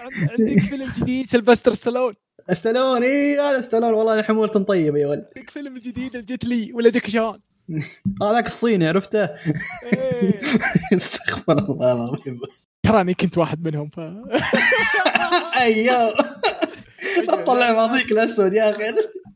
[0.00, 2.14] عند- عندك فيلم جديد سيلفستر ستالون.
[2.52, 5.24] استالون اي هذا استالون والله الحين مولتن طيب يا ولد.
[5.36, 7.38] عندك فيلم جديد الجيت لي ولا جاكي شان.
[8.22, 10.40] هذاك الصيني عرفته؟ إيه.
[10.96, 12.40] استغفر الله العظيم.
[12.48, 14.00] بس تراني كنت واحد منهم ف
[15.60, 16.12] أيوه.
[17.26, 18.84] لا تطلع ماضيك الأسود يا أخي.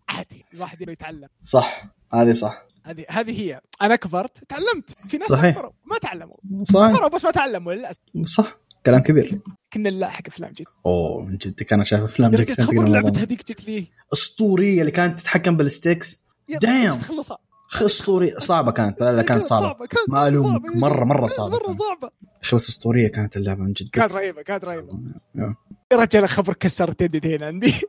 [0.09, 1.29] عادي الواحد يبغى يتعلم.
[1.43, 1.85] صح
[2.15, 2.67] هذه صح.
[2.85, 3.61] هذه هذه هي.
[3.83, 4.91] أنا كبرت تعلمت.
[5.09, 5.55] في ناس صحيح.
[5.55, 6.37] كبروا ما تعلموا.
[6.63, 8.01] صح كبروا بس ما تعلموا للأسف.
[8.25, 9.41] صح كلام كبير.
[9.73, 10.65] كنا نلاحق أفلام جت.
[10.87, 13.23] أوه من جدك أنا شايف أفلام جت تقريباً لعبه.
[13.23, 16.27] هذيك جت لي أسطورية اللي كانت تتحكم بال sticks.
[16.57, 17.39] بس تخلصها
[17.73, 18.39] أخي أسطورية.
[18.39, 19.01] صعبة كانت.
[19.01, 19.87] لا لا كانت صعبة.
[19.87, 20.43] كانت ما.
[20.43, 20.69] صعبة.
[20.69, 21.79] مرة- مرة صعبة مرة كانت.
[21.83, 22.11] صعبة.
[22.43, 23.89] أخي بس أسطورية كانت اللعبة من جد.
[23.89, 24.93] كانت رهيبة كانت رهيبة.
[25.39, 25.57] آه.
[25.93, 27.75] يا رجال خبر كسرت يدتين عندي.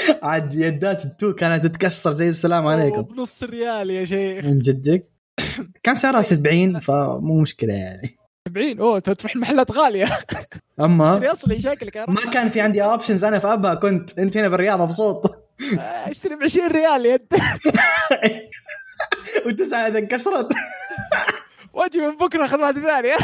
[0.22, 3.02] عاد يدات ال two كانت تتكسر زي السلام عليكم.
[3.02, 4.44] بنص ريال يا شيخ.
[4.44, 5.08] من جدك.
[5.82, 8.16] كان سعرها 70 فمو مشكلة يعني.
[8.48, 10.18] 70 أوه تروح المحلات غالية.
[10.80, 14.18] أما أصلي شكلك ما كان في عندي options أنا في أبها كنت.
[14.18, 15.26] أنت هنا بالرياض مبسوط.
[15.26, 15.78] رجل.
[15.80, 17.26] أشتري ب 20 ريال يد
[19.46, 20.48] وانت ساعه إذا انكسرت.
[21.72, 23.16] وأجي من بكرة اخذ واحدة ثانية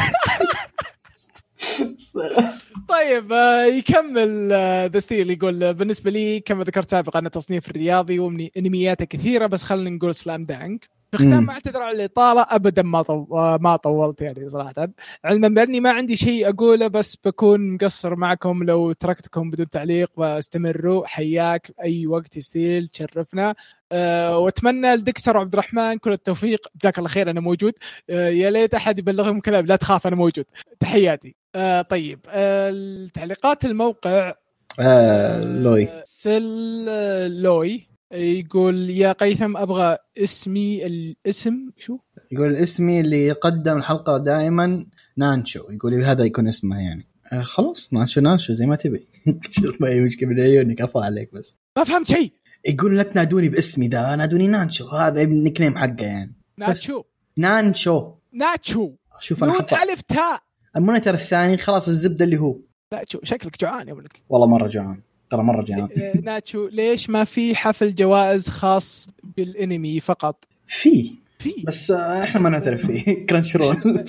[2.89, 7.69] طيب آه، يكمل آه، ذا ستيل يقول آه، بالنسبة لي كما ذكرت سابقا أن تصنيف
[7.69, 13.01] الرياضي وانمياته كثيرة بس خلينا نقول Slam Dunk في ختام أعتذر على الإطالة ابدا ما
[13.01, 13.25] طو...
[13.57, 14.87] ما طولت يعني صراحة.
[15.25, 21.07] علما بأني ما عندي شيء أقوله بس بكون مقصر معكم لو تركتكم بدون تعليق واستمروا.
[21.07, 23.55] حياك أي وقت يا ستيل تشرفنا.
[23.91, 27.73] أه وأتمنى لدكسر وعبد الرحمن كل التوفيق جزاك الله خير أنا موجود.
[28.09, 30.45] أه يا ليت أحد يبلغهم كلام لا تخاف أنا موجود.
[30.79, 31.42] تحياتي.
[31.55, 32.19] أه طيب.
[32.29, 34.33] أه التعليقات الموقع
[34.79, 35.89] آه لوي.
[35.89, 37.87] آه، سل آه، لوي.
[38.11, 41.69] يقول يا قيثم أبغى اسمي الاسم.
[41.77, 41.97] شو؟
[42.31, 44.85] يقول اسمي اللي يقدم الحلقة دائما
[45.17, 45.71] نانشو.
[45.71, 47.07] يقول هذا يكون اسمه يعني.
[47.33, 49.07] آه خلاص نانشو نانشو زي ما تبي.
[49.49, 51.57] شوف ما هي مشكلة من عيونك أفا عليك بس.
[51.77, 52.33] ما فهمت شيء.
[52.65, 54.87] يقول لا تنادوني باسمي ذا نادوني نانشو.
[54.87, 56.35] هذا ال nickname حقه يعني.
[56.57, 57.03] ناتشو
[57.37, 58.11] نانشو.
[58.33, 60.42] ناتشو شوف أنا حط ألف تاء
[60.77, 62.55] ال monitor الثاني خلاص الزبدة اللي هو.
[62.93, 65.01] ناتشو شكلك جوعان يا ولد والله مرة جوعان.
[65.29, 65.89] ترى مرة جوعان.
[65.97, 69.07] آه، ناتشو ليش ما في حفل جوائز خاص
[69.37, 71.15] بالانمي فقط؟ في.
[71.39, 71.53] في.
[71.67, 73.13] بس آه، إحنا ما نعترف فيه.
[73.29, 73.75] Crunchyroll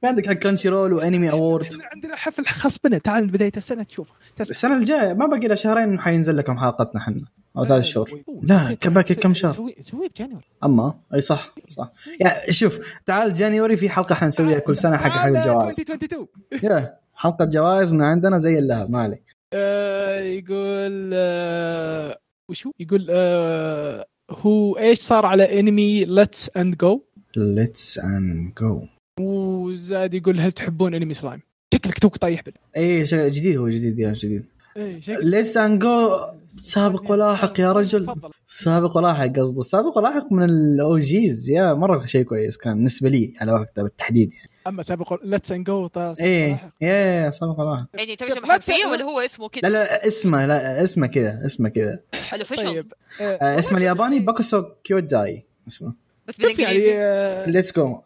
[0.00, 2.98] في عندك حق Crunchy Roll و anime award عندنا حفل خاص بنا.
[2.98, 4.08] تعال بداية السنة تشوف.
[4.40, 7.20] السنة الجاية ما باقي لها شهرين حينزل لكم حلقتنا إحنا.
[7.58, 8.22] أو ثلاث شهور.
[8.42, 11.92] لا كم باقي كم شهر؟ سوي سوي ب January أما؟ أي صح صح.
[12.20, 16.26] يعني شوف تعال January في حلقة حنسويها كل سنة حق حق الجوائز 2022
[16.62, 19.36] يا حلقة جوائز من عندنا زي اللهب ما عليك.
[19.52, 22.18] آه، يقول آه،
[22.48, 27.00] وشو؟ يقول آه، هو إيش صار على انمي Let's and Go
[27.36, 28.82] Let's and Go
[29.20, 31.40] وزاد يقول هل تحبون انمي سلايم؟
[31.74, 34.44] شكلك توك طايح بنا اي شيء جديد هو جديد يا جديد.
[34.76, 36.16] إيه شكلك Let's and Go
[36.56, 38.06] سابق ولاحق يا رجل.
[38.06, 38.30] تفضل.
[38.46, 43.34] سابق ولاحق قصده سابق ولاحق من ال OGs يا مرة شيء كويس كان بالنسبة لي
[43.40, 44.50] على وقتها بالتحديد يعني.
[44.66, 47.86] أما سابق Let's and Go إيه يا سابق ولاحق.
[47.94, 51.68] يعني ترجمه لا حرفيه ولا هو اسمه لا كذا؟ لا اسمه لا اسمه كذا اسمه
[51.68, 52.00] كذا.
[52.32, 56.05] ال official طيب آه اسمه الياباني باكوسو كيوداي اسمه.
[56.28, 58.00] بس كيف يعني بالانجليزي آه، Let's go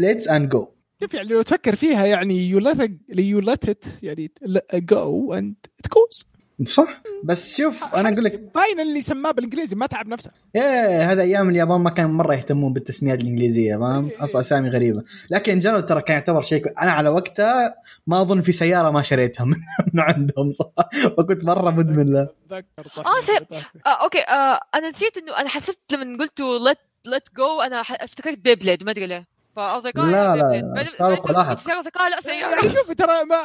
[0.00, 0.68] Let's and Go
[1.00, 4.30] كيف يعني لو تفكر فيها يعني you let you let it يعني
[4.74, 6.26] go and it goes
[6.64, 7.02] صح.
[7.24, 10.30] بس شوف أنا أقول لك باين اللي سماه بالإنجليزي ما تعب نفسه.
[10.56, 14.24] إيه هذا أيام اليابان ما كان مرة يهتمون بالتسميات الإنجليزية فاهم؟ إيه.
[14.24, 15.02] أصلا أسامي غريبة.
[15.30, 16.82] لكن جنرال ترى كان يعتبر شيء.
[16.82, 17.74] أنا على وقتها
[18.06, 19.54] ما أظن في سيارة ما شريتها من,
[19.94, 20.72] عندهم صح؟
[21.18, 22.28] فكنت مرة مدمن له.
[22.52, 27.60] آه، سي- آه أوكي آه أنا نسيت إنه أنا حسبت لما قلتوا Let Let Go
[27.60, 29.24] أنا ح- افتكرت Beyblade ما أدري ليه.
[29.56, 31.58] فقصدك لا، لا، سابق ولاحق.
[31.60, 33.36] سيارة لا سيارة يعني شوف ترى ما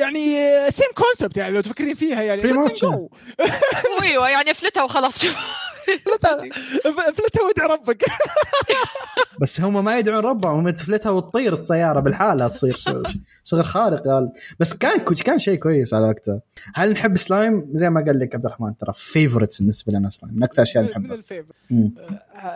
[0.00, 2.42] يعني same concept يعني لو تفكرين فيها يعني.
[4.02, 5.22] أيوه يعني افلتها وخلاص.
[5.22, 5.36] شوف.
[5.88, 8.04] افلتها وادع ربك.
[9.40, 12.76] بس هم ما يدعون ربهم هم تفلتها وتطير الطيارة بالحالة تصير
[13.42, 14.30] صغر خارق قال.
[14.60, 16.40] بس كان كان شيء كويس على وقته.
[16.74, 20.34] هل نحب سلايم؟ زي ما قال لك عبد الرحمن ترى favorites بالنسبة لنا سلايم.
[20.36, 21.18] من أكثر الاشياء نحبها.
[21.70, 21.94] مم.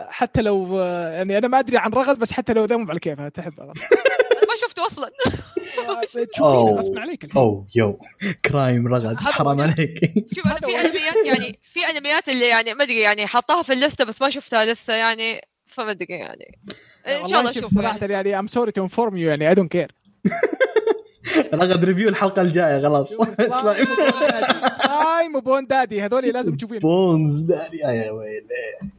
[0.07, 3.73] حتى لو يعني أنا ما أدري عن رغد بس حتى لو ذمم على كيفها تحبها
[4.87, 5.09] أصلا.
[6.05, 6.71] تشوفين أوه.
[6.79, 7.41] غصب عليك الحين.
[7.41, 7.99] أوه yo.
[8.45, 9.63] كرايم رغد حرام هو.
[9.63, 10.13] عليك.
[10.35, 10.81] شوف أنا في.
[10.81, 14.65] أنميات يعني في أنميات اللي يعني ما أدري يعني حطاها في اللستة بس ما شفتها
[14.65, 16.59] لسه يعني فما أدري يعني.
[17.07, 18.13] إن شاء الله شوف أشوفها صراحة يعني.
[18.13, 19.91] يعني ام سوري تو انفورم يو يعني اي دونت كير
[21.53, 23.13] رغد ريفيو الحلقة الجاية خلاص.
[23.51, 23.85] سلايم
[24.83, 28.91] سلايم وبون دادي هذول لازم تشوفين بونز داري يا ويلي.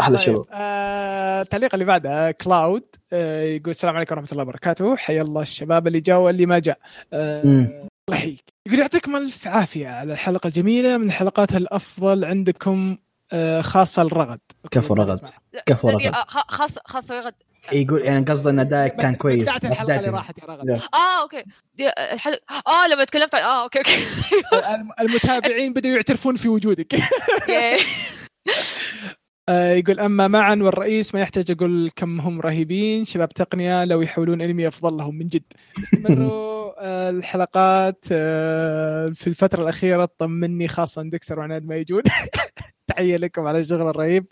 [0.00, 2.82] أحلى طيب آه، التعليق اللي بعده كلاود
[3.12, 4.96] آه، يقول السلام عليكم ورحمة الله وبركاته.
[4.96, 6.78] حيا الله الشباب اللي جاء واللي ما جاء.
[7.12, 7.42] آه،.
[7.42, 8.44] الله يحييك.
[8.66, 12.96] يقول يعطيكم الف عافية على الحلقة الجميلة من الحلقات الأفضل عندكم
[13.32, 14.40] آه، خاصة الرغد.
[14.70, 15.20] كفو رغد.
[15.66, 16.06] كفو رغد.
[16.06, 17.34] آه، خ- خاص خاص رغد.
[17.72, 20.70] يقول يعني قصده إن ادائك كان كويس الحلقة اللي راحت يا رغد.
[20.70, 21.44] آه okay.
[21.74, 23.98] دي الحلقة آه لما تكلمت عن آه okay okay.
[24.74, 26.94] الم- المتابعين بدأوا يعترفون في وجودك.
[27.50, 27.76] آه،
[29.50, 34.68] يقول أما معا والرئيس ما يحتاج أقول كم هم رهيبين شباب تقنية لو يحولون انمي
[34.68, 35.52] افضل لهم من جد.
[35.82, 42.02] استمروا آه، الحلقات آه، في الفترة الأخيرة طمني خاصة ديكستر وعناد ما يجون.
[42.86, 44.26] تحية لكم على الشغل الرهيب.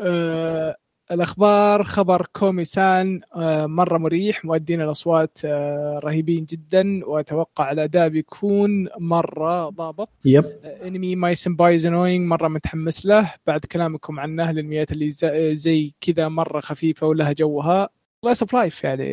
[0.00, 0.76] آه،
[1.10, 8.88] الأخبار خبر كومي سان آه، مرة مريح مؤدين الاصوات آه، رهيبين جدا وأتوقع الأداء بيكون
[8.98, 10.08] مرة ضابط.
[10.24, 10.44] yep.
[10.84, 13.34] انمي ماي سمبايز انوينج مرة متحمس له.
[13.46, 17.88] بعد كلامكم عنه الانميات اللي زي, زي كذا مرة خفيفة ولها جوها.
[18.24, 19.04] سلايس اوف لايف يعني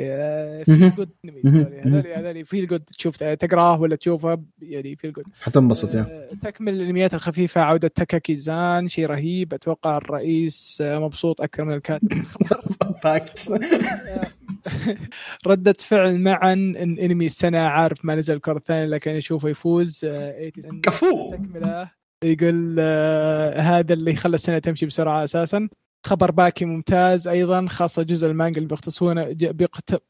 [0.66, 0.94] في مهم.
[0.98, 1.10] جود.
[1.26, 6.30] هذول هذول في جود تشوف تقراه ولا تشوفه يعني في جود حتنبسط يا.
[6.42, 9.54] تكمل الانميات الخفيفة عودة تاكاكي زان شيء رهيب.
[9.54, 12.08] أتوقع الرئيس آه، مبسوط أكثر من الكاتب.
[13.04, 13.40] فاكت
[15.48, 20.02] ردة فعل معا إن أنمي السنة عارف ما نزل الكرة الثانية لكن اشوفه يفوز.
[20.06, 21.32] آه، 80 كفو!
[21.32, 21.90] تكملة.
[22.24, 25.70] يقول آه هذا اللي خلى السنة تمشي بسرعة أساسا.
[26.04, 30.04] خبر باكي ممتاز أيضا خاصة جزء المانجا اللي بيختصونه ج- بيقت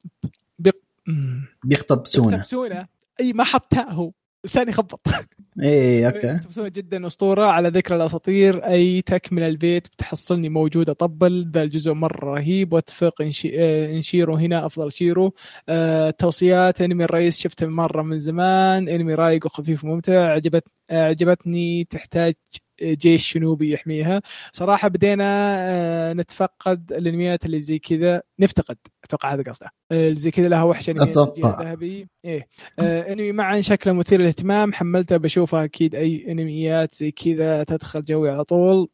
[0.60, 0.78] بيق...
[1.64, 2.38] بيقتبسونه.
[2.38, 2.88] بيقتبسونه.
[3.20, 4.12] أي ما حط تاء هو.
[4.46, 5.08] لساني خبط.
[5.62, 6.40] إيه أوكي.
[6.70, 7.46] جدا أسطورة.
[7.46, 11.52] على ذكر الأساطير أي تكمله البيت بتحصلني موجودة طبل.
[11.54, 12.74] ذا الجزء مرة رهيب.
[12.74, 15.34] واتفق إن شي- آه، إن شيرو هنا أفضل شيرو.
[15.70, 16.82] آه، توصيات.
[16.82, 18.90] أنمي الرئيس شفته مرة من زمان.
[18.90, 20.32] أنمي رايق وخفيف وممتع.
[20.32, 21.84] عجبت عجبتني.
[21.84, 22.34] تحتاج
[22.84, 24.22] جيش شنوبي يحميها.
[24.52, 28.22] صراحة بدينا آه، نتفقد الانميات اللي زي كذا.
[28.40, 29.70] نفتقد أتوقع هذا قصده.
[29.92, 31.64] اللي زي كذا لها وحش انمي أتوقع.
[31.64, 32.48] ذهبي إيه.
[32.80, 34.74] آه، أنمي معا شكله مثير للاهتمام.
[34.74, 38.90] حملته بشوفها أكيد أي أنميات زي كذا تدخل جوي على طول.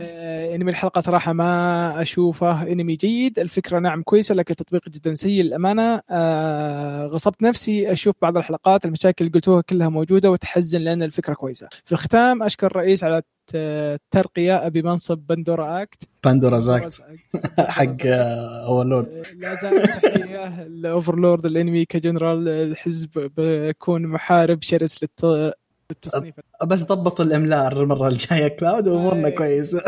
[0.00, 3.38] آه، إنمي الحلقة صراحة ما أشوفه إنمي جيد.
[3.38, 6.00] الفكرة نعم كويسة لكن التطبيق جدا سيء للأمانة.
[6.10, 11.68] آه، غصبت نفسي أشوف بعض الحلقات المشاكل اللي قلتوها كلها موجودة وتحزن لأن الفكرة كويسة.
[11.84, 13.24] في الختام أشكر الرئيس على الت-
[13.54, 16.02] الترقية بمنصب Pandora's Actor.
[16.24, 17.02] Pandora's Actor.
[17.58, 25.52] حق Overlord آه، لا زال تحيه ال Overlord الإنمي كجنرال الحزب بكون محارب شرس للت-
[25.90, 26.34] للتصنيف
[26.66, 29.34] بس ضبط الإملاء المرة الجاية كلاود وأمورنا إيه.
[29.34, 29.82] كويسه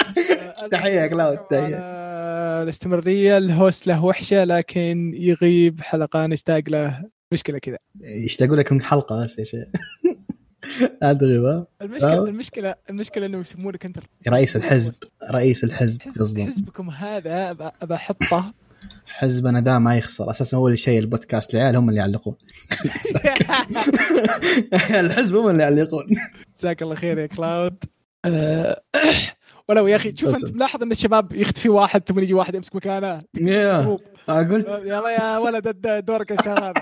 [0.72, 1.76] تحية يا كلاود، تحية.
[1.76, 7.04] على الاستمرارية ال host له وحشة لكن يغيب حلقة نشتاق له.
[7.32, 7.78] مشكلة كذا.
[8.00, 9.64] يشتاقوا لك من حلقة بس يا شيخ.
[11.02, 12.26] أدري ساو.
[12.26, 13.98] المشكلة المشكلة إنهم يسمونك انت
[14.28, 14.94] رئيس الحزب.
[15.32, 18.52] رئيس الحزب حزب قصدهم حزبكم هذا أحطه.
[19.16, 20.30] حزبنا ده ما يخسر.
[20.30, 22.34] أساسا اللي شيء البودكاست العيال هم اللي يعلقون.
[25.00, 26.06] الحزب هم اللي يعلقون.
[26.58, 27.84] جزاك الله خير يا كلاود.
[28.24, 28.82] أه،
[29.68, 30.44] ولو يا أخي شوف.
[30.44, 33.22] أنت ملاحظ إن الشباب يختفي واحد ثم يجي واحد يمسك مكانه؟
[34.28, 35.68] أقول؟ يلا يا ولد
[36.04, 36.74] دورك يا شباب.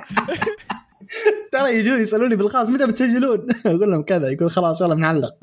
[1.52, 5.34] ترى يجون يسألوني بالخاص متى بتسجلون؟ أقول لهم كذا يقول خلاص يلا بنعلق.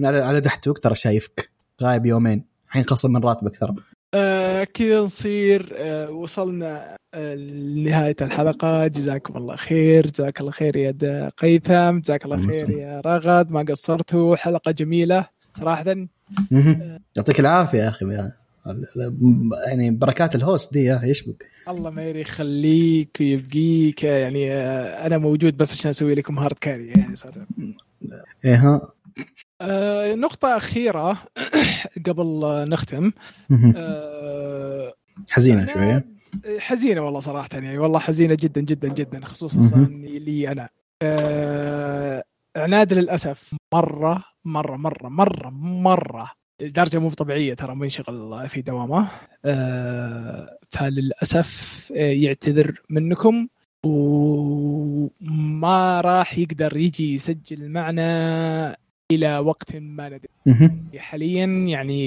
[0.00, 1.50] على دحتوك ترى شايفك.
[1.82, 2.44] غايب يومين.
[2.66, 3.74] الحين خصم من راتبك ترى.
[4.14, 8.86] آه كذا نصير آه وصلنا آه لنهاية الحلقة.
[8.86, 10.06] جزاكم الله خير.
[10.06, 11.98] جزاك الله خير يا قيثم.
[12.00, 12.70] جزاك الله خير.
[12.78, 13.50] يا رغد.
[13.50, 14.36] ما قصرتوا.
[14.36, 15.26] حلقة جميلة
[15.60, 15.84] صراحة.
[17.16, 18.32] يعطيك العافية يا يا-
[19.66, 24.02] يعني بركات ال host دي يا يشبك الله ما يخليك ويبقيك.
[24.04, 24.52] يعني
[25.06, 27.46] أنا موجود بس عشان أسوي لكم hard carry يعني صراحة.
[28.44, 28.92] إيه ها.
[29.60, 31.18] آه نقطة أخيرة
[32.06, 33.12] قبل نختم.
[33.76, 34.94] آه
[35.30, 36.04] حزينة أنا- شوية
[36.58, 39.88] حزينة والله صراحة يعني والله حزينة جدا جدا جدا خصوصا.
[40.02, 40.68] لي أنا
[41.02, 42.24] آه
[42.56, 46.30] عناد للأسف مرة مرة مرة مرة مرة
[46.60, 49.08] درجة مو طبيعية ترى منشغل في دوامه
[49.44, 53.48] آه فللأسف يعتذر منكم
[53.84, 55.20] وما
[56.00, 58.76] راح يقدر يجي يسجل معنا
[59.10, 60.70] إلى وقت ما ندري.
[60.98, 62.02] حاليا يعني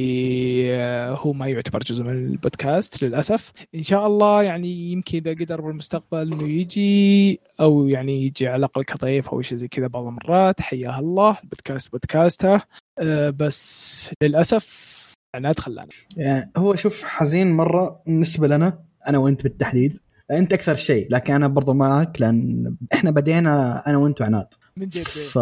[0.75, 3.51] آه، هو ما يعتبر جزء من البودكاست للأسف.
[3.75, 8.83] إن شاء الله يعني يمكن إذا قدر بالمستقبل إنه يجي أو يعني يجي على الأقل
[8.83, 11.37] كضيف أو شيء زي كذا بعض المرات حياه الله.
[11.43, 12.61] البودكاست بودكاسته.
[12.99, 14.91] أه بس للأسف
[15.35, 15.87] عناد خلانا
[16.17, 19.99] يعني هو شوف حزين مرة بالنسبة لنا أنا وأنت بالتحديد.
[20.31, 24.47] أنت أكثر شيء لكن أنا برضو معك لأن إحنا بدينا أنا وأنت وعناد.
[24.77, 25.37] من جد ف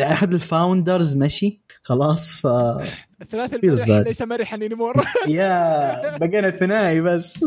[0.00, 2.46] احد ال founders مشي خلاص ف
[3.22, 4.06] الثلاثي المرح.
[4.06, 7.44] ليس مرحا anymore يا بقينا الثنائي بس.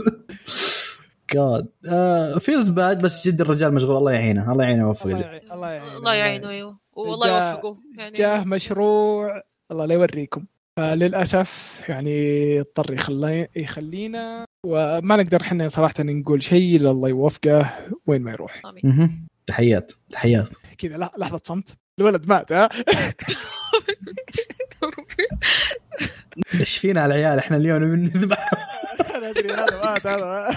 [1.33, 1.67] جد
[2.39, 3.97] feels bad بس جد الرجال مشغول.
[3.97, 4.51] الله يعينه.
[4.51, 5.11] الله يعينه ويوفقه
[5.53, 5.97] الله يعينه.
[5.97, 6.79] الله يعينه أيوه.
[6.93, 7.77] والله جاء- يوفقه.
[7.97, 9.41] يعني جاه مشروع.
[9.71, 10.45] الله لا يوريكم.
[10.77, 14.45] فللأسف يعني اضطر يخلي يخلينا.
[14.65, 17.73] وما نقدر إحنا صراحة نقول شيء إلا الله يوفقه
[18.07, 18.61] وين ما يروح.
[18.65, 19.27] آمين.
[19.47, 20.49] تحيات تحيات.
[20.77, 21.77] كذا لحظة صمت.
[21.99, 22.69] الولد مات ها؟
[26.53, 28.49] إيش فينا على العيال؟ إحنا اليوم نذبح.
[29.15, 30.55] أنا أدري هذا مات هذا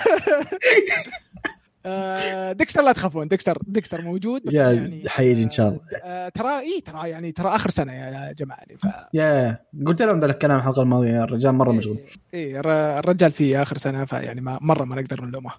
[1.86, 5.81] آه، ديكستر لا تخافون ديكستر ديكستر موجود بس يا يعني حيجي إن شاء الله.
[6.05, 8.65] آه، ترى إي ترى يعني ترى آخر سنة يا جماعة.
[8.78, 11.98] ف يا قلت لهم ذا الكلام الحلقة الماضية الرجال مرة مشغول.
[12.35, 15.51] إي الر- الرجال في آخر سنة فيعني مرة ما نقدر نلومه.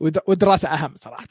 [0.26, 1.26] والدراسة أهم صراحة.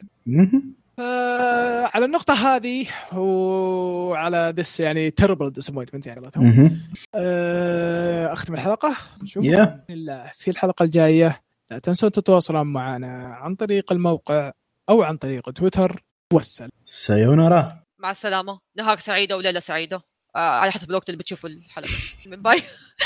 [0.99, 2.85] آه على النقطة هذه
[3.15, 6.79] وعلى this يعني terrible disappointment يعني قولتهم.
[7.15, 8.95] آه أختم الحلقة.
[9.23, 9.63] نشوفكم يا.
[9.63, 11.41] بإذن الله في الحلقة الجاية
[11.71, 14.51] لا تنسوا تتواصلون معنا عن طريق الموقع
[14.89, 16.03] أو عن طريق تويتر.
[16.33, 16.69] والسلام.
[16.85, 18.59] سايونارا مع السلامة.
[18.77, 20.01] نهار سعيد أو ليلة سعيدة.
[20.35, 21.89] آه على حسب الوقت اللي بتشوفوا الحلقة.
[22.27, 22.61] من باي.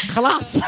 [0.09, 0.55] خلاص.